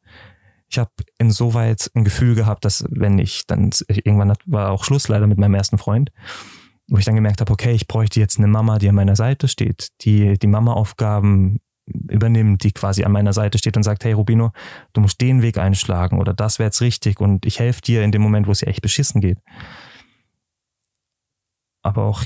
Ich 0.69 0.77
habe 0.77 0.91
insoweit 1.17 1.91
ein 1.93 2.03
Gefühl 2.03 2.35
gehabt, 2.35 2.65
dass 2.65 2.85
wenn 2.89 3.19
ich 3.19 3.45
dann 3.45 3.71
irgendwann 3.87 4.33
war 4.45 4.71
auch 4.71 4.83
Schluss 4.83 5.07
leider 5.07 5.27
mit 5.27 5.37
meinem 5.37 5.55
ersten 5.55 5.77
Freund, 5.77 6.11
wo 6.87 6.97
ich 6.97 7.05
dann 7.05 7.15
gemerkt 7.15 7.41
habe, 7.41 7.51
okay, 7.51 7.73
ich 7.73 7.87
bräuchte 7.87 8.19
jetzt 8.19 8.37
eine 8.37 8.47
Mama, 8.47 8.79
die 8.79 8.89
an 8.89 8.95
meiner 8.95 9.15
Seite 9.15 9.47
steht, 9.47 9.89
die 10.01 10.37
die 10.37 10.47
Mama-Aufgaben 10.47 11.59
übernimmt, 11.87 12.63
die 12.63 12.71
quasi 12.71 13.03
an 13.03 13.11
meiner 13.11 13.33
Seite 13.33 13.57
steht 13.57 13.77
und 13.77 13.83
sagt, 13.83 14.03
hey 14.03 14.13
Rubino, 14.13 14.51
du 14.93 15.01
musst 15.01 15.21
den 15.21 15.41
Weg 15.41 15.57
einschlagen 15.57 16.19
oder 16.19 16.33
das 16.33 16.59
wäre 16.59 16.67
jetzt 16.67 16.81
richtig 16.81 17.19
und 17.19 17.45
ich 17.45 17.59
helfe 17.59 17.81
dir 17.81 18.03
in 18.03 18.11
dem 18.11 18.21
Moment, 18.21 18.47
wo 18.47 18.51
es 18.51 18.59
dir 18.59 18.67
echt 18.67 18.81
beschissen 18.81 19.21
geht. 19.21 19.39
Aber 21.81 22.03
auch, 22.03 22.23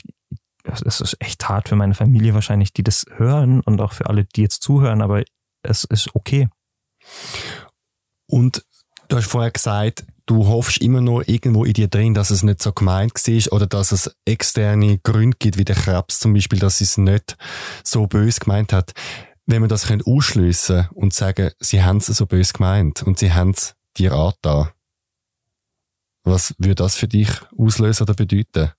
es 0.64 1.02
ist 1.02 1.18
echt 1.20 1.48
hart 1.48 1.70
für 1.70 1.76
meine 1.76 1.94
Familie 1.94 2.34
wahrscheinlich, 2.34 2.74
die 2.74 2.84
das 2.84 3.06
hören 3.16 3.62
und 3.62 3.80
auch 3.82 3.94
für 3.94 4.08
alle, 4.08 4.26
die 4.26 4.42
jetzt 4.42 4.64
zuhören, 4.64 5.02
aber 5.02 5.24
es 5.64 5.84
ist 5.84 6.16
okay. 6.16 6.50
Und 8.28 8.66
du 9.08 9.18
hast 9.18 9.28
vorher 9.28 9.52
gesagt, 9.52 10.06
du 10.26 10.48
hoffst 10.48 10.78
immer 10.82 11.02
noch 11.02 11.22
irgendwo 11.28 11.66
in 11.66 11.74
dir 11.74 11.88
drin, 11.88 12.14
dass 12.14 12.30
es 12.30 12.44
nicht 12.44 12.62
so 12.64 12.72
gemeint 12.72 13.14
war 13.14 13.54
oder 13.54 13.68
dass 13.68 13.92
es 13.92 14.16
externe 14.26 14.98
Gründe 15.00 15.38
gibt, 15.38 15.58
wie 15.58 15.66
der 15.66 15.76
Krebs 15.76 16.20
zum 16.20 16.34
Beispiel, 16.34 16.60
dass 16.60 16.82
es 16.82 16.98
nicht 16.98 17.38
so 17.84 18.08
böse 18.08 18.40
gemeint 18.40 18.72
hat. 18.72 18.94
Wenn 19.46 19.62
wir 19.62 19.68
das 19.68 19.90
ausschliessen 20.06 20.88
und 20.94 21.14
sagen, 21.14 21.52
sie 21.60 21.84
haben 21.84 21.98
es 21.98 22.08
so 22.08 22.26
böse 22.26 22.54
gemeint 22.54 23.04
und 23.04 23.20
sie 23.20 23.34
haben 23.34 23.52
es 23.52 23.76
dir 23.98 24.14
angetan, 24.14 24.70
was 26.24 26.54
würde 26.60 26.76
das 26.76 26.96
für 26.96 27.08
dich 27.08 27.30
auslösen 27.58 28.04
oder 28.04 28.14
bedeuten? 28.14 28.72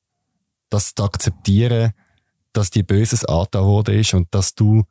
Das 0.71 0.95
zu 0.95 1.05
akzeptieren, 1.05 1.93
dass 2.53 2.71
die 2.71 2.83
Böses 2.83 3.25
angetan 3.25 3.65
worden 3.65 3.99
ist 3.99 4.15
und 4.15 4.33
dass 4.35 4.55
du 4.55 4.85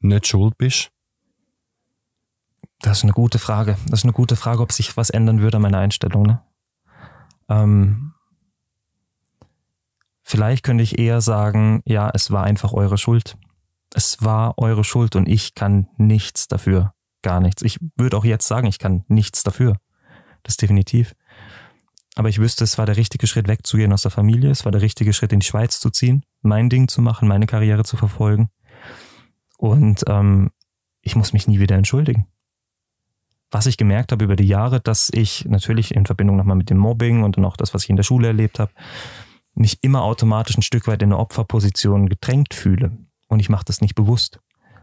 nicht 0.00 0.26
schuld 0.26 0.56
bist? 0.56 0.90
Das 2.80 2.98
ist 2.98 3.04
eine 3.04 3.12
gute 3.12 3.38
Frage. 3.38 3.76
Das 3.88 4.00
ist 4.00 4.04
eine 4.04 4.12
gute 4.12 4.36
Frage, 4.36 4.62
ob 4.62 4.72
sich 4.72 4.96
was 4.96 5.10
ändern 5.10 5.40
würde 5.40 5.56
an 5.56 5.62
meiner 5.62 5.78
Einstellung. 5.78 6.22
Ne? 6.22 6.42
Ähm, 7.48 8.12
vielleicht 10.22 10.62
könnte 10.62 10.84
ich 10.84 10.98
eher 10.98 11.20
sagen, 11.20 11.82
ja, 11.84 12.10
es 12.12 12.30
war 12.30 12.44
einfach 12.44 12.72
eure 12.72 12.98
Schuld. 12.98 13.36
Es 13.96 14.22
war 14.22 14.58
eure 14.58 14.84
Schuld 14.84 15.16
und 15.16 15.26
ich 15.26 15.54
kann 15.54 15.88
nichts 15.96 16.48
dafür. 16.48 16.92
Gar 17.22 17.40
nichts. 17.40 17.62
Ich 17.62 17.78
würde 17.96 18.18
auch 18.18 18.26
jetzt 18.26 18.46
sagen, 18.46 18.66
ich 18.66 18.78
kann 18.78 19.04
nichts 19.08 19.42
dafür. 19.42 19.78
Das 20.42 20.58
definitiv. 20.58 21.14
Aber 22.14 22.28
ich 22.28 22.38
wüsste, 22.38 22.62
es 22.64 22.76
war 22.76 22.84
der 22.84 22.98
richtige 22.98 23.26
Schritt 23.26 23.48
wegzugehen 23.48 23.94
aus 23.94 24.02
der 24.02 24.10
Familie. 24.10 24.50
Es 24.50 24.66
war 24.66 24.72
der 24.72 24.82
richtige 24.82 25.14
Schritt 25.14 25.32
in 25.32 25.40
die 25.40 25.46
Schweiz 25.46 25.80
zu 25.80 25.88
ziehen, 25.88 26.26
mein 26.42 26.68
Ding 26.68 26.88
zu 26.88 27.00
machen, 27.00 27.26
meine 27.26 27.46
Karriere 27.46 27.84
zu 27.84 27.96
verfolgen. 27.96 28.50
Und 29.56 30.04
ähm, 30.08 30.50
ich 31.00 31.16
muss 31.16 31.32
mich 31.32 31.48
nie 31.48 31.58
wieder 31.58 31.76
entschuldigen. 31.76 32.26
Was 33.50 33.64
ich 33.64 33.78
gemerkt 33.78 34.12
habe 34.12 34.24
über 34.26 34.36
die 34.36 34.46
Jahre, 34.46 34.78
dass 34.78 35.08
ich 35.10 35.46
natürlich 35.46 35.94
in 35.94 36.04
Verbindung 36.04 36.36
nochmal 36.36 36.56
mit 36.56 36.68
dem 36.68 36.76
Mobbing 36.76 37.24
und 37.24 37.38
dann 37.38 37.46
auch 37.46 37.56
das, 37.56 37.72
was 37.72 37.84
ich 37.84 37.90
in 37.90 37.96
der 37.96 38.02
Schule 38.02 38.26
erlebt 38.26 38.58
habe, 38.58 38.72
mich 39.54 39.78
immer 39.82 40.02
automatisch 40.02 40.58
ein 40.58 40.62
Stück 40.62 40.86
weit 40.86 41.00
in 41.00 41.12
eine 41.12 41.18
Opferposition 41.18 42.10
gedrängt 42.10 42.52
fühle. 42.52 43.05
Und 43.28 43.40
ich 43.40 43.48
mache 43.48 43.64
das 43.64 43.80
nicht 43.80 43.94
bewusst. 43.94 44.40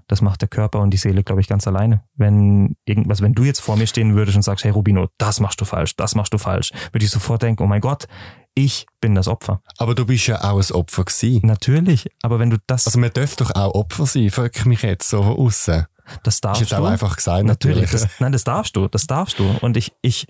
Das 0.08 0.22
macht 0.22 0.41
der 0.41 0.50
Körper 0.50 0.80
und 0.80 0.91
die 0.91 0.98
Seele, 0.98 1.24
glaube 1.24 1.41
ich, 1.41 1.48
ganz 1.48 1.66
alleine. 1.66 2.04
Wenn 2.16 2.76
irgendwas, 2.86 3.22
wenn 3.22 3.34
du 3.34 3.44
jetzt 3.44 3.62
vor 3.62 3.78
mir 3.78 3.88
stehen 3.88 4.16
würdest 4.16 4.36
und 4.36 4.44
sagst, 4.44 4.66
hey 4.66 4.72
Rubino, 4.72 5.08
das 5.18 5.39
machst 5.39 5.62
du 5.62 5.66
falsch, 5.66 5.96
das 5.96 6.14
machst 6.16 6.34
du 6.34 6.38
falsch, 6.38 6.72
würde 6.91 7.06
ich 7.06 7.12
sofort 7.12 7.41
denken, 7.41 7.64
oh 7.64 7.68
mein 7.68 7.80
Gott, 7.80 8.08
ich 8.54 8.86
bin 9.00 9.16
das 9.16 9.28
Opfer. 9.28 9.62
Aber 9.78 9.96
du 9.96 10.06
bist 10.06 10.28
ja 10.28 10.44
auch 10.44 10.58
ein 10.62 10.76
Opfer 10.76 11.06
gewesen. 11.06 11.48
Natürlich, 11.48 12.10
aber 12.22 12.39
wenn 12.39 12.50
du 12.50 12.58
das... 12.68 12.86
Also 12.86 13.00
man 13.00 13.12
dürfte 13.12 13.46
doch 13.46 13.56
auch 13.56 13.74
Opfer 13.74 14.06
sein, 14.06 14.30
frag 14.30 14.66
mich 14.66 14.82
jetzt 14.82 15.10
so 15.10 15.24
von 15.24 15.38
außen. 15.38 15.86
Das 16.24 16.41
darfst 16.41 16.62
ist 16.62 16.70
jetzt 16.70 16.78
du. 16.78 16.84
auch 16.84 16.89
einfach 16.89 17.16
gesagt, 17.16 17.46
natürlich. 17.46 17.84
natürlich. 17.84 18.02
Das, 18.04 18.20
nein, 18.20 18.34
das 18.34 18.44
darfst 18.44 18.76
du, 18.76 18.88
das 18.89 19.08
darfst 19.08 19.39
du. 19.39 19.50
Und 19.62 19.78
ich, 19.78 19.94
ich 20.02 20.28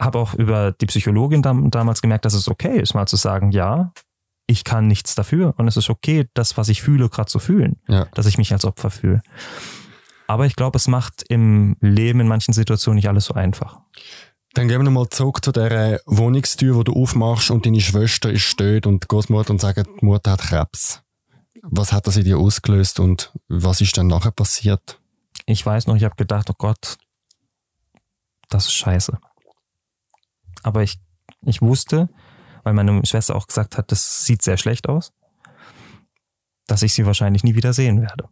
habe 0.00 0.18
auch 0.18 0.34
über 0.34 0.72
die 0.72 0.86
Psychologin 0.86 1.42
dam 1.42 1.70
damals 1.70 2.00
gemerkt, 2.00 2.24
dass 2.24 2.34
es 2.34 2.48
okay 2.48 2.80
ist, 2.80 2.94
mal 2.94 3.06
zu 3.06 3.16
sagen, 3.16 3.52
ja, 3.52 3.92
ich 4.46 4.64
kann 4.64 4.86
nichts 4.88 5.14
dafür 5.14 5.54
und 5.56 5.68
es 5.68 5.76
ist 5.76 5.88
okay, 5.90 6.28
das, 6.34 6.56
was 6.56 6.68
ich 6.68 6.82
fühle, 6.82 7.08
gerade 7.08 7.30
zu 7.30 7.38
fühlen, 7.38 7.80
Ja. 7.88 8.06
dass 8.14 8.26
ich 8.26 8.38
mich 8.38 8.52
als 8.52 8.64
Opfer 8.64 8.90
fühle. 8.90 9.20
Aber 10.26 10.46
ich 10.46 10.56
glaube, 10.56 10.76
es 10.76 10.88
macht 10.88 11.22
im 11.28 11.76
Leben 11.80 12.20
in 12.20 12.28
manchen 12.28 12.52
Situationen 12.54 12.96
nicht 12.96 13.08
alles 13.08 13.26
so 13.26 13.34
einfach. 13.34 13.80
Dann 14.54 14.68
gehen 14.68 14.78
wir 14.78 14.84
nochmal 14.84 15.08
zurück 15.08 15.44
zu 15.44 15.52
der 15.52 16.00
Wohnungstür, 16.06 16.74
wo 16.76 16.82
du 16.82 16.92
aufmachst 16.92 17.50
und 17.50 17.64
deine 17.64 17.80
Schwester 17.80 18.30
ist 18.30 18.42
steht 18.42 18.86
und 18.86 19.04
die 19.04 19.08
Großmutter 19.08 19.50
und 19.50 19.60
sagt, 19.60 19.86
die 19.86 20.04
Mutter 20.04 20.32
hat 20.32 20.40
Krebs. 20.42 21.02
Was 21.62 21.92
hat 21.92 22.06
das 22.06 22.16
in 22.16 22.24
dir 22.24 22.38
ausgelöst 22.38 22.98
und 23.00 23.32
was 23.48 23.80
ist 23.80 23.96
dann 23.96 24.08
nachher 24.08 24.32
passiert? 24.32 25.00
Ich 25.46 25.64
weiß 25.64 25.86
noch, 25.86 25.96
ich 25.96 26.04
habe 26.04 26.16
gedacht, 26.16 26.50
oh 26.50 26.54
Gott, 26.58 26.96
das 28.50 28.66
ist 28.66 28.74
scheiße. 28.74 29.18
Aber 30.62 30.82
ich, 30.82 30.98
ich 31.46 31.62
wusste, 31.62 32.08
weil 32.62 32.74
meine 32.74 33.04
Schwester 33.04 33.34
auch 33.34 33.46
gesagt 33.46 33.76
hat, 33.76 33.92
das 33.92 34.24
sieht 34.24 34.42
sehr 34.42 34.56
schlecht 34.56 34.88
aus, 34.88 35.12
dass 36.66 36.82
ich 36.82 36.94
sie 36.94 37.06
wahrscheinlich 37.06 37.44
nie 37.44 37.54
wieder 37.54 37.72
sehen 37.72 38.00
werde. 38.00 38.28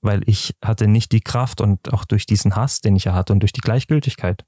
Weil 0.00 0.22
ich 0.26 0.54
hatte 0.64 0.86
nicht 0.86 1.12
die 1.12 1.20
Kraft 1.20 1.60
und 1.60 1.92
auch 1.92 2.04
durch 2.04 2.26
diesen 2.26 2.54
Hass, 2.54 2.80
den 2.80 2.96
ich 2.96 3.04
ja 3.04 3.14
hatte 3.14 3.32
und 3.32 3.40
durch 3.40 3.52
die 3.52 3.60
Gleichgültigkeit, 3.60 4.44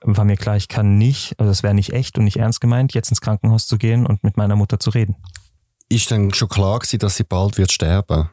war 0.00 0.24
mir 0.24 0.36
klar, 0.36 0.56
ich 0.56 0.68
kann 0.68 0.96
nicht, 0.96 1.38
also 1.40 1.50
es 1.50 1.62
wäre 1.62 1.74
nicht 1.74 1.92
echt 1.92 2.18
und 2.18 2.24
nicht 2.24 2.36
ernst 2.36 2.60
gemeint, 2.60 2.94
jetzt 2.94 3.10
ins 3.10 3.20
Krankenhaus 3.20 3.66
zu 3.66 3.78
gehen 3.78 4.06
und 4.06 4.22
mit 4.22 4.36
meiner 4.36 4.54
Mutter 4.54 4.78
zu 4.78 4.90
reden. 4.90 5.16
Ist 5.88 6.10
dann 6.10 6.32
schon 6.32 6.48
klar 6.48 6.78
gewesen, 6.78 6.98
dass 6.98 7.16
sie 7.16 7.24
bald 7.24 7.58
wird 7.58 7.72
sterben? 7.72 8.28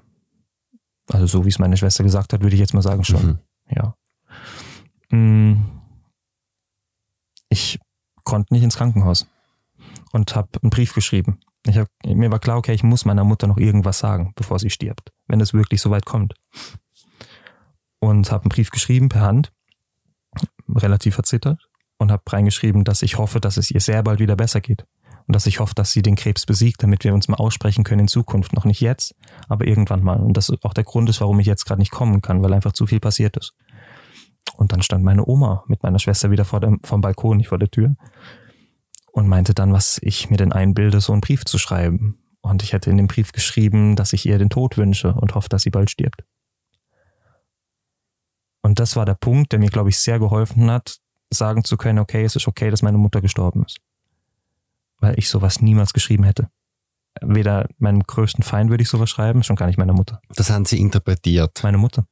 Also 1.08 1.26
so 1.28 1.46
wie 1.46 1.50
es 1.50 1.60
meine 1.60 1.78
Schwester 1.78 2.04
gesagt 2.04 2.34
hat, 2.34 2.42
würde 2.42 2.56
ich 2.56 2.60
jetzt 2.60 2.74
mal 2.74 2.82
sagen 2.82 3.04
schon. 3.04 3.26
Mhm. 3.26 3.40
Ja. 3.70 3.96
Mm. 5.10 5.66
Ich 7.50 7.80
konnte 8.24 8.54
nicht 8.54 8.64
ins 8.64 8.76
Krankenhaus 8.76 9.28
und 10.16 10.34
habe 10.34 10.48
einen 10.62 10.70
Brief 10.70 10.94
geschrieben. 10.94 11.40
Ich 11.68 11.78
hab, 11.78 11.90
mir 12.06 12.32
war 12.32 12.40
klar, 12.40 12.58
okay, 12.58 12.74
ich 12.74 12.84
muss 12.84 13.04
meiner 13.04 13.26
Mutter 13.26 13.48
noch 13.48 13.58
irgendwas 13.58 14.00
sagen, 14.00 14.32
bevor 14.36 14.60
sie 14.60 14.70
stirbt, 14.70 15.12
wenn 15.28 15.42
es 15.42 15.54
wirklich 15.54 15.82
so 15.82 15.92
weit 15.92 16.06
kommt. 16.06 16.34
Und 18.00 18.32
habe 18.32 18.46
einen 18.46 18.50
Brief 18.50 18.72
geschrieben 18.72 19.10
per 19.10 19.22
Hand, 19.22 19.52
relativ 20.74 21.16
verzittert, 21.16 21.68
und 21.98 22.14
habe 22.14 22.24
reingeschrieben, 22.28 22.86
dass 22.86 23.02
ich 23.02 23.18
hoffe, 23.18 23.42
dass 23.42 23.58
es 23.58 23.72
ihr 23.72 23.82
sehr 23.82 24.04
bald 24.04 24.22
wieder 24.22 24.38
besser 24.38 24.62
geht. 24.62 24.86
Und 25.28 25.36
dass 25.36 25.48
ich 25.48 25.60
hoffe, 25.60 25.76
dass 25.76 25.92
sie 25.92 26.02
den 26.02 26.16
Krebs 26.16 26.46
besiegt, 26.46 26.82
damit 26.82 27.04
wir 27.04 27.14
uns 27.14 27.28
mal 27.28 27.38
aussprechen 27.38 27.84
können 27.84 28.02
in 28.02 28.08
Zukunft. 28.08 28.54
Noch 28.54 28.66
nicht 28.66 28.80
jetzt, 28.80 29.16
aber 29.50 29.68
irgendwann 29.68 30.04
mal. 30.04 30.22
Und 30.22 30.38
das 30.38 30.50
auch 30.64 30.74
der 30.74 30.84
Grund 30.86 31.10
ist, 31.10 31.20
warum 31.20 31.40
ich 31.42 31.48
jetzt 31.48 31.66
gerade 31.66 31.82
nicht 31.82 31.92
kommen 31.92 32.22
kann, 32.22 32.42
weil 32.42 32.54
einfach 32.54 32.74
zu 32.74 32.88
viel 32.88 33.02
passiert 33.02 33.36
ist. 33.36 33.54
Und 34.56 34.72
dann 34.72 34.82
stand 34.82 35.04
meine 35.04 35.28
Oma 35.28 35.66
mit 35.68 35.84
meiner 35.84 36.00
Schwester 36.00 36.32
wieder 36.32 36.46
vor 36.46 36.62
dem, 36.62 36.80
vom 36.84 37.02
Balkon, 37.02 37.38
nicht 37.38 37.50
vor 37.50 37.60
der 37.60 37.72
Tür, 37.72 37.96
und 39.16 39.30
meinte 39.30 39.54
dann, 39.54 39.72
was 39.72 39.98
ich 40.02 40.30
mir 40.30 40.36
denn 40.36 40.52
einbilde, 40.52 41.00
so 41.00 41.14
einen 41.14 41.22
Brief 41.22 41.46
zu 41.46 41.58
schreiben. 41.58 42.20
Und 42.42 42.64
ich 42.64 42.74
hätte 42.74 42.90
in 42.90 42.98
dem 42.98 43.08
Brief 43.08 43.32
geschrieben, 43.32 43.96
dass 43.96 44.12
ich 44.12 44.26
ihr 44.26 44.38
den 44.38 44.50
Tod 44.50 44.78
wünsche 44.78 45.14
und 45.14 45.36
hoffe, 45.36 45.48
dass 45.48 45.62
sie 45.62 45.70
bald 45.70 45.90
stirbt. 45.90 46.26
Und 48.62 48.80
das 48.80 48.98
war 48.98 49.06
der 49.06 49.14
Punkt, 49.14 49.54
der 49.54 49.60
mir, 49.60 49.70
glaube 49.70 49.90
ich, 49.90 50.00
sehr 50.00 50.20
geholfen 50.20 50.70
hat, 50.70 50.98
sagen 51.32 51.64
zu 51.64 51.78
können, 51.78 52.00
okay, 52.00 52.26
es 52.26 52.36
ist 52.36 52.48
okay, 52.48 52.70
dass 52.70 52.82
meine 52.82 52.98
Mutter 52.98 53.22
gestorben 53.22 53.64
ist. 53.64 53.80
Weil 55.00 55.18
ich 55.18 55.30
sowas 55.30 55.62
niemals 55.62 55.94
geschrieben 55.94 56.26
hätte. 56.26 56.50
Weder 57.22 57.70
meinem 57.78 58.04
größten 58.04 58.44
Feind 58.44 58.70
würde 58.70 58.84
ich 58.84 58.90
sowas 58.90 59.10
schreiben, 59.10 59.44
schon 59.44 59.56
gar 59.56 59.68
nicht 59.68 59.78
meiner 59.78 59.94
Mutter. 59.94 60.20
Das 60.36 60.50
haben 60.50 60.66
sie 60.66 60.80
interpretiert. 60.80 61.62
Meine 61.64 61.78
Mutter. 61.78 62.06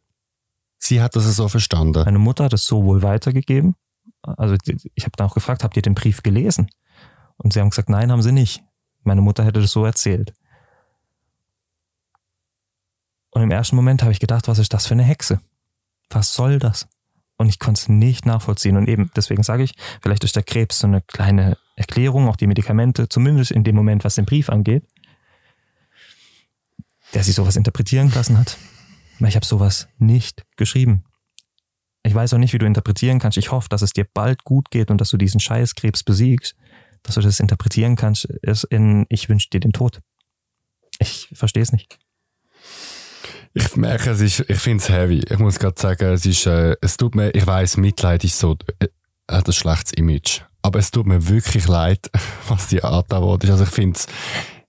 Sie 0.79 1.01
hat 1.01 1.17
das 1.17 1.25
so 1.35 1.49
verstanden. 1.49 2.03
Meine 2.05 2.19
Mutter 2.19 2.45
hat 2.45 2.53
es 2.53 2.65
so 2.65 2.85
wohl 2.85 3.01
weitergegeben. 3.01 3.75
Also 4.21 4.55
ich 4.95 5.03
habe 5.03 5.17
dann 5.17 5.27
auch 5.27 5.33
gefragt, 5.33 5.65
habt 5.65 5.75
ihr 5.75 5.81
den 5.81 5.95
Brief 5.95 6.23
gelesen? 6.23 6.69
Und 7.43 7.53
sie 7.53 7.59
haben 7.59 7.69
gesagt, 7.69 7.89
nein, 7.89 8.11
haben 8.11 8.21
sie 8.21 8.31
nicht. 8.31 8.63
Meine 9.03 9.21
Mutter 9.21 9.43
hätte 9.43 9.61
das 9.61 9.71
so 9.71 9.85
erzählt. 9.85 10.33
Und 13.31 13.41
im 13.41 13.51
ersten 13.51 13.75
Moment 13.75 14.01
habe 14.01 14.11
ich 14.11 14.19
gedacht, 14.19 14.47
was 14.47 14.59
ist 14.59 14.73
das 14.73 14.87
für 14.87 14.93
eine 14.93 15.03
Hexe? 15.03 15.41
Was 16.09 16.33
soll 16.33 16.59
das? 16.59 16.87
Und 17.37 17.49
ich 17.49 17.59
konnte 17.59 17.81
es 17.81 17.89
nicht 17.89 18.25
nachvollziehen. 18.25 18.77
Und 18.77 18.87
eben, 18.87 19.11
deswegen 19.15 19.43
sage 19.43 19.63
ich, 19.63 19.73
vielleicht 20.01 20.23
ist 20.23 20.35
der 20.35 20.43
Krebs 20.43 20.79
so 20.79 20.87
eine 20.87 21.01
kleine 21.01 21.57
Erklärung, 21.75 22.27
auch 22.27 22.35
die 22.35 22.47
Medikamente, 22.47 23.09
zumindest 23.09 23.51
in 23.51 23.63
dem 23.63 23.75
Moment, 23.75 24.03
was 24.03 24.15
den 24.15 24.25
Brief 24.25 24.49
angeht, 24.49 24.87
der 27.13 27.23
sie 27.23 27.31
sowas 27.31 27.55
interpretieren 27.55 28.11
lassen 28.13 28.37
hat. 28.37 28.57
Aber 29.17 29.27
ich 29.27 29.35
habe 29.35 29.45
sowas 29.45 29.87
nicht 29.97 30.45
geschrieben. 30.55 31.03
Ich 32.03 32.13
weiß 32.13 32.33
auch 32.33 32.37
nicht, 32.37 32.53
wie 32.53 32.57
du 32.57 32.65
interpretieren 32.65 33.19
kannst. 33.19 33.37
Ich 33.37 33.51
hoffe, 33.51 33.69
dass 33.69 33.81
es 33.81 33.93
dir 33.93 34.05
bald 34.13 34.43
gut 34.43 34.69
geht 34.69 34.91
und 34.91 34.99
dass 34.99 35.09
du 35.09 35.17
diesen 35.17 35.39
Scheißkrebs 35.39 36.03
besiegst, 36.03 36.55
dass 37.03 37.15
du 37.15 37.21
das 37.21 37.39
interpretieren 37.39 37.95
kannst, 37.95 38.25
ist 38.25 38.63
in 38.65 39.05
ich 39.09 39.29
wünsche 39.29 39.49
dir 39.49 39.59
den 39.59 39.73
Tod. 39.73 39.99
Ich 40.99 41.29
verstehe 41.33 41.63
es 41.63 41.71
nicht. 41.71 41.99
Ich 43.53 43.75
merke, 43.75 44.09
es 44.11 44.21
ist, 44.21 44.45
ich 44.49 44.57
finde 44.57 44.83
es 44.83 44.89
heavy. 44.89 45.21
Ich 45.29 45.37
muss 45.37 45.59
gerade 45.59 45.79
sagen, 45.79 46.05
es 46.13 46.25
ist, 46.25 46.45
äh, 46.47 46.75
es 46.81 46.97
tut 46.97 47.13
mir, 47.15 47.29
ich 47.31 47.45
weiß, 47.45 47.77
Mitleid 47.77 48.23
ist 48.23 48.39
so, 48.39 48.57
äh, 48.79 48.87
hat 49.29 49.47
ein 49.47 49.53
schlechtes 49.53 49.93
Image. 49.93 50.41
Aber 50.63 50.79
es 50.79 50.89
tut 50.91 51.05
mir 51.05 51.27
wirklich 51.27 51.67
leid, 51.67 52.09
was 52.47 52.67
die 52.67 52.83
Art 52.83 53.11
da 53.11 53.21
wurde. 53.21 53.51
Also 53.51 53.63
ich 53.65 53.69
finde 53.69 53.97
es, 53.99 54.07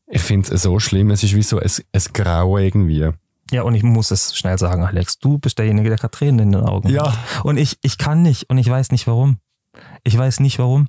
ich 0.09 0.21
finde 0.23 0.55
es 0.55 0.63
so 0.63 0.79
schlimm. 0.81 1.11
Es 1.11 1.23
ist 1.23 1.35
wie 1.35 1.43
so 1.43 1.59
ein, 1.59 1.71
ein 1.93 2.03
Grauen 2.13 2.63
irgendwie. 2.63 3.11
Ja, 3.51 3.63
und 3.63 3.75
ich 3.75 3.83
muss 3.83 4.11
es 4.11 4.37
schnell 4.37 4.59
sagen, 4.59 4.83
Alex, 4.85 5.19
du 5.19 5.39
bist 5.39 5.59
derjenige, 5.59 5.89
der 5.89 5.99
gerade 5.99 6.11
Tränen 6.11 6.41
in 6.41 6.53
den 6.53 6.63
Augen 6.63 6.89
Ja. 6.89 7.13
hat. 7.13 7.45
Und 7.45 7.57
ich, 7.57 7.79
ich 7.83 7.97
kann 7.97 8.23
nicht 8.23 8.51
und 8.51 8.59
ich 8.59 8.69
weiß 8.69 8.91
nicht 8.91 9.07
warum. 9.07 9.39
Ich 10.03 10.17
weiß 10.17 10.41
nicht 10.41 10.59
warum. 10.59 10.89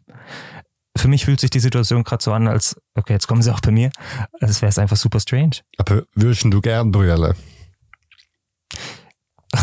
Für 0.97 1.07
mich 1.07 1.25
fühlt 1.25 1.39
sich 1.39 1.49
die 1.49 1.59
Situation 1.59 2.03
gerade 2.03 2.23
so 2.23 2.31
an, 2.31 2.47
als, 2.47 2.79
okay, 2.95 3.13
jetzt 3.13 3.27
kommen 3.27 3.41
sie 3.41 3.53
auch 3.53 3.59
bei 3.59 3.71
mir, 3.71 3.91
als 4.39 4.61
wäre 4.61 4.69
es 4.69 4.79
einfach 4.79 4.97
super 4.97 5.19
strange. 5.19 5.57
Aber 5.77 6.03
würdest 6.13 6.45
du 6.45 6.61
gern 6.61 6.91
brüllen? 6.91 7.35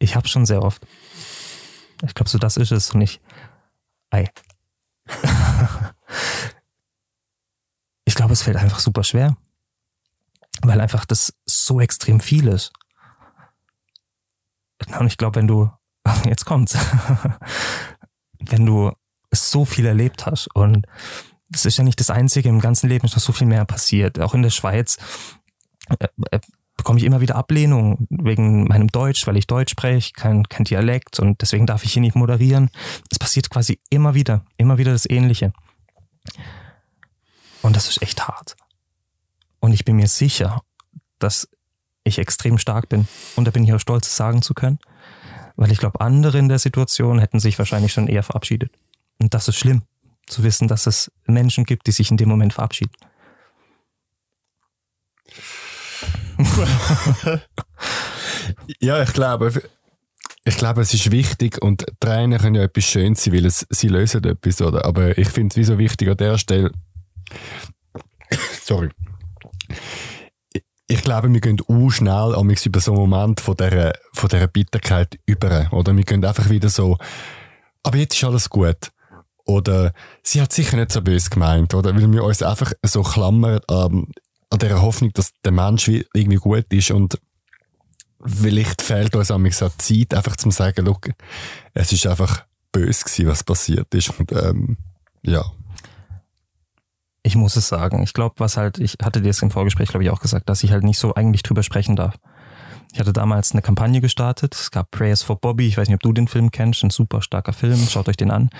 Ich 0.00 0.14
hab's 0.14 0.30
schon 0.30 0.46
sehr 0.46 0.62
oft. 0.62 0.86
Ich 2.04 2.14
glaube, 2.14 2.30
so 2.30 2.38
das 2.38 2.56
ist 2.56 2.70
es 2.70 2.94
und 2.94 3.00
ich. 3.00 3.20
Ei. 4.10 4.30
ich 8.04 8.14
glaube, 8.14 8.32
es 8.32 8.42
fällt 8.42 8.58
einfach 8.58 8.78
super 8.78 9.02
schwer. 9.02 9.36
Weil 10.62 10.80
einfach 10.80 11.04
das 11.04 11.34
so 11.46 11.80
extrem 11.80 12.20
viel 12.20 12.46
ist. 12.46 12.72
Und 14.98 15.08
ich 15.08 15.16
glaube, 15.16 15.34
wenn 15.36 15.48
du, 15.48 15.68
jetzt 16.24 16.44
kommt's, 16.44 16.78
wenn 18.38 18.64
du 18.64 18.92
so 19.32 19.64
viel 19.64 19.86
erlebt 19.86 20.26
hast 20.26 20.48
und 20.54 20.86
das 21.50 21.64
ist 21.64 21.78
ja 21.78 21.84
nicht 21.84 22.00
das 22.00 22.10
Einzige, 22.10 22.48
im 22.48 22.60
ganzen 22.60 22.88
Leben 22.88 23.06
ist 23.06 23.16
noch 23.16 23.22
so 23.22 23.32
viel 23.32 23.46
mehr 23.46 23.64
passiert. 23.64 24.20
Auch 24.20 24.34
in 24.34 24.42
der 24.42 24.50
Schweiz 24.50 24.98
äh, 25.98 26.06
äh, 26.30 26.40
bekomme 26.76 26.98
ich 26.98 27.04
immer 27.04 27.20
wieder 27.20 27.36
Ablehnung 27.36 28.06
wegen 28.10 28.64
meinem 28.64 28.88
Deutsch, 28.88 29.26
weil 29.26 29.36
ich 29.36 29.46
Deutsch 29.46 29.72
spreche, 29.72 30.12
kein, 30.12 30.44
kein 30.48 30.64
Dialekt 30.64 31.18
und 31.20 31.40
deswegen 31.40 31.66
darf 31.66 31.84
ich 31.84 31.92
hier 31.92 32.02
nicht 32.02 32.16
moderieren. 32.16 32.70
Es 33.10 33.18
passiert 33.18 33.50
quasi 33.50 33.80
immer 33.90 34.14
wieder, 34.14 34.44
immer 34.56 34.78
wieder 34.78 34.92
das 34.92 35.08
Ähnliche. 35.08 35.52
Und 37.62 37.76
das 37.76 37.88
ist 37.88 38.02
echt 38.02 38.28
hart. 38.28 38.56
Und 39.60 39.72
ich 39.72 39.84
bin 39.84 39.96
mir 39.96 40.08
sicher, 40.08 40.62
dass 41.18 41.48
ich 42.04 42.18
extrem 42.18 42.58
stark 42.58 42.88
bin. 42.88 43.08
Und 43.36 43.46
da 43.46 43.50
bin 43.50 43.64
ich 43.64 43.72
auch 43.72 43.80
stolz, 43.80 44.06
es 44.06 44.16
sagen 44.16 44.42
zu 44.42 44.54
können. 44.54 44.78
Weil 45.56 45.72
ich 45.72 45.78
glaube, 45.78 46.00
andere 46.00 46.38
in 46.38 46.48
der 46.48 46.60
Situation 46.60 47.18
hätten 47.18 47.40
sich 47.40 47.58
wahrscheinlich 47.58 47.92
schon 47.92 48.06
eher 48.06 48.22
verabschiedet. 48.22 48.70
Und 49.18 49.34
das 49.34 49.48
ist 49.48 49.56
schlimm, 49.56 49.82
zu 50.26 50.42
wissen, 50.42 50.68
dass 50.68 50.86
es 50.86 51.10
Menschen 51.26 51.64
gibt, 51.64 51.86
die 51.86 51.92
sich 51.92 52.10
in 52.10 52.16
dem 52.16 52.28
Moment 52.28 52.52
verabschieden. 52.52 52.92
ja, 58.80 59.02
ich 59.02 59.12
glaube, 59.12 59.62
ich 60.44 60.56
glaube, 60.56 60.80
es 60.82 60.94
ist 60.94 61.10
wichtig 61.10 61.60
und 61.60 61.84
Tränen 62.00 62.38
können 62.38 62.54
ja 62.54 62.62
etwas 62.62 62.84
Schönes 62.84 63.24
sein, 63.24 63.34
weil 63.34 63.44
es, 63.44 63.66
sie 63.70 63.88
lösen 63.88 64.24
etwas, 64.24 64.62
oder? 64.62 64.84
Aber 64.84 65.18
ich 65.18 65.28
finde 65.28 65.52
es 65.52 65.56
wie 65.56 65.64
so 65.64 65.78
wichtig 65.78 66.08
an 66.08 66.16
der 66.16 66.38
Stelle. 66.38 66.70
Sorry. 68.62 68.88
Ich, 70.52 70.62
ich 70.86 71.02
glaube, 71.02 71.32
wir 71.32 71.40
gehen 71.40 71.60
auch 71.60 71.90
schnell 71.90 72.34
über 72.64 72.80
so 72.80 72.92
einen 72.92 73.00
Moment 73.00 73.40
von 73.40 73.56
dieser, 73.56 73.92
von 74.14 74.28
dieser 74.28 74.46
Bitterkeit 74.46 75.18
über. 75.26 75.68
Oder 75.72 75.94
wir 75.96 76.04
gehen 76.04 76.24
einfach 76.24 76.48
wieder 76.48 76.68
so, 76.68 76.96
aber 77.82 77.98
jetzt 77.98 78.14
ist 78.14 78.24
alles 78.24 78.48
gut. 78.48 78.90
Oder 79.48 79.92
sie 80.22 80.42
hat 80.42 80.52
sicher 80.52 80.76
nicht 80.76 80.92
so 80.92 81.00
böse 81.00 81.30
gemeint, 81.30 81.72
oder? 81.72 81.96
Weil 81.96 82.12
wir 82.12 82.22
uns 82.22 82.42
einfach 82.42 82.72
so 82.84 83.02
klammern 83.02 83.60
ähm, 83.70 84.08
an 84.50 84.58
der 84.58 84.82
Hoffnung, 84.82 85.10
dass 85.14 85.32
der 85.42 85.52
Mensch 85.52 85.88
irgendwie 85.88 86.36
gut 86.36 86.66
ist 86.70 86.90
und 86.90 87.18
vielleicht 88.22 88.82
fehlt 88.82 89.16
uns 89.16 89.30
auch 89.30 89.40
so 89.50 89.70
Zeit, 89.78 90.12
einfach 90.12 90.36
zu 90.36 90.50
sagen, 90.50 90.84
look, 90.84 91.08
es 91.72 91.92
ist 91.92 92.06
einfach 92.06 92.44
böse 92.72 93.04
gewesen, 93.04 93.26
was 93.26 93.42
passiert 93.42 93.94
ist 93.94 94.10
und 94.20 94.32
ähm, 94.32 94.76
ja. 95.22 95.42
Ich 97.22 97.34
muss 97.34 97.56
es 97.56 97.68
sagen. 97.68 98.02
Ich 98.02 98.12
glaube, 98.12 98.34
was 98.38 98.58
halt, 98.58 98.78
ich 98.78 98.98
hatte 99.02 99.22
dir 99.22 99.28
das 99.28 99.40
im 99.40 99.50
Vorgespräch, 99.50 99.88
glaube 99.88 100.04
ich, 100.04 100.10
auch 100.10 100.20
gesagt, 100.20 100.50
dass 100.50 100.62
ich 100.62 100.72
halt 100.72 100.84
nicht 100.84 100.98
so 100.98 101.14
eigentlich 101.14 101.42
drüber 101.42 101.62
sprechen 101.62 101.96
darf. 101.96 102.16
Ich 102.92 103.00
hatte 103.00 103.12
damals 103.12 103.52
eine 103.52 103.62
Kampagne 103.62 104.00
gestartet. 104.00 104.54
Es 104.54 104.70
gab 104.70 104.90
Prayers 104.90 105.22
for 105.22 105.36
Bobby. 105.36 105.66
Ich 105.66 105.76
weiß 105.76 105.88
nicht, 105.88 105.96
ob 105.96 106.02
du 106.02 106.12
den 106.12 106.26
Film 106.26 106.50
kennst. 106.50 106.82
Ein 106.82 106.90
super 106.90 107.20
starker 107.20 107.52
Film. 107.52 107.76
Schaut 107.88 108.08
euch 108.08 108.16
den 108.16 108.30
an. 108.30 108.50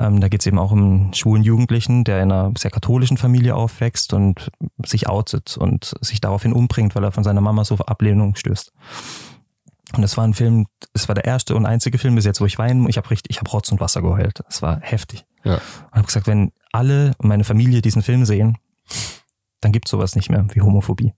Ähm, 0.00 0.20
da 0.20 0.28
geht 0.28 0.40
es 0.40 0.46
eben 0.46 0.58
auch 0.58 0.70
um 0.70 0.78
einen 0.78 1.14
schwulen 1.14 1.42
Jugendlichen, 1.42 2.04
der 2.04 2.22
in 2.22 2.32
einer 2.32 2.52
sehr 2.56 2.70
katholischen 2.70 3.18
Familie 3.18 3.54
aufwächst 3.54 4.14
und 4.14 4.50
sich 4.84 5.08
outet 5.08 5.58
und 5.58 5.94
sich 6.00 6.20
daraufhin 6.20 6.52
umbringt, 6.52 6.94
weil 6.94 7.04
er 7.04 7.12
von 7.12 7.24
seiner 7.24 7.40
Mama 7.40 7.64
so 7.64 7.76
Ablehnung 7.76 8.36
stößt. 8.36 8.72
Und 9.94 10.02
es 10.02 10.16
war 10.16 10.24
ein 10.24 10.34
Film, 10.34 10.66
es 10.92 11.08
war 11.08 11.14
der 11.14 11.24
erste 11.24 11.54
und 11.54 11.66
einzige 11.66 11.98
Film 11.98 12.14
bis 12.14 12.24
jetzt, 12.24 12.40
wo 12.40 12.46
ich 12.46 12.58
weinen, 12.58 12.88
ich 12.88 12.96
habe 12.96 13.10
richtig, 13.10 13.30
ich 13.30 13.38
habe 13.38 13.50
Rotz 13.50 13.70
und 13.70 13.80
Wasser 13.80 14.02
geheult. 14.02 14.42
Es 14.48 14.62
war 14.62 14.80
heftig. 14.80 15.24
Ja. 15.44 15.54
Und 15.54 15.92
habe 15.92 16.06
gesagt, 16.06 16.26
wenn 16.26 16.52
alle 16.72 17.14
meine 17.20 17.44
Familie 17.44 17.82
diesen 17.82 18.02
Film 18.02 18.24
sehen, 18.24 18.58
dann 19.60 19.72
gibt 19.72 19.88
sowas 19.88 20.14
nicht 20.14 20.30
mehr 20.30 20.46
wie 20.52 20.60
Homophobie 20.60 21.12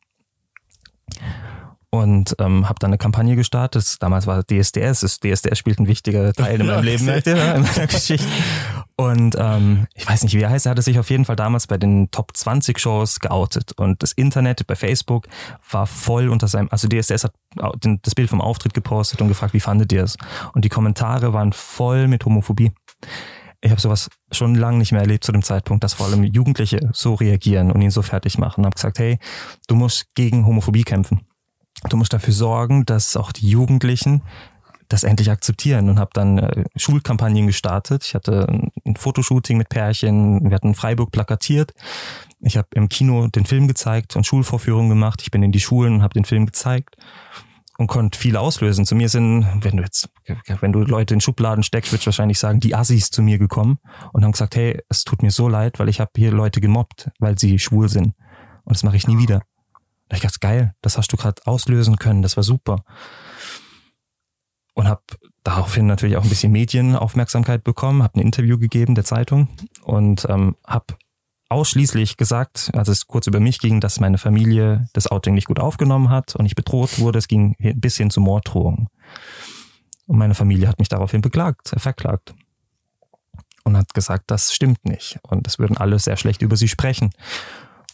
und 1.90 2.36
ähm, 2.38 2.68
habe 2.68 2.78
dann 2.78 2.90
eine 2.90 2.98
Kampagne 2.98 3.34
gestartet. 3.34 3.96
Damals 4.00 4.26
war 4.28 4.44
DSDS, 4.44 5.00
das 5.00 5.18
DSDS 5.18 5.58
spielt 5.58 5.80
ein 5.80 5.88
wichtiger 5.88 6.32
Teil 6.32 6.60
in 6.60 6.66
meinem 6.66 6.84
Leben, 6.84 7.06
ihr, 7.08 7.26
in 7.26 7.62
meiner 7.62 7.86
Geschichte. 7.88 8.26
Und 8.96 9.34
ähm, 9.38 9.86
ich 9.94 10.08
weiß 10.08 10.22
nicht, 10.22 10.34
wie 10.34 10.42
er 10.42 10.50
heißt, 10.50 10.66
er 10.66 10.70
hatte 10.70 10.82
sich 10.82 10.98
auf 11.00 11.10
jeden 11.10 11.24
Fall 11.24 11.34
damals 11.36 11.66
bei 11.66 11.78
den 11.78 12.10
Top 12.12 12.36
20 12.36 12.78
Shows 12.78 13.18
geoutet. 13.18 13.72
Und 13.72 14.02
das 14.02 14.12
Internet 14.12 14.66
bei 14.66 14.76
Facebook 14.76 15.26
war 15.68 15.86
voll 15.86 16.28
unter 16.28 16.46
seinem, 16.46 16.68
also 16.70 16.86
DSDS 16.86 17.24
hat 17.24 17.32
das 18.02 18.14
Bild 18.14 18.30
vom 18.30 18.40
Auftritt 18.40 18.72
gepostet 18.72 19.20
und 19.20 19.28
gefragt, 19.28 19.52
wie 19.52 19.60
fandet 19.60 19.92
ihr 19.92 20.04
es? 20.04 20.16
Und 20.52 20.64
die 20.64 20.68
Kommentare 20.68 21.32
waren 21.32 21.52
voll 21.52 22.06
mit 22.06 22.24
Homophobie. 22.24 22.70
Ich 23.62 23.70
habe 23.70 23.80
sowas 23.80 24.08
schon 24.30 24.54
lange 24.54 24.78
nicht 24.78 24.92
mehr 24.92 25.02
erlebt 25.02 25.24
zu 25.24 25.32
dem 25.32 25.42
Zeitpunkt, 25.42 25.82
dass 25.82 25.94
vor 25.94 26.06
allem 26.06 26.22
Jugendliche 26.22 26.88
so 26.92 27.14
reagieren 27.14 27.70
und 27.72 27.82
ihn 27.82 27.90
so 27.90 28.00
fertig 28.00 28.38
machen. 28.38 28.60
Und 28.60 28.66
habe 28.66 28.74
gesagt, 28.74 28.98
hey, 29.00 29.18
du 29.66 29.74
musst 29.74 30.14
gegen 30.14 30.46
Homophobie 30.46 30.84
kämpfen 30.84 31.26
du 31.88 31.96
musst 31.96 32.12
dafür 32.12 32.34
sorgen, 32.34 32.84
dass 32.84 33.16
auch 33.16 33.32
die 33.32 33.48
Jugendlichen 33.48 34.22
das 34.88 35.04
endlich 35.04 35.30
akzeptieren 35.30 35.88
und 35.88 35.98
habe 35.98 36.10
dann 36.12 36.38
äh, 36.38 36.64
Schulkampagnen 36.76 37.46
gestartet. 37.46 38.04
Ich 38.04 38.14
hatte 38.14 38.46
ein 38.84 38.96
Fotoshooting 38.96 39.56
mit 39.56 39.68
Pärchen, 39.68 40.50
wir 40.50 40.54
hatten 40.54 40.74
Freiburg 40.74 41.12
plakatiert. 41.12 41.72
Ich 42.40 42.56
habe 42.56 42.68
im 42.74 42.88
Kino 42.88 43.28
den 43.28 43.46
Film 43.46 43.68
gezeigt 43.68 44.16
und 44.16 44.26
Schulvorführungen 44.26 44.88
gemacht. 44.88 45.22
Ich 45.22 45.30
bin 45.30 45.42
in 45.42 45.52
die 45.52 45.60
Schulen 45.60 45.94
und 45.94 46.02
habe 46.02 46.14
den 46.14 46.24
Film 46.24 46.44
gezeigt 46.44 46.96
und 47.78 47.86
konnte 47.86 48.18
viel 48.18 48.36
auslösen. 48.36 48.84
Zu 48.84 48.96
mir 48.96 49.08
sind, 49.08 49.46
wenn 49.62 49.76
du 49.76 49.82
jetzt, 49.82 50.10
wenn 50.60 50.72
du 50.72 50.80
Leute 50.80 51.14
in 51.14 51.20
Schubladen 51.20 51.62
steckst, 51.62 51.92
würdest 51.92 52.06
du 52.06 52.08
wahrscheinlich 52.08 52.38
sagen, 52.38 52.58
die 52.58 52.74
Assis 52.74 53.10
zu 53.10 53.22
mir 53.22 53.38
gekommen 53.38 53.78
und 54.12 54.24
haben 54.24 54.32
gesagt, 54.32 54.56
hey, 54.56 54.80
es 54.88 55.04
tut 55.04 55.22
mir 55.22 55.30
so 55.30 55.48
leid, 55.48 55.78
weil 55.78 55.88
ich 55.88 56.00
habe 56.00 56.10
hier 56.16 56.32
Leute 56.32 56.60
gemobbt, 56.60 57.10
weil 57.20 57.38
sie 57.38 57.58
schwul 57.58 57.88
sind. 57.88 58.14
Und 58.64 58.76
das 58.76 58.82
mache 58.82 58.96
ich 58.96 59.06
nie 59.06 59.18
wieder. 59.18 59.42
Da 60.10 60.16
ich 60.16 60.22
dachte, 60.22 60.40
geil, 60.40 60.74
das 60.82 60.98
hast 60.98 61.12
du 61.12 61.16
gerade 61.16 61.40
auslösen 61.46 61.96
können, 61.96 62.20
das 62.20 62.36
war 62.36 62.42
super. 62.42 62.84
Und 64.74 64.88
habe 64.88 65.02
daraufhin 65.44 65.86
natürlich 65.86 66.16
auch 66.16 66.24
ein 66.24 66.28
bisschen 66.28 66.52
Medienaufmerksamkeit 66.52 67.62
bekommen, 67.62 68.02
habe 68.02 68.18
ein 68.18 68.22
Interview 68.22 68.58
gegeben 68.58 68.96
der 68.96 69.04
Zeitung 69.04 69.48
und 69.84 70.26
ähm, 70.28 70.56
habe 70.66 70.96
ausschließlich 71.48 72.16
gesagt, 72.16 72.70
als 72.74 72.88
es 72.88 73.06
kurz 73.06 73.28
über 73.28 73.38
mich 73.38 73.60
ging, 73.60 73.80
dass 73.80 74.00
meine 74.00 74.18
Familie 74.18 74.88
das 74.94 75.06
Outing 75.06 75.34
nicht 75.34 75.46
gut 75.46 75.60
aufgenommen 75.60 76.10
hat 76.10 76.34
und 76.34 76.44
ich 76.44 76.56
bedroht 76.56 76.98
wurde. 76.98 77.18
Es 77.18 77.28
ging 77.28 77.54
ein 77.60 77.80
bisschen 77.80 78.10
zu 78.10 78.20
Morddrohungen. 78.20 78.88
Und 80.06 80.18
meine 80.18 80.34
Familie 80.34 80.66
hat 80.66 80.80
mich 80.80 80.88
daraufhin 80.88 81.20
beklagt, 81.20 81.72
verklagt. 81.76 82.34
Und 83.62 83.76
hat 83.76 83.94
gesagt, 83.94 84.24
das 84.28 84.52
stimmt 84.52 84.84
nicht. 84.84 85.18
Und 85.22 85.46
es 85.46 85.58
würden 85.60 85.76
alle 85.76 85.98
sehr 86.00 86.16
schlecht 86.16 86.42
über 86.42 86.56
sie 86.56 86.68
sprechen 86.68 87.10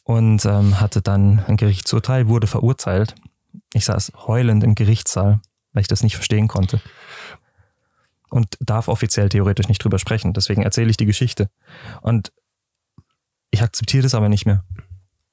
und 0.07 0.45
ähm, 0.45 0.81
hatte 0.81 1.03
dann 1.03 1.41
ein 1.49 1.57
Gerichtsurteil, 1.57 2.29
wurde 2.29 2.47
verurteilt. 2.47 3.17
Ich 3.73 3.87
saß 3.87 4.13
heulend 4.29 4.63
im 4.63 4.77
Gerichtssaal, 4.77 5.41
weil 5.73 5.81
ich 5.81 5.89
das 5.89 6.05
nicht 6.05 6.15
verstehen 6.15 6.47
konnte. 6.47 6.81
Und 8.31 8.57
darf 8.61 8.87
offiziell 8.87 9.29
theoretisch 9.29 9.67
nicht 9.67 9.83
drüber 9.83 9.99
sprechen. 9.99 10.33
Deswegen 10.33 10.63
erzähle 10.63 10.91
ich 10.91 10.97
die 10.97 11.07
Geschichte. 11.07 11.51
Und 12.03 12.33
ich 13.51 13.63
akzeptiere 13.63 14.05
das 14.05 14.15
aber 14.15 14.29
nicht 14.29 14.47
mehr. 14.47 14.65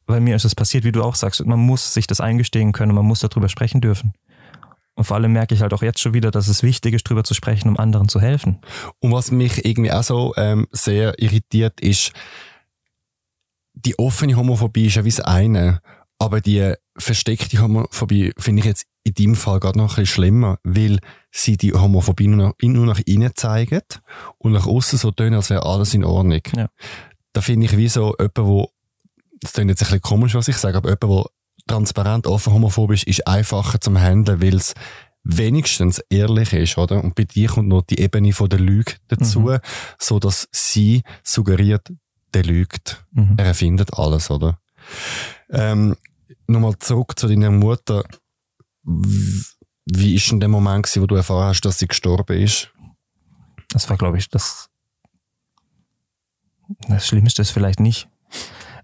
Weil 0.08 0.22
mir 0.22 0.36
ist 0.36 0.46
es 0.46 0.56
passiert, 0.56 0.84
wie 0.84 0.92
du 0.92 1.04
auch 1.04 1.16
sagst. 1.16 1.46
Man 1.46 1.60
muss 1.60 1.94
sich 1.94 2.08
das 2.08 2.20
eingestehen 2.20 2.72
können, 2.72 2.96
man 2.96 3.06
muss 3.06 3.20
darüber 3.20 3.50
sprechen 3.50 3.80
dürfen. 3.80 4.14
Und 4.96 5.04
vor 5.04 5.18
allem 5.18 5.34
merke 5.34 5.54
ich 5.54 5.62
halt 5.62 5.74
auch 5.74 5.84
jetzt 5.84 6.00
schon 6.00 6.16
wieder, 6.16 6.32
dass 6.32 6.48
es 6.48 6.64
wichtig 6.64 6.96
ist, 6.96 7.06
darüber 7.06 7.24
zu 7.24 7.36
sprechen, 7.36 7.70
um 7.70 7.78
anderen 7.78 8.10
zu 8.10 8.20
helfen. 8.20 8.60
Und 9.00 9.12
was 9.12 9.30
mich 9.30 9.66
irgendwie 9.66 9.92
auch 9.92 10.04
so 10.04 10.34
ähm, 10.36 10.68
sehr 10.72 11.22
irritiert, 11.22 11.80
ist, 11.80 12.12
die 13.74 13.98
offene 13.98 14.36
Homophobie 14.36 14.88
ist 14.88 14.96
ja 14.96 15.06
wie 15.06 15.10
das 15.10 15.20
eine, 15.20 15.82
aber 16.20 16.42
die 16.42 16.74
versteckte 16.98 17.60
Homophobie 17.60 18.34
finde 18.38 18.60
ich 18.60 18.66
jetzt 18.66 18.86
in 19.04 19.14
deinem 19.14 19.36
Fall 19.36 19.60
gerade 19.60 19.78
noch 19.78 19.98
ein 19.98 20.04
bisschen 20.04 20.06
schlimmer, 20.06 20.58
weil 20.64 21.00
sie 21.32 21.58
die 21.58 21.74
Homophobie 21.74 22.28
nur 22.28 22.48
nach, 22.48 22.54
nur 22.62 22.86
nach 22.86 23.02
innen 23.06 23.32
zeigen 23.36 23.82
und 24.38 24.54
nach 24.54 24.68
außen 24.68 24.98
so 24.98 25.12
tun, 25.12 25.34
als 25.34 25.50
wäre 25.50 25.66
alles 25.66 25.94
in 25.94 26.06
Ordnung. 26.06 26.42
Ja. 26.56 26.70
Da 27.34 27.42
finde 27.42 27.66
ich 27.66 27.76
wie 27.76 27.90
so 27.90 28.16
jemand, 28.18 28.38
wo, 28.38 28.70
das 29.42 29.54
klingt 29.54 29.72
jetzt 29.72 29.82
ein 29.82 29.88
bisschen 29.88 30.02
komisch, 30.02 30.36
was 30.36 30.48
ich 30.48 30.58
sage, 30.58 30.78
aber 30.78 30.90
jemand, 30.90 31.26
der 31.26 31.32
transparent, 31.68 32.28
offen 32.28 32.54
homophobisch 32.54 33.04
ist, 33.04 33.28
einfacher 33.28 33.82
zum 33.82 34.00
Handeln, 34.00 34.42
weil 34.42 34.56
es 34.56 34.74
wenigstens 35.24 36.00
ehrlich 36.10 36.54
ist, 36.54 36.78
oder? 36.78 37.04
Und 37.04 37.16
bei 37.16 37.24
dir 37.24 37.50
kommt 37.50 37.70
noch 37.70 37.84
die 37.84 38.00
Ebene 38.00 38.34
von 38.34 38.50
der 38.50 38.60
Lüge 38.60 38.94
dazu, 39.08 39.42
mhm. 39.42 39.60
so 39.98 40.20
dass 40.20 40.48
sie 40.52 41.04
suggeriert, 41.24 41.92
der 42.34 42.44
lügt. 42.44 43.06
Mhm. 43.12 43.36
Er 43.38 43.46
erfindet 43.46 43.94
alles, 43.94 44.30
oder? 44.30 44.60
Ähm, 45.50 45.96
Nochmal 46.48 46.78
zurück 46.80 47.18
zu 47.18 47.28
deiner 47.28 47.52
Mutter. 47.52 48.04
Wie 48.84 50.16
ist 50.16 50.30
denn 50.30 50.40
der 50.40 50.50
Moment 50.50 50.84
gewesen, 50.84 51.02
wo 51.02 51.08
du 51.08 51.16
erfahren 51.16 51.48
hast, 51.48 51.62
dass 51.62 51.80
sie 51.80 51.88
gestorben 51.88 52.38
ist? 52.38 52.72
Das 53.70 53.90
war, 53.90 53.98
glaube 53.98 54.18
ich, 54.18 54.30
das, 54.30 54.70
das 56.88 57.08
Schlimmste 57.08 57.42
ist 57.42 57.52
vielleicht 57.52 57.80
nicht. 57.80 58.10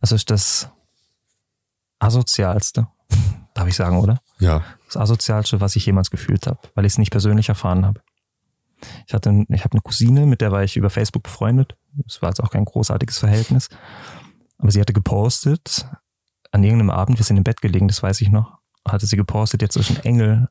Also 0.02 0.16
ist 0.16 0.30
das 0.30 0.70
asozialste, 2.00 2.88
darf 3.54 3.68
ich 3.68 3.76
sagen, 3.76 3.98
oder? 3.98 4.22
Ja. 4.40 4.64
Das 4.86 4.98
asozialste, 4.98 5.62
was 5.62 5.76
ich 5.76 5.86
jemals 5.86 6.10
gefühlt 6.10 6.48
habe, 6.48 6.60
weil 6.76 6.86
ich 6.86 6.94
es 6.94 6.98
nicht 6.98 7.12
persönlich 7.12 7.50
erfahren 7.50 7.86
habe. 7.86 8.02
Ich 9.06 9.14
hatte, 9.14 9.46
ich 9.50 9.64
habe 9.64 9.74
eine 9.74 9.82
Cousine, 9.82 10.26
mit 10.26 10.40
der 10.40 10.52
war 10.52 10.64
ich 10.64 10.78
über 10.78 10.90
Facebook 10.90 11.24
befreundet. 11.24 11.76
Es 12.06 12.22
war 12.22 12.30
jetzt 12.30 12.42
auch 12.42 12.52
kein 12.52 12.66
großartiges 12.66 13.20
Verhältnis. 13.20 13.70
Aber 14.58 14.72
sie 14.72 14.82
hatte 14.82 14.94
gepostet, 14.94 15.88
an 16.52 16.64
irgendeinem 16.64 16.90
Abend, 16.90 17.18
wir 17.18 17.26
sind 17.26 17.38
im 17.38 17.44
Bett 17.44 17.62
gelegen, 17.62 17.88
das 17.88 18.04
weiß 18.04 18.22
ich 18.22 18.30
noch, 18.30 18.58
hatte 18.88 19.06
sie 19.06 19.16
gepostet, 19.16 19.62
jetzt 19.62 19.78
ist 19.78 19.90
ein 19.92 20.04
Engel 20.04 20.50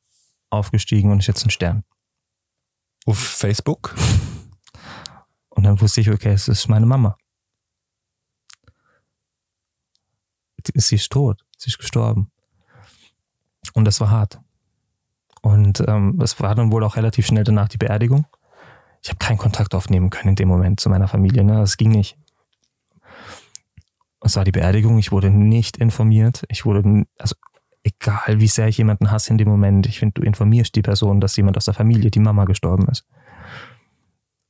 aufgestiegen 0.51 1.11
und 1.11 1.18
ist 1.18 1.26
jetzt 1.26 1.45
ein 1.45 1.51
Stern. 1.51 1.84
Auf 3.07 3.18
Facebook? 3.18 3.95
Und 5.51 5.64
dann 5.64 5.80
wusste 5.80 6.01
ich, 6.01 6.09
okay, 6.09 6.30
es 6.30 6.47
ist 6.47 6.68
meine 6.68 6.86
Mama. 6.86 7.18
Sie 10.72 10.95
ist 10.95 11.11
tot, 11.11 11.45
sie 11.57 11.68
ist 11.68 11.78
gestorben. 11.78 12.30
Und 13.74 13.84
das 13.84 14.01
war 14.01 14.11
hart. 14.11 14.41
Und 15.43 15.82
ähm, 15.89 16.20
es 16.22 16.39
war 16.39 16.55
dann 16.55 16.70
wohl 16.70 16.84
auch 16.84 16.95
relativ 16.95 17.26
schnell 17.26 17.43
danach 17.43 17.68
die 17.68 17.76
Beerdigung. 17.76 18.26
Ich 19.03 19.09
habe 19.11 19.18
keinen 19.18 19.38
Kontakt 19.38 19.74
aufnehmen 19.74 20.11
können 20.11 20.30
in 20.30 20.36
dem 20.36 20.49
Moment 20.49 20.80
zu 20.80 20.88
meiner 20.88 21.09
Familie. 21.09 21.44
Ne? 21.44 21.55
Das 21.55 21.76
ging 21.76 21.90
nicht. 21.90 22.18
Es 24.20 24.36
war 24.36 24.44
die 24.44 24.53
Beerdigung. 24.53 24.99
Ich 24.99 25.12
wurde 25.12 25.30
nicht 25.30 25.76
informiert. 25.76 26.44
Ich 26.49 26.66
wurde, 26.66 27.07
also 27.18 27.36
egal 27.84 28.40
wie 28.40 28.49
sehr 28.49 28.68
ich 28.68 28.78
jemanden 28.78 29.11
hasse 29.11 29.30
in 29.30 29.38
dem 29.38 29.49
Moment, 29.49 29.86
ich 29.86 29.99
finde, 29.99 30.20
du 30.20 30.26
informierst 30.26 30.74
die 30.74 30.82
Person, 30.82 31.20
dass 31.20 31.36
jemand 31.36 31.57
aus 31.57 31.66
der 31.66 31.74
Familie, 31.74 32.11
die 32.11 32.18
Mama 32.18 32.44
gestorben 32.44 32.88
ist. 32.88 33.07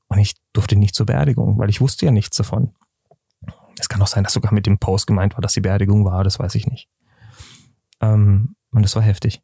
Und 0.08 0.18
ich 0.18 0.34
durfte 0.52 0.76
nicht 0.76 0.94
zur 0.94 1.06
Beerdigung, 1.06 1.58
weil 1.58 1.68
ich 1.68 1.80
wusste 1.80 2.06
ja 2.06 2.10
nichts 2.12 2.36
davon. 2.36 2.74
Es 3.78 3.88
kann 3.88 4.02
auch 4.02 4.06
sein, 4.06 4.24
dass 4.24 4.32
sogar 4.32 4.52
mit 4.52 4.66
dem 4.66 4.78
Post 4.78 5.06
gemeint 5.06 5.34
war, 5.34 5.40
dass 5.40 5.52
die 5.52 5.60
Beerdigung 5.60 6.04
war, 6.04 6.24
das 6.24 6.38
weiß 6.38 6.54
ich 6.54 6.66
nicht. 6.66 6.88
Ähm, 8.00 8.56
Und 8.70 8.82
das 8.82 8.96
war 8.96 9.02
heftig. 9.02 9.42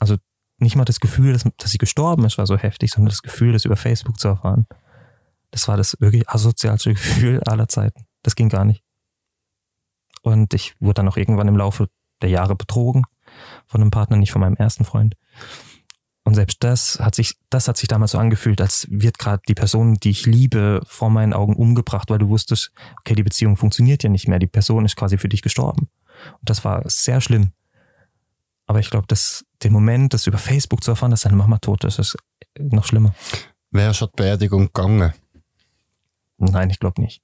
Also 0.00 0.16
nicht 0.64 0.76
mal 0.76 0.84
das 0.84 1.00
Gefühl, 1.00 1.32
dass, 1.32 1.44
dass 1.58 1.70
sie 1.70 1.78
gestorben 1.78 2.24
ist, 2.24 2.38
war 2.38 2.46
so 2.46 2.56
heftig, 2.56 2.90
sondern 2.90 3.10
das 3.10 3.22
Gefühl, 3.22 3.52
das 3.52 3.64
über 3.64 3.76
Facebook 3.76 4.18
zu 4.18 4.28
erfahren. 4.28 4.66
Das 5.50 5.68
war 5.68 5.76
das 5.76 5.96
wirklich 6.00 6.28
asozialste 6.28 6.94
Gefühl 6.94 7.40
aller 7.46 7.68
Zeiten. 7.68 8.06
Das 8.22 8.34
ging 8.34 8.48
gar 8.48 8.64
nicht. 8.64 8.82
Und 10.22 10.54
ich 10.54 10.74
wurde 10.80 10.94
dann 10.94 11.08
auch 11.08 11.16
irgendwann 11.16 11.48
im 11.48 11.56
Laufe 11.56 11.88
der 12.22 12.30
Jahre 12.30 12.56
betrogen 12.56 13.04
von 13.66 13.80
einem 13.80 13.90
Partner, 13.90 14.16
nicht 14.16 14.32
von 14.32 14.40
meinem 14.40 14.56
ersten 14.56 14.84
Freund. 14.84 15.14
Und 16.24 16.34
selbst 16.34 16.64
das 16.64 16.98
hat 17.00 17.14
sich, 17.14 17.36
das 17.50 17.68
hat 17.68 17.76
sich 17.76 17.86
damals 17.86 18.12
so 18.12 18.18
angefühlt, 18.18 18.60
als 18.60 18.86
wird 18.90 19.18
gerade 19.18 19.42
die 19.46 19.54
Person, 19.54 19.94
die 19.94 20.10
ich 20.10 20.24
liebe, 20.24 20.80
vor 20.86 21.10
meinen 21.10 21.34
Augen 21.34 21.54
umgebracht, 21.54 22.08
weil 22.08 22.18
du 22.18 22.30
wusstest, 22.30 22.72
okay, 23.00 23.14
die 23.14 23.22
Beziehung 23.22 23.58
funktioniert 23.58 24.02
ja 24.02 24.08
nicht 24.08 24.26
mehr, 24.26 24.38
die 24.38 24.46
Person 24.46 24.86
ist 24.86 24.96
quasi 24.96 25.18
für 25.18 25.28
dich 25.28 25.42
gestorben. 25.42 25.90
Und 26.32 26.48
das 26.48 26.64
war 26.64 26.82
sehr 26.86 27.20
schlimm. 27.20 27.52
Aber 28.66 28.80
ich 28.80 28.90
glaube, 28.90 29.06
dass 29.06 29.44
den 29.62 29.72
Moment, 29.72 30.14
das 30.14 30.26
über 30.26 30.38
Facebook 30.38 30.82
zu 30.82 30.90
erfahren, 30.92 31.10
dass 31.10 31.20
deine 31.22 31.36
Mama 31.36 31.58
tot 31.58 31.84
ist, 31.84 31.98
ist 31.98 32.16
noch 32.58 32.84
schlimmer. 32.86 33.14
Wäre 33.70 33.92
schon 33.94 34.08
die 34.12 34.22
Beerdigung 34.22 34.66
gegangen? 34.66 35.12
Nein, 36.38 36.70
ich 36.70 36.78
glaube 36.78 37.00
nicht. 37.02 37.22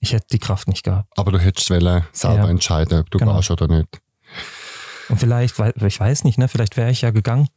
Ich 0.00 0.12
hätte 0.12 0.26
die 0.32 0.38
Kraft 0.38 0.68
nicht 0.68 0.82
gehabt. 0.84 1.10
Aber 1.18 1.32
du 1.32 1.38
hättest 1.38 1.66
selber 1.68 2.04
Ja. 2.22 2.48
entscheiden, 2.48 3.00
ob 3.00 3.10
du 3.10 3.18
Genau. 3.18 3.36
gehst 3.36 3.50
oder 3.50 3.68
nicht. 3.68 4.00
Und 5.08 5.18
vielleicht, 5.18 5.58
weil- 5.58 5.72
ich 5.86 5.98
weiß 5.98 6.24
nicht, 6.24 6.36
ne, 6.38 6.48
vielleicht 6.48 6.76
wäre 6.76 6.90
ich 6.90 7.00
ja 7.00 7.10
gegangen. 7.10 7.48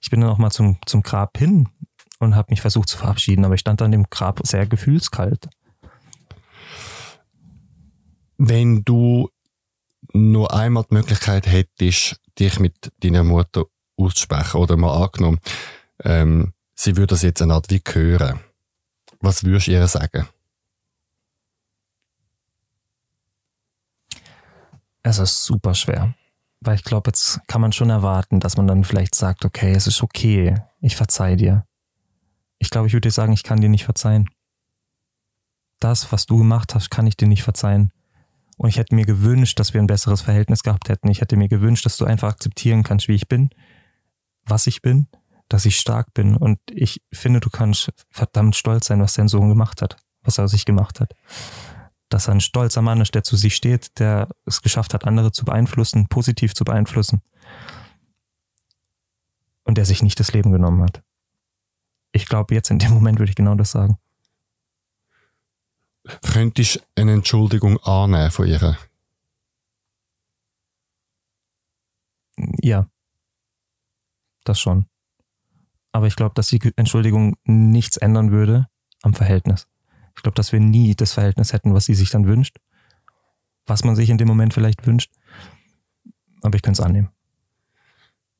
Ich 0.00 0.10
bin 0.10 0.20
dann 0.20 0.30
auch 0.30 0.38
mal 0.38 0.50
zum, 0.50 0.78
zum 0.86 1.02
Grab 1.02 1.36
hin 1.38 1.68
und 2.20 2.36
habe 2.36 2.48
mich 2.50 2.60
versucht 2.60 2.88
zu 2.88 2.98
verabschieden, 2.98 3.44
aber 3.44 3.54
ich 3.54 3.60
stand 3.60 3.82
an 3.82 3.90
dem 3.92 4.04
Grab 4.10 4.40
sehr 4.46 4.66
gefühlskalt. 4.66 5.48
Wenn 8.36 8.84
du 8.84 9.28
nur 10.18 10.52
einmal 10.52 10.84
die 10.90 10.94
Möglichkeit 10.94 11.46
hättest, 11.46 12.20
dich 12.38 12.60
mit 12.60 12.92
deiner 13.02 13.24
Mutter 13.24 13.64
auszusprechen 13.96 14.58
oder 14.58 14.76
mal 14.76 15.02
angenommen, 15.02 15.40
ähm, 16.04 16.52
sie 16.74 16.96
würde 16.96 17.08
das 17.08 17.22
jetzt 17.22 17.42
eine 17.42 17.54
Art 17.54 17.70
wie 17.70 17.82
hören. 17.86 18.40
Was 19.20 19.44
würdest 19.44 19.66
du 19.66 19.72
ihr 19.72 19.88
sagen? 19.88 20.28
Es 25.02 25.18
ist 25.18 25.44
super 25.44 25.74
schwer. 25.74 26.14
Weil 26.60 26.74
ich 26.74 26.84
glaube, 26.84 27.10
jetzt 27.10 27.40
kann 27.46 27.60
man 27.60 27.72
schon 27.72 27.90
erwarten, 27.90 28.40
dass 28.40 28.56
man 28.56 28.66
dann 28.66 28.84
vielleicht 28.84 29.14
sagt, 29.14 29.44
okay, 29.44 29.72
es 29.72 29.86
ist 29.86 30.02
okay, 30.02 30.56
ich 30.80 30.96
verzeih 30.96 31.36
dir. 31.36 31.64
Ich 32.58 32.70
glaube, 32.70 32.88
ich 32.88 32.92
würde 32.92 33.08
dir 33.08 33.12
sagen, 33.12 33.32
ich 33.32 33.44
kann 33.44 33.60
dir 33.60 33.68
nicht 33.68 33.84
verzeihen. 33.84 34.28
Das, 35.78 36.10
was 36.10 36.26
du 36.26 36.38
gemacht 36.38 36.74
hast, 36.74 36.90
kann 36.90 37.06
ich 37.06 37.16
dir 37.16 37.28
nicht 37.28 37.44
verzeihen. 37.44 37.92
Und 38.58 38.68
ich 38.68 38.76
hätte 38.76 38.94
mir 38.94 39.06
gewünscht, 39.06 39.58
dass 39.58 39.72
wir 39.72 39.80
ein 39.80 39.86
besseres 39.86 40.20
Verhältnis 40.20 40.62
gehabt 40.62 40.88
hätten. 40.88 41.08
Ich 41.10 41.20
hätte 41.20 41.36
mir 41.36 41.48
gewünscht, 41.48 41.86
dass 41.86 41.96
du 41.96 42.04
einfach 42.04 42.28
akzeptieren 42.28 42.82
kannst, 42.82 43.08
wie 43.08 43.14
ich 43.14 43.28
bin, 43.28 43.50
was 44.44 44.66
ich 44.66 44.82
bin, 44.82 45.08
dass 45.48 45.64
ich 45.64 45.78
stark 45.78 46.12
bin. 46.12 46.36
Und 46.36 46.58
ich 46.70 47.00
finde, 47.12 47.40
du 47.40 47.48
kannst 47.48 47.90
verdammt 48.10 48.56
stolz 48.56 48.86
sein, 48.86 49.00
was 49.00 49.14
dein 49.14 49.28
Sohn 49.28 49.48
gemacht 49.48 49.80
hat, 49.80 49.96
was 50.22 50.38
er 50.38 50.48
sich 50.48 50.64
gemacht 50.64 51.00
hat 51.00 51.14
dass 52.08 52.28
er 52.28 52.34
ein 52.34 52.40
stolzer 52.40 52.82
Mann 52.82 53.00
ist, 53.00 53.14
der 53.14 53.22
zu 53.22 53.36
sich 53.36 53.54
steht, 53.54 53.98
der 53.98 54.28
es 54.46 54.62
geschafft 54.62 54.94
hat, 54.94 55.04
andere 55.04 55.32
zu 55.32 55.44
beeinflussen, 55.44 56.08
positiv 56.08 56.54
zu 56.54 56.64
beeinflussen. 56.64 57.22
Und 59.64 59.76
der 59.76 59.84
sich 59.84 60.02
nicht 60.02 60.18
das 60.18 60.32
Leben 60.32 60.50
genommen 60.50 60.82
hat. 60.82 61.02
Ich 62.12 62.26
glaube, 62.26 62.54
jetzt 62.54 62.70
in 62.70 62.78
dem 62.78 62.92
Moment 62.92 63.18
würde 63.18 63.30
ich 63.30 63.36
genau 63.36 63.54
das 63.54 63.70
sagen. 63.70 63.98
Könntest 66.22 66.76
du 66.76 67.02
eine 67.02 67.12
Entschuldigung 67.12 67.78
annehmen 67.82 68.30
von 68.30 68.46
ihr? 68.46 68.78
Ja. 72.62 72.88
Das 74.44 74.60
schon. 74.60 74.86
Aber 75.92 76.06
ich 76.06 76.16
glaube, 76.16 76.34
dass 76.34 76.48
die 76.48 76.60
Entschuldigung 76.76 77.36
nichts 77.44 77.96
ändern 77.96 78.30
würde 78.30 78.68
am 79.02 79.14
Verhältnis. 79.14 79.66
Ich 80.16 80.22
glaube, 80.22 80.36
dass 80.36 80.52
wir 80.52 80.60
nie 80.60 80.94
das 80.94 81.12
Verhältnis 81.12 81.52
hätten, 81.52 81.74
was 81.74 81.84
sie 81.84 81.94
sich 81.94 82.10
dann 82.10 82.26
wünscht. 82.26 82.58
Was 83.66 83.84
man 83.84 83.96
sich 83.96 84.10
in 84.10 84.18
dem 84.18 84.28
Moment 84.28 84.54
vielleicht 84.54 84.86
wünscht. 84.86 85.12
Aber 86.42 86.56
ich 86.56 86.62
könnte 86.62 86.80
es 86.80 86.86
annehmen. 86.86 87.10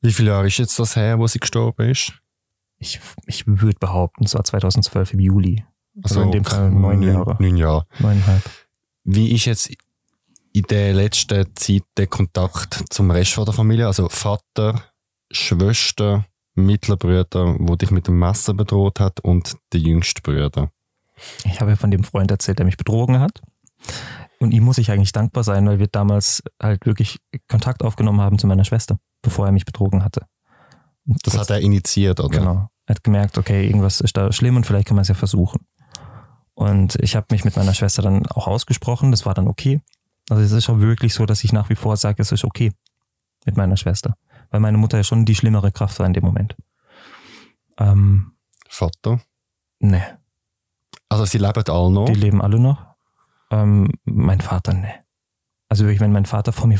Wie 0.01 0.13
viele 0.13 0.31
Jahre 0.31 0.47
ist 0.47 0.57
jetzt 0.57 0.79
das 0.79 0.95
her, 0.95 1.19
wo 1.19 1.27
sie 1.27 1.39
gestorben 1.39 1.89
ist? 1.89 2.13
Ich, 2.77 2.99
ich 3.25 3.45
würde 3.45 3.77
behaupten, 3.77 4.23
es 4.23 4.33
war 4.33 4.43
2012 4.43 5.13
im 5.13 5.19
Juli. 5.19 5.65
Also 6.03 6.21
in 6.21 6.31
dem 6.31 6.45
Fall 6.45 6.71
neun 6.71 7.01
Jahre. 7.01 7.35
Neun 7.39 7.57
Jahre. 7.57 7.85
Neuneinhalb. 7.99 8.43
Wie 9.03 9.33
ist 9.33 9.45
jetzt 9.45 9.71
in 10.53 10.63
der 10.69 10.93
letzten 10.93 11.55
Zeit 11.55 11.83
der 11.97 12.07
Kontakt 12.07 12.83
zum 12.89 13.11
Rest 13.11 13.33
von 13.33 13.45
der 13.45 13.53
Familie? 13.53 13.87
Also 13.87 14.07
Vater, 14.09 14.83
Schwester, 15.31 16.25
Mittlerbrüder, 16.55 17.55
wo 17.59 17.75
dich 17.75 17.91
mit 17.91 18.07
dem 18.07 18.19
Messer 18.19 18.53
bedroht 18.53 18.99
hat 18.99 19.19
und 19.21 19.57
der 19.73 19.79
jüngste 19.79 20.21
Bruder. 20.21 20.71
Ich 21.43 21.59
habe 21.59 21.71
ja 21.71 21.75
von 21.75 21.91
dem 21.91 22.03
Freund 22.03 22.31
erzählt, 22.31 22.59
der 22.59 22.65
mich 22.65 22.77
betrogen 22.77 23.19
hat. 23.19 23.41
Und 24.39 24.51
ihm 24.51 24.63
muss 24.63 24.77
ich 24.77 24.91
eigentlich 24.91 25.11
dankbar 25.11 25.43
sein, 25.43 25.67
weil 25.67 25.79
wir 25.79 25.87
damals 25.87 26.41
halt 26.61 26.85
wirklich 26.85 27.19
Kontakt 27.49 27.83
aufgenommen 27.83 28.21
haben 28.21 28.39
zu 28.39 28.47
meiner 28.47 28.63
Schwester, 28.63 28.97
bevor 29.21 29.45
er 29.45 29.51
mich 29.51 29.65
betrogen 29.65 30.03
hatte. 30.03 30.25
Und 31.05 31.19
Das 31.25 31.37
hat 31.37 31.49
er 31.49 31.59
initiiert, 31.59 32.19
oder? 32.19 32.39
Genau. 32.39 32.69
Er 32.85 32.95
hat 32.95 33.03
gemerkt, 33.03 33.37
okay, 33.37 33.65
irgendwas 33.65 34.01
ist 34.01 34.15
da 34.15 34.31
schlimm 34.31 34.55
und 34.55 34.65
vielleicht 34.65 34.87
kann 34.87 34.95
man 34.95 35.01
es 35.01 35.09
ja 35.09 35.15
versuchen. 35.15 35.59
Und 36.59 36.97
ich 36.97 37.15
habe 37.15 37.27
mich 37.31 37.45
mit 37.45 37.55
meiner 37.55 37.73
Schwester 37.73 38.01
dann 38.01 38.25
auch 38.25 38.45
ausgesprochen, 38.45 39.11
das 39.11 39.25
war 39.25 39.33
dann 39.33 39.47
okay. 39.47 39.79
Also 40.29 40.43
es 40.43 40.51
ist 40.51 40.69
auch 40.69 40.79
wirklich 40.79 41.13
so, 41.13 41.25
dass 41.25 41.45
ich 41.45 41.53
nach 41.53 41.69
wie 41.69 41.75
vor 41.75 41.95
sage, 41.95 42.21
es 42.21 42.33
ist 42.33 42.43
okay 42.43 42.73
mit 43.45 43.55
meiner 43.55 43.77
Schwester. 43.77 44.17
Weil 44.49 44.59
meine 44.59 44.77
Mutter 44.77 44.97
ja 44.97 45.05
schon 45.05 45.23
die 45.23 45.35
schlimmere 45.35 45.71
Kraft 45.71 45.97
war 45.99 46.05
in 46.05 46.11
dem 46.11 46.25
Moment. 46.25 46.57
Ähm, 47.77 48.33
Vater. 48.67 49.21
ne, 49.79 50.19
Also 51.07 51.23
sie 51.23 51.37
leben 51.37 51.71
alle 51.71 51.91
noch. 51.91 52.05
die 52.07 52.13
leben 52.13 52.41
alle 52.41 52.59
noch. 52.59 52.85
Ähm, 53.51 53.93
mein 54.03 54.41
Vater, 54.41 54.73
ne. 54.73 54.95
Also 55.69 55.85
wirklich, 55.85 56.01
wenn 56.01 56.11
mein 56.11 56.25
Vater 56.25 56.51
vor 56.51 56.67
mir 56.67 56.77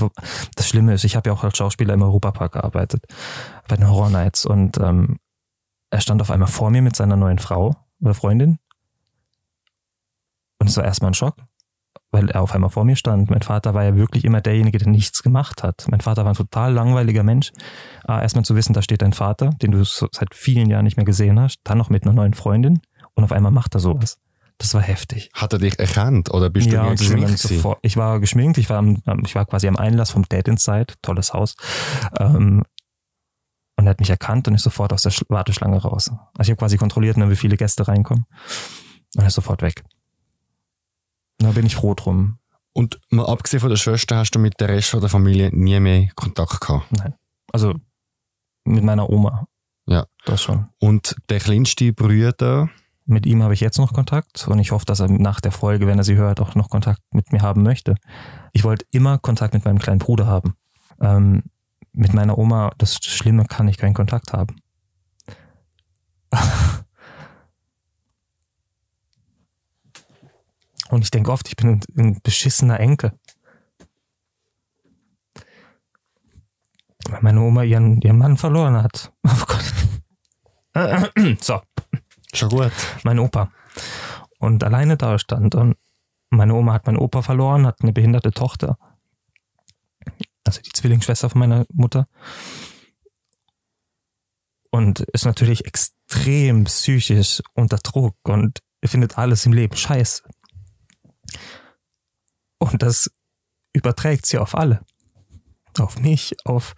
Das 0.56 0.68
Schlimme 0.68 0.94
ist, 0.94 1.06
ich 1.06 1.16
habe 1.16 1.30
ja 1.30 1.34
auch 1.34 1.46
als 1.46 1.58
Schauspieler 1.58 1.94
im 1.94 2.02
Europapark 2.02 2.52
gearbeitet, 2.52 3.06
bei 3.70 3.78
den 3.78 3.90
Horror 3.90 4.10
Nights 4.10 4.46
und 4.46 4.78
ähm, 4.78 5.20
er 5.90 6.02
stand 6.02 6.22
auf 6.22 6.32
einmal 6.32 6.50
vor 6.50 6.70
mir 6.70 6.82
mit 6.82 6.98
seiner 6.98 7.16
neuen 7.16 7.40
Frau 7.40 7.78
oder 8.02 8.14
Freundin 8.14 8.60
und 10.60 10.68
es 10.70 10.78
war 10.78 10.86
erstmal 10.86 11.12
ein 11.12 11.16
Schock, 11.16 11.36
weil 12.12 12.30
er 12.30 12.42
auf 12.42 12.54
einmal 12.54 12.70
vor 12.70 12.86
mir 12.86 12.96
stand. 12.96 13.30
Mein 13.30 13.42
Vater 13.42 13.74
war 13.74 13.84
ja 13.84 13.96
wirklich 13.96 14.26
immer 14.26 14.42
derjenige, 14.42 14.78
der 14.78 14.88
nichts 14.90 15.24
gemacht 15.24 15.64
hat. 15.64 15.86
Mein 15.90 16.02
Vater 16.02 16.24
war 16.26 16.34
ein 16.34 16.38
total 16.38 16.74
langweiliger 16.74 17.24
Mensch. 17.24 17.52
Ah, 18.06 18.22
erstmal 18.22 18.46
zu 18.46 18.56
wissen, 18.56 18.74
da 18.74 18.82
steht 18.82 19.02
dein 19.02 19.14
Vater, 19.14 19.52
den 19.62 19.72
du 19.72 19.84
seit 19.84 20.34
vielen 20.34 20.70
Jahren 20.70 20.86
nicht 20.86 20.98
mehr 20.98 21.06
gesehen 21.06 21.40
hast, 21.40 21.60
dann 21.64 21.78
noch 21.78 21.90
mit 21.90 22.04
einer 22.04 22.14
neuen 22.14 22.34
Freundin 22.34 22.82
und 23.14 23.24
auf 23.24 23.32
einmal 23.32 23.52
macht 23.52 23.76
er 23.76 23.80
sowas. 23.80 24.18
Das 24.58 24.74
war 24.74 24.82
heftig. 24.82 25.30
Hat 25.34 25.54
er 25.54 25.60
dich 25.60 25.80
erkannt 25.80 26.34
oder 26.34 26.50
bist 26.50 26.68
ja, 26.68 26.82
du 26.82 26.88
dann 26.90 26.98
geschminkt? 26.98 27.40
sofort, 27.40 27.80
ich 27.82 27.96
war 27.96 28.20
geschminkt, 28.20 28.58
ich 28.58 28.70
war, 28.70 28.80
am, 28.80 29.02
ich 29.24 29.34
war 29.34 29.46
quasi 29.46 29.70
am 29.70 29.78
Einlass 29.78 30.12
vom 30.12 30.24
Dead 30.28 30.46
Inside, 30.50 30.96
tolles 31.02 31.32
Haus. 31.34 31.56
Ähm, 32.20 32.64
und 33.78 33.88
er 33.88 33.92
hat 33.92 34.02
mich 34.02 34.10
erkannt 34.10 34.50
und 34.50 34.56
ist 34.56 34.64
sofort 34.64 34.92
aus 34.92 35.04
der 35.04 35.14
Sch- 35.14 35.24
Warteschlange 35.30 35.78
raus. 35.78 36.10
Also 36.38 36.42
ich 36.42 36.50
habe 36.50 36.58
quasi 36.58 36.76
kontrolliert, 36.76 37.16
ne, 37.16 37.30
wie 37.30 37.38
viele 37.38 37.56
Gäste 37.56 37.88
reinkommen. 37.88 38.26
Und 39.16 39.22
er 39.22 39.28
ist 39.28 39.36
sofort 39.36 39.62
weg. 39.62 39.86
Da 41.40 41.52
bin 41.52 41.66
ich 41.66 41.76
froh 41.76 41.94
drum. 41.96 42.38
Und 42.74 43.00
mal 43.10 43.26
abgesehen 43.26 43.62
von 43.62 43.70
der 43.70 43.78
Schwester 43.78 44.18
hast 44.18 44.32
du 44.32 44.40
mit 44.40 44.60
der 44.60 44.70
Rest 44.70 44.90
von 44.90 45.02
der 45.02 45.10
Familie 45.10 45.50
nie 45.52 45.80
mehr 45.80 46.10
Kontakt 46.16 46.62
gehabt. 46.62 46.86
Also 47.52 47.74
mit 48.64 48.84
meiner 48.84 49.10
Oma. 49.10 49.48
Ja. 49.88 50.06
Das 50.26 50.42
schon. 50.42 50.68
Und 50.80 51.16
der 51.30 51.40
kleinste 51.40 51.92
Bruder, 51.94 52.70
Mit 53.06 53.26
ihm 53.26 53.42
habe 53.42 53.56
ich 53.56 53.60
jetzt 53.60 53.80
noch 53.80 53.92
Kontakt 53.92 54.48
und 54.48 54.60
ich 54.60 54.72
hoffe, 54.72 54.86
dass 54.86 55.00
er 55.00 55.10
nach 55.10 55.42
der 55.42 55.52
Folge, 55.52 55.88
wenn 55.88 55.98
er 55.98 56.04
sie 56.04 56.16
hört, 56.16 56.40
auch 56.40 56.54
noch 56.54 56.70
Kontakt 56.70 57.02
mit 57.12 57.32
mir 57.32 57.42
haben 57.42 57.64
möchte. 57.64 57.96
Ich 58.54 58.64
wollte 58.64 58.86
immer 58.92 59.18
Kontakt 59.18 59.56
mit 59.56 59.66
meinem 59.66 59.80
kleinen 59.80 59.98
Bruder 59.98 60.28
haben. 60.28 60.54
Ähm, 61.02 61.44
mit 61.92 62.14
meiner 62.14 62.38
Oma, 62.38 62.72
das 62.78 62.98
Schlimme, 62.98 63.46
kann 63.46 63.68
ich 63.68 63.78
keinen 63.78 63.96
Kontakt 63.96 64.32
haben. 64.34 64.56
Und 70.90 71.04
ich 71.04 71.12
denke 71.12 71.32
oft, 71.32 71.48
ich 71.48 71.56
bin 71.56 71.80
ein, 71.98 72.20
beschissener 72.22 72.80
Enkel. 72.80 73.14
Weil 77.08 77.22
meine 77.22 77.42
Oma 77.42 77.64
ihren, 77.64 78.02
ihren 78.02 78.18
Mann 78.18 78.38
verloren 78.38 78.76
hat. 78.76 79.14
Oh 79.26 79.46
Gott. 79.48 79.74
So 81.42 81.62
schon 82.34 82.50
gut. 82.50 82.72
mein 83.04 83.20
Opa. 83.20 83.52
Und 84.40 84.64
alleine 84.64 84.98
da 84.98 85.20
stand. 85.20 85.56
Und 85.56 85.76
meine 86.30 86.54
Oma 86.54 86.74
hat 86.74 86.86
meinen 86.86 86.98
Opa 86.98 87.22
verloren, 87.22 87.66
hat 87.66 87.82
eine 87.82 87.94
behinderte 87.94 88.32
Tochter. 88.32 88.78
Also 90.44 90.62
die 90.62 90.72
Zwillingsschwester 90.72 91.30
von 91.30 91.40
meiner 91.40 91.66
Mutter. 91.74 92.08
Und 94.72 95.00
ist 95.00 95.26
natürlich 95.26 95.66
extrem 95.66 96.66
psychisch 96.66 97.42
unter 97.54 97.78
Druck 97.78 98.16
und 98.24 98.60
findet 98.86 99.18
alles 99.18 99.46
im 99.46 99.54
Leben 99.54 99.76
scheiße. 99.76 100.24
Und 102.60 102.84
das 102.84 103.10
überträgt 103.74 104.26
sie 104.26 104.38
auf 104.38 104.56
alle. 104.56 104.82
Auf 105.78 106.00
mich, 106.00 106.36
auf 106.46 106.76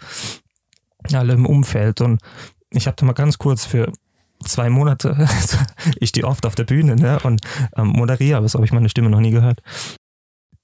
alle 1.11 1.34
im 1.34 1.45
Umfeld. 1.45 2.01
Und 2.01 2.21
ich 2.69 2.88
habe 2.88 2.95
da 2.95 3.05
mal 3.05 3.13
ganz 3.13 3.38
kurz 3.38 3.65
für 3.65 3.91
zwei 4.45 4.69
Monate, 4.69 5.27
ich 5.99 6.09
stehe 6.09 6.25
oft 6.25 6.45
auf 6.45 6.55
der 6.55 6.63
Bühne 6.63 6.95
ne, 6.95 7.19
und 7.23 7.41
ähm, 7.75 7.88
moderiere, 7.88 8.38
aber 8.38 8.49
so 8.49 8.57
habe 8.57 8.65
ich 8.65 8.71
meine 8.71 8.89
Stimme 8.89 9.09
noch 9.09 9.19
nie 9.19 9.32
gehört. 9.32 9.61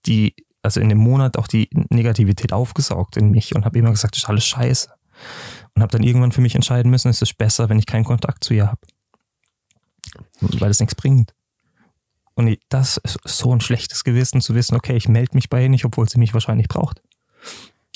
Die, 0.06 0.36
also 0.62 0.80
in 0.80 0.90
dem 0.90 0.98
Monat 0.98 1.38
auch 1.38 1.48
die 1.48 1.70
Negativität 1.90 2.54
aufgesaugt 2.54 3.18
in 3.18 3.32
mich 3.32 3.56
und 3.56 3.66
habe 3.66 3.78
immer 3.78 3.92
gesagt, 3.92 4.16
das 4.16 4.24
ist 4.24 4.30
alles 4.30 4.46
scheiße. 4.46 4.90
Und 5.76 5.82
habe 5.82 5.92
dann 5.92 6.04
irgendwann 6.04 6.32
für 6.32 6.42
mich 6.42 6.56
entscheiden 6.56 6.90
müssen, 6.90 7.10
es 7.10 7.22
ist 7.22 7.38
besser, 7.38 7.70
wenn 7.70 7.80
ich 7.80 7.86
keinen 7.86 8.06
Kontakt 8.06 8.44
zu 8.44 8.54
ihr 8.54 8.68
habe. 8.68 8.82
Weil 10.42 10.72
es 10.72 10.80
nichts 10.80 10.96
bringt. 10.96 11.34
Und 12.38 12.56
das 12.70 12.98
ist 12.98 13.20
so 13.26 13.52
ein 13.52 13.62
schlechtes 13.62 14.04
Gewissen 14.04 14.42
zu 14.42 14.54
wissen, 14.54 14.76
okay, 14.76 14.96
ich 14.96 15.10
melde 15.10 15.34
mich 15.34 15.50
bei 15.50 15.64
ihr 15.64 15.70
nicht, 15.70 15.86
obwohl 15.86 16.08
sie 16.08 16.20
mich 16.20 16.36
wahrscheinlich 16.36 16.68
braucht. 16.68 17.02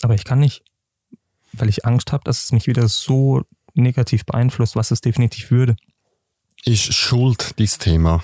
Aber 0.02 0.16
ich 0.16 0.24
kann 0.24 0.40
nicht, 0.40 0.64
weil 1.54 1.70
ich 1.70 1.86
Angst 1.86 2.12
habe, 2.12 2.24
dass 2.24 2.46
es 2.46 2.52
mich 2.52 2.66
wieder 2.66 2.88
so 2.88 3.44
negativ 3.76 4.26
beeinflusst, 4.26 4.76
was 4.76 4.90
es 4.90 5.00
definitiv 5.00 5.52
würde. 5.52 5.76
Ist 6.66 6.92
Schuld 6.92 7.60
dieses 7.60 7.78
Thema? 7.78 8.24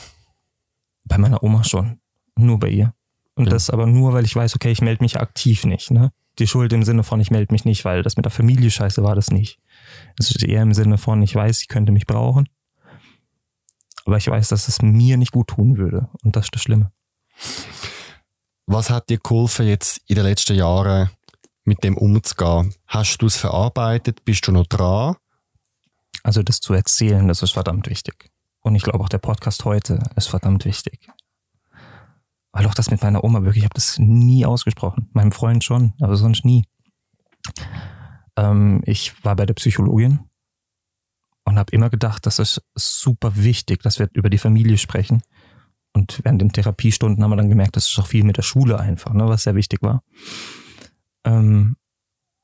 Bei 1.06 1.20
meiner 1.20 1.44
Oma 1.44 1.64
schon. 1.64 2.00
Nur 2.36 2.58
bei 2.58 2.70
ihr. 2.70 2.96
Und 3.36 3.46
ja. 3.46 3.52
das 3.52 3.70
aber 3.70 3.86
nur, 3.86 4.14
weil 4.14 4.26
ich 4.26 4.36
weiß, 4.36 4.56
okay, 4.56 4.72
ich 4.72 4.82
melde 4.82 5.04
mich 5.04 5.20
aktiv 5.20 5.66
nicht. 5.66 5.92
Ne? 5.92 6.12
Die 6.40 6.48
Schuld 6.48 6.74
im 6.74 6.82
Sinne 6.82 7.04
von, 7.04 7.20
ich 7.20 7.30
melde 7.30 7.54
mich 7.54 7.64
nicht, 7.64 7.86
weil 7.86 8.02
das 8.02 8.18
mit 8.18 8.26
der 8.26 8.32
Familie 8.32 8.72
scheiße 8.72 9.04
war, 9.04 9.14
das 9.14 9.30
nicht. 9.30 9.60
Es 10.18 10.32
ist 10.32 10.44
eher 10.44 10.64
im 10.64 10.74
Sinne 10.74 10.98
von, 10.98 11.22
ich 11.22 11.36
weiß, 11.36 11.60
sie 11.60 11.68
könnte 11.68 11.92
mich 11.92 12.08
brauchen. 12.08 12.50
Aber 14.08 14.16
ich 14.16 14.28
weiß, 14.30 14.48
dass 14.48 14.70
es 14.70 14.82
mir 14.82 15.18
nicht 15.18 15.34
gut 15.34 15.50
tun 15.50 15.78
würde. 15.78 16.08
Und 16.24 16.38
das 16.38 16.46
ist 16.46 16.56
das 16.56 16.62
Schlimme. 16.62 16.94
Was 18.66 18.90
hat 18.90 19.10
dir 19.10 19.20
geholfen, 19.20 19.68
jetzt 19.68 20.00
in 20.08 20.16
den 20.16 20.24
letzten 20.24 20.56
Jahren 20.56 21.10
mit 21.66 21.84
dem 21.84 21.98
umzugehen? 21.98 22.74
Hast 22.88 23.18
du 23.18 23.26
es 23.26 23.36
verarbeitet? 23.36 24.24
Bist 24.24 24.48
du 24.48 24.54
noch 24.54 24.66
dran? 24.66 25.18
Also 26.24 26.42
das 26.42 26.62
zu 26.62 26.74
erzählen, 26.74 27.28
das 27.28 27.44
ist 27.44 27.52
verdammt 27.52 27.90
wichtig. 27.90 28.32
Und 28.62 28.76
ich 28.76 28.84
glaube 28.84 29.02
auch 29.02 29.10
der 29.10 29.18
Podcast 29.18 29.66
heute 29.66 30.00
ist 30.16 30.28
verdammt 30.28 30.64
wichtig. 30.64 31.10
Weil 32.54 32.66
auch 32.66 32.74
das 32.74 32.90
mit 32.90 33.02
meiner 33.02 33.26
Oma 33.26 33.42
wirklich, 33.42 33.64
ich 33.64 33.66
habe 33.66 33.76
das 33.76 34.00
nie 34.00 34.46
ausgesprochen. 34.46 35.10
Meinem 35.12 35.34
Freund 35.34 35.66
schon, 35.66 35.94
aber 36.00 36.16
sonst 36.16 36.46
nie. 36.46 36.64
Ähm, 38.38 38.82
ich 38.86 39.22
war 39.26 39.36
bei 39.36 39.46
der 39.46 39.54
Psychologin 39.56 40.22
und 41.48 41.58
habe 41.58 41.72
immer 41.72 41.90
gedacht, 41.90 42.26
das 42.26 42.40
ist 42.40 42.62
super 42.76 43.32
wichtig, 43.38 43.82
dass 43.82 44.00
wir 44.00 44.10
über 44.12 44.30
die 44.30 44.38
Familie 44.38 44.78
sprechen. 44.78 45.22
Und 45.94 46.20
während 46.26 46.42
den 46.42 46.52
Therapiestunden 46.52 47.24
haben 47.24 47.32
wir 47.32 47.38
dann 47.38 47.48
gemerkt, 47.48 47.78
das 47.78 47.90
ist 47.90 47.98
auch 48.00 48.08
viel 48.08 48.26
mit 48.26 48.36
der 48.36 48.42
Schule 48.42 48.78
einfach, 48.78 49.14
ne, 49.14 49.30
was 49.30 49.44
sehr 49.44 49.56
wichtig 49.56 49.82
war. 49.82 50.04
Ähm, 51.24 51.78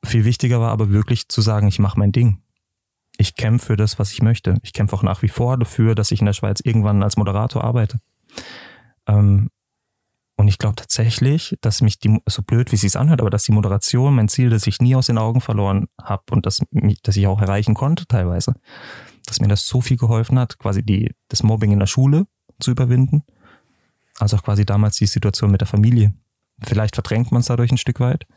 viel 0.06 0.24
wichtiger 0.24 0.62
war 0.62 0.72
aber 0.72 0.90
wirklich 0.92 1.28
zu 1.28 1.42
sagen, 1.42 1.68
ich 1.68 1.80
mache 1.80 2.00
mein 2.00 2.14
Ding. 2.14 2.44
Ich 3.18 3.36
kämpfe 3.36 3.66
für 3.66 3.76
das, 3.76 4.00
was 4.00 4.14
ich 4.14 4.22
möchte. 4.22 4.58
Ich 4.64 4.72
kämpfe 4.72 4.96
auch 4.96 5.04
nach 5.04 5.22
wie 5.22 5.28
vor 5.28 5.58
dafür, 5.58 5.96
dass 5.96 6.12
ich 6.12 6.22
in 6.22 6.26
der 6.26 6.34
Schweiz 6.34 6.62
irgendwann 6.64 7.04
als 7.04 7.18
Moderator 7.18 7.62
arbeite. 7.62 8.00
Ähm, 9.06 9.50
und 10.44 10.50
ich 10.50 10.58
glaube 10.58 10.76
tatsächlich, 10.76 11.58
dass 11.62 11.82
mich 11.82 12.00
die, 12.00 12.20
so 12.26 12.42
blöd 12.42 12.74
wie 12.74 12.76
sie 12.76 12.88
es 12.88 12.98
anhört, 12.98 13.22
aber 13.22 13.30
dass 13.30 13.44
die 13.44 13.54
Moderation 13.54 14.14
mein 14.14 14.28
Ziel, 14.28 14.50
das 14.50 14.68
ich 14.68 14.82
nie 14.82 14.94
aus 14.94 15.06
den 15.06 15.18
Augen 15.18 15.40
verloren 15.40 15.88
habe 16.02 16.24
und 16.32 16.46
das, 16.46 16.60
das 17.04 17.16
ich 17.16 17.28
auch 17.28 17.40
erreichen 17.40 17.76
konnte 17.76 18.06
teilweise, 18.08 18.54
dass 19.26 19.40
mir 19.40 19.48
das 19.48 19.66
so 19.66 19.80
viel 19.80 19.96
geholfen 19.96 20.38
hat, 20.38 20.60
quasi 20.60 20.84
die, 20.84 21.16
das 21.30 21.44
Mobbing 21.44 21.72
in 21.72 21.80
der 21.80 21.88
Schule 21.88 22.28
zu 22.60 22.72
überwinden, 22.72 23.24
also 24.20 24.36
auch 24.36 24.44
quasi 24.44 24.66
damals 24.66 24.98
die 24.98 25.06
Situation 25.06 25.50
mit 25.50 25.62
der 25.62 25.68
Familie. 25.70 26.14
Vielleicht 26.62 26.96
verdrängt 26.96 27.32
man 27.32 27.40
es 27.40 27.48
dadurch 27.48 27.72
ein 27.72 27.78
Stück 27.78 28.02
weit, 28.02 28.28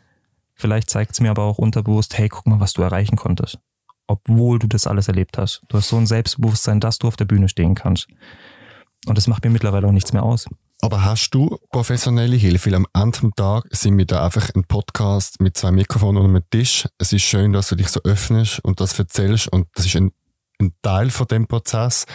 vielleicht 0.54 0.88
zeigt 0.88 1.11
es 1.11 1.20
mir 1.20 1.32
aber 1.32 1.42
auch 1.42 1.59
unterbewusst, 1.59 2.16
hey, 2.16 2.28
guck 2.28 2.46
mal, 2.46 2.61
was 2.61 2.74
du 2.74 2.82
erreichen 2.82 3.16
konntest, 3.16 3.59
obwohl 4.07 4.61
du 4.61 4.68
das 4.68 4.86
alles 4.86 5.09
erlebt 5.09 5.38
hast. 5.38 5.62
Du 5.66 5.76
hast 5.76 5.88
so 5.88 5.96
ein 5.96 6.07
Selbstbewusstsein, 6.07 6.78
dass 6.78 7.00
du 7.00 7.09
auf 7.09 7.16
der 7.16 7.24
Bühne 7.24 7.48
stehen 7.48 7.74
kannst. 7.74 8.07
Und 9.07 9.18
das 9.18 9.26
macht 9.26 9.42
mir 9.42 9.50
mittlerweile 9.50 9.88
auch 9.88 9.92
nichts 9.92 10.12
mehr 10.12 10.22
aus. 10.22 10.46
Aber 10.83 11.05
hast 11.05 11.31
du 11.31 11.59
professionelle 11.70 12.37
Hilfe? 12.37 12.70
Weil 12.70 12.77
am 12.77 12.87
Ende 12.95 13.18
des 13.20 13.31
Tages 13.37 13.81
sind 13.81 13.99
wir 13.99 14.07
da 14.07 14.24
einfach 14.24 14.51
ein 14.55 14.64
Podcast 14.64 15.41
mit 15.41 15.57
zwei 15.57 15.72
Mikrofonen 15.72 16.22
und 16.22 16.31
einem 16.31 16.43
Tisch. 16.51 16.87
Es 16.99 17.12
ist 17.12 17.22
schön, 17.22 17.53
dass 17.53 17.68
du 17.68 17.77
dich 17.77 17.89
so 17.89 18.01
öffnest 18.05 18.61
und 18.61 18.81
das 18.81 18.99
erzählst 18.99 19.49
und 19.49 19.66
das 19.74 19.87
ist 19.87 19.97
ein, 19.97 20.12
ein 20.61 20.72
Teil 20.83 21.11
von 21.11 21.27
dem 21.27 21.47
Prozess. 21.47 22.07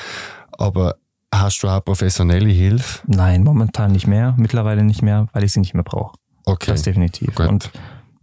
Aber 0.51 0.95
hast 1.33 1.63
du 1.63 1.67
auch 1.67 1.83
professionelle 1.83 2.49
Hilfe? 2.49 3.01
Nein, 3.07 3.43
momentan 3.43 3.91
nicht 3.91 4.07
mehr. 4.07 4.35
Mittlerweile 4.37 4.83
nicht 4.83 5.01
mehr, 5.01 5.27
weil 5.33 5.43
ich 5.43 5.53
sie 5.53 5.59
nicht 5.59 5.73
mehr 5.73 5.83
brauche. 5.83 6.17
Okay. 6.45 6.71
Das 6.71 6.83
definitiv. 6.83 7.33
Gut. 7.35 7.47
Und 7.47 7.71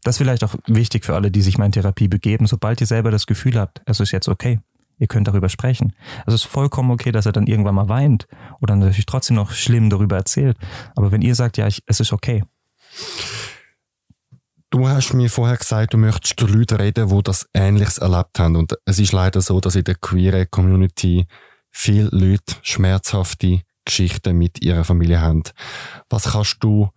das 0.05 0.15
ist 0.15 0.19
vielleicht 0.19 0.45
auch 0.45 0.55
wichtig 0.67 1.05
für 1.05 1.15
alle, 1.15 1.31
die 1.31 1.43
sich 1.43 1.59
mal 1.59 1.67
in 1.67 1.73
Therapie 1.73 2.09
begeben. 2.09 2.47
Sobald 2.47 2.81
ihr 2.81 2.87
selber 2.87 3.11
das 3.11 3.27
Gefühl 3.27 3.59
habt, 3.59 3.83
es 3.87 4.01
ist 4.01 4.13
jetzt 4.13 4.29
okay, 4.29 4.61
ihr 4.99 5.07
könnt 5.07 5.29
darüber 5.29 5.49
sprechen. 5.49 5.93
Also 6.27 6.35
es 6.35 6.45
ist 6.45 6.51
vollkommen 6.51 6.91
okay, 6.91 7.13
dass 7.13 7.27
er 7.27 7.33
dann 7.33 7.47
irgendwann 7.47 7.75
mal 7.75 7.89
weint 7.89 8.27
oder 8.61 8.77
natürlich 8.77 9.07
trotzdem 9.07 9.37
noch 9.37 9.53
schlimm 9.53 9.91
darüber 9.91 10.17
erzählt. 10.17 10.57
Aber 10.97 11.13
wenn 11.13 11.23
ihr 11.23 11.35
sagt, 11.35 11.57
ja, 11.57 11.67
ich, 11.67 11.83
es 11.87 12.01
ist 12.01 12.13
okay. 12.13 12.43
Du 14.71 14.87
hast 14.87 15.15
mir 15.15 15.31
vorher 15.31 15.57
gesagt, 15.57 15.95
du 15.95 15.97
möchtest 15.97 16.41
durch 16.41 16.53
Leute 16.53 16.79
reden, 16.79 17.09
die 17.09 17.23
das 17.23 17.49
Ähnliches 17.55 17.99
erlebt 17.99 18.39
haben. 18.39 18.57
Und 18.57 18.75
es 18.85 18.99
ist 18.99 19.13
leider 19.13 19.41
so, 19.41 19.61
dass 19.61 19.77
in 19.77 19.85
der 19.85 19.95
queeren 19.95 20.51
Community 20.51 21.27
viele 21.71 22.09
Leute 22.13 22.55
schmerzhafte 22.63 23.63
Geschichten 23.85 24.37
mit 24.37 24.63
ihrer 24.63 24.85
Familie 24.85 25.21
haben. 25.21 25.43
Was 26.11 26.33
kannst 26.33 26.59
du 26.61 26.91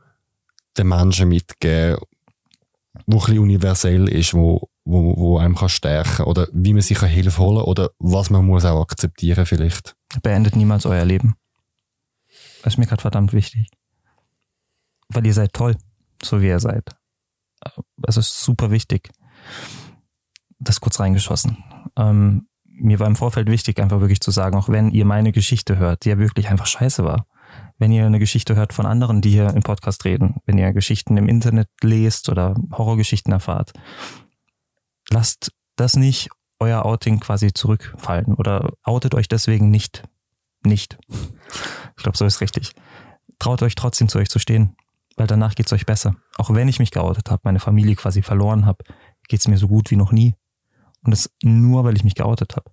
den 0.78 0.90
Menschen 0.90 1.30
mitgeben, 1.30 1.98
wo 3.06 3.18
ein 3.18 3.20
bisschen 3.20 3.40
universell 3.40 4.10
ist, 4.10 4.34
wo 4.34 4.70
wo, 4.84 5.16
wo 5.18 5.38
einem 5.38 5.56
kann 5.56 5.70
stärken 5.70 6.24
oder 6.24 6.48
wie 6.54 6.74
man 6.74 6.82
sich 6.82 7.00
Hilfe 7.00 7.42
holen 7.42 7.58
kann 7.58 7.66
oder 7.66 7.92
was 8.00 8.30
man 8.30 8.46
muss 8.46 8.66
auch 8.66 8.82
akzeptieren 8.82 9.46
vielleicht. 9.46 9.96
Beendet 10.24 10.56
niemals 10.56 10.86
euer 10.86 11.06
Leben. 11.06 11.36
Das 12.64 12.74
ist 12.74 12.78
mir 12.78 12.86
gerade 12.86 13.02
verdammt 13.02 13.34
wichtig. 13.34 13.68
Weil 15.10 15.26
ihr 15.26 15.34
seid 15.34 15.54
toll, 15.54 15.76
so 16.24 16.42
wie 16.42 16.48
ihr 16.48 16.60
seid. 16.60 16.96
Es 18.08 18.18
ist 18.18 18.44
super 18.44 18.72
wichtig. 18.72 19.10
Das 20.60 20.80
kurz 20.80 21.00
reingeschossen. 21.00 21.58
Ähm, 21.98 22.48
mir 22.66 23.00
war 23.00 23.08
im 23.08 23.16
Vorfeld 23.16 23.50
wichtig, 23.50 23.80
einfach 23.80 24.00
wirklich 24.00 24.22
zu 24.22 24.32
sagen, 24.32 24.58
auch 24.58 24.70
wenn 24.70 24.90
ihr 24.92 25.06
meine 25.06 25.32
Geschichte 25.32 25.78
hört, 25.78 26.06
die 26.06 26.10
ja 26.10 26.18
wirklich 26.18 26.50
einfach 26.50 26.66
scheiße 26.66 27.04
war. 27.04 27.26
Wenn 27.78 27.92
ihr 27.92 28.06
eine 28.06 28.20
Geschichte 28.20 28.56
hört 28.56 28.74
von 28.74 28.86
anderen, 28.86 29.22
die 29.22 29.32
hier 29.32 29.50
im 29.54 29.62
Podcast 29.62 30.06
reden, 30.06 30.36
wenn 30.46 30.58
ihr 30.58 30.72
Geschichten 30.74 31.18
im 31.18 31.28
Internet 31.28 31.68
lest 31.82 32.30
oder 32.30 32.56
Horrorgeschichten 32.72 33.34
erfahrt, 33.34 33.74
lasst 35.12 35.52
das 35.76 35.96
nicht 35.96 36.30
euer 36.60 36.86
Outing 36.86 37.20
quasi 37.20 37.54
zurückfallen 37.54 38.36
oder 38.36 38.74
outet 38.84 39.16
euch 39.16 39.28
deswegen 39.28 39.70
nicht. 39.72 40.04
Nicht. 40.64 40.98
Ich 41.98 42.04
glaube, 42.04 42.18
so 42.18 42.26
ist 42.26 42.42
richtig. 42.42 42.74
Traut 43.40 43.64
euch 43.64 43.76
trotzdem 43.76 44.08
zu 44.08 44.20
euch 44.20 44.30
zu 44.30 44.38
stehen, 44.38 44.76
weil 45.16 45.28
danach 45.28 45.56
geht's 45.56 45.74
euch 45.74 45.86
besser. 45.86 46.16
Auch 46.38 46.54
wenn 46.54 46.68
ich 46.68 46.80
mich 46.80 46.92
geoutet 46.92 47.32
habe, 47.32 47.42
meine 47.44 47.60
Familie 47.60 47.96
quasi 47.96 48.22
verloren 48.22 48.66
habe, 48.66 48.84
geht's 49.28 49.48
mir 49.48 49.58
so 49.58 49.68
gut 49.68 49.90
wie 49.90 49.96
noch 49.96 50.12
nie. 50.12 50.36
Und 51.04 51.12
das 51.12 51.32
nur, 51.42 51.84
weil 51.84 51.96
ich 51.96 52.04
mich 52.04 52.14
geoutet 52.14 52.56
habe. 52.56 52.70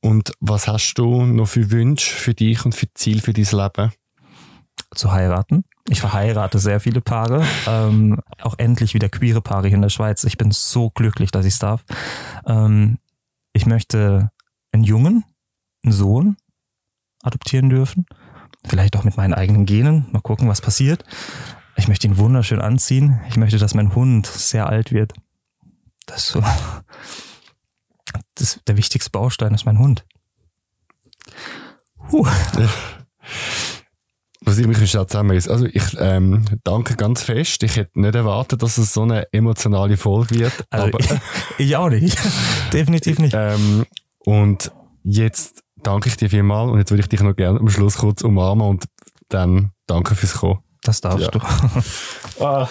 Und 0.00 0.32
was 0.40 0.66
hast 0.66 0.94
du 0.94 1.24
noch 1.24 1.46
für 1.46 1.70
Wünsche 1.70 2.16
für 2.16 2.34
dich 2.34 2.64
und 2.64 2.74
für 2.74 2.92
Ziel 2.94 3.20
für 3.20 3.32
dein 3.32 3.44
Leben? 3.44 3.92
Zu 4.94 5.12
heiraten 5.12 5.64
ich 5.90 6.00
verheirate 6.00 6.60
sehr 6.60 6.78
viele 6.78 7.00
Paare, 7.00 7.44
ähm, 7.66 8.20
auch 8.42 8.54
endlich 8.58 8.94
wieder 8.94 9.08
queere 9.08 9.40
Paare 9.40 9.66
hier 9.66 9.74
in 9.74 9.82
der 9.82 9.88
Schweiz. 9.88 10.22
Ich 10.22 10.38
bin 10.38 10.52
so 10.52 10.88
glücklich, 10.90 11.32
dass 11.32 11.44
ich 11.44 11.54
es 11.54 11.58
darf. 11.58 11.84
Ähm, 12.46 12.98
ich 13.52 13.66
möchte 13.66 14.30
einen 14.70 14.84
Jungen, 14.84 15.24
einen 15.82 15.92
Sohn 15.92 16.36
adoptieren 17.22 17.70
dürfen. 17.70 18.06
Vielleicht 18.64 18.96
auch 18.96 19.02
mit 19.02 19.16
meinen 19.16 19.34
eigenen 19.34 19.66
Genen. 19.66 20.06
Mal 20.12 20.22
gucken, 20.22 20.48
was 20.48 20.60
passiert. 20.60 21.04
Ich 21.76 21.88
möchte 21.88 22.06
ihn 22.06 22.18
wunderschön 22.18 22.60
anziehen. 22.60 23.20
Ich 23.28 23.36
möchte, 23.36 23.58
dass 23.58 23.74
mein 23.74 23.94
Hund 23.94 24.28
sehr 24.28 24.68
alt 24.68 24.92
wird. 24.92 25.14
Das 26.06 26.24
ist 26.24 26.28
so. 26.28 26.42
Das, 28.34 28.58
der 28.66 28.76
wichtigste 28.76 29.10
Baustein 29.10 29.54
ist 29.54 29.66
mein 29.66 29.78
Hund. 29.78 30.04
Huh. 32.10 32.26
Was 34.42 34.58
ich 34.58 34.66
mich 34.66 34.90
zusammen 34.90 35.36
ist, 35.36 35.48
also 35.48 35.66
ich 35.66 35.96
ähm, 35.98 36.44
danke 36.64 36.96
ganz 36.96 37.22
fest. 37.22 37.62
Ich 37.62 37.76
hätte 37.76 38.00
nicht 38.00 38.14
erwartet, 38.14 38.62
dass 38.62 38.78
es 38.78 38.94
so 38.94 39.02
eine 39.02 39.30
emotionale 39.32 39.98
Folge 39.98 40.38
wird. 40.38 40.64
Also 40.70 40.86
aber, 40.86 41.00
ich, 41.00 41.10
ich 41.58 41.76
auch 41.76 41.90
nicht. 41.90 42.18
Definitiv 42.72 43.18
nicht. 43.18 43.34
Ähm, 43.36 43.84
und 44.20 44.72
jetzt 45.02 45.62
danke 45.82 46.08
ich 46.08 46.16
dir 46.16 46.30
vielmal 46.30 46.70
und 46.70 46.78
jetzt 46.78 46.90
würde 46.90 47.02
ich 47.02 47.08
dich 47.08 47.20
noch 47.20 47.36
gerne 47.36 47.60
am 47.60 47.68
Schluss 47.68 47.98
kurz 47.98 48.22
umarmen 48.22 48.66
und 48.66 48.84
dann 49.28 49.72
danke 49.86 50.14
fürs 50.14 50.34
Kommen. 50.34 50.60
Das 50.82 51.00
darfst 51.00 51.20
ja. 51.20 51.30
du. 51.30 51.40
ah. 52.44 52.68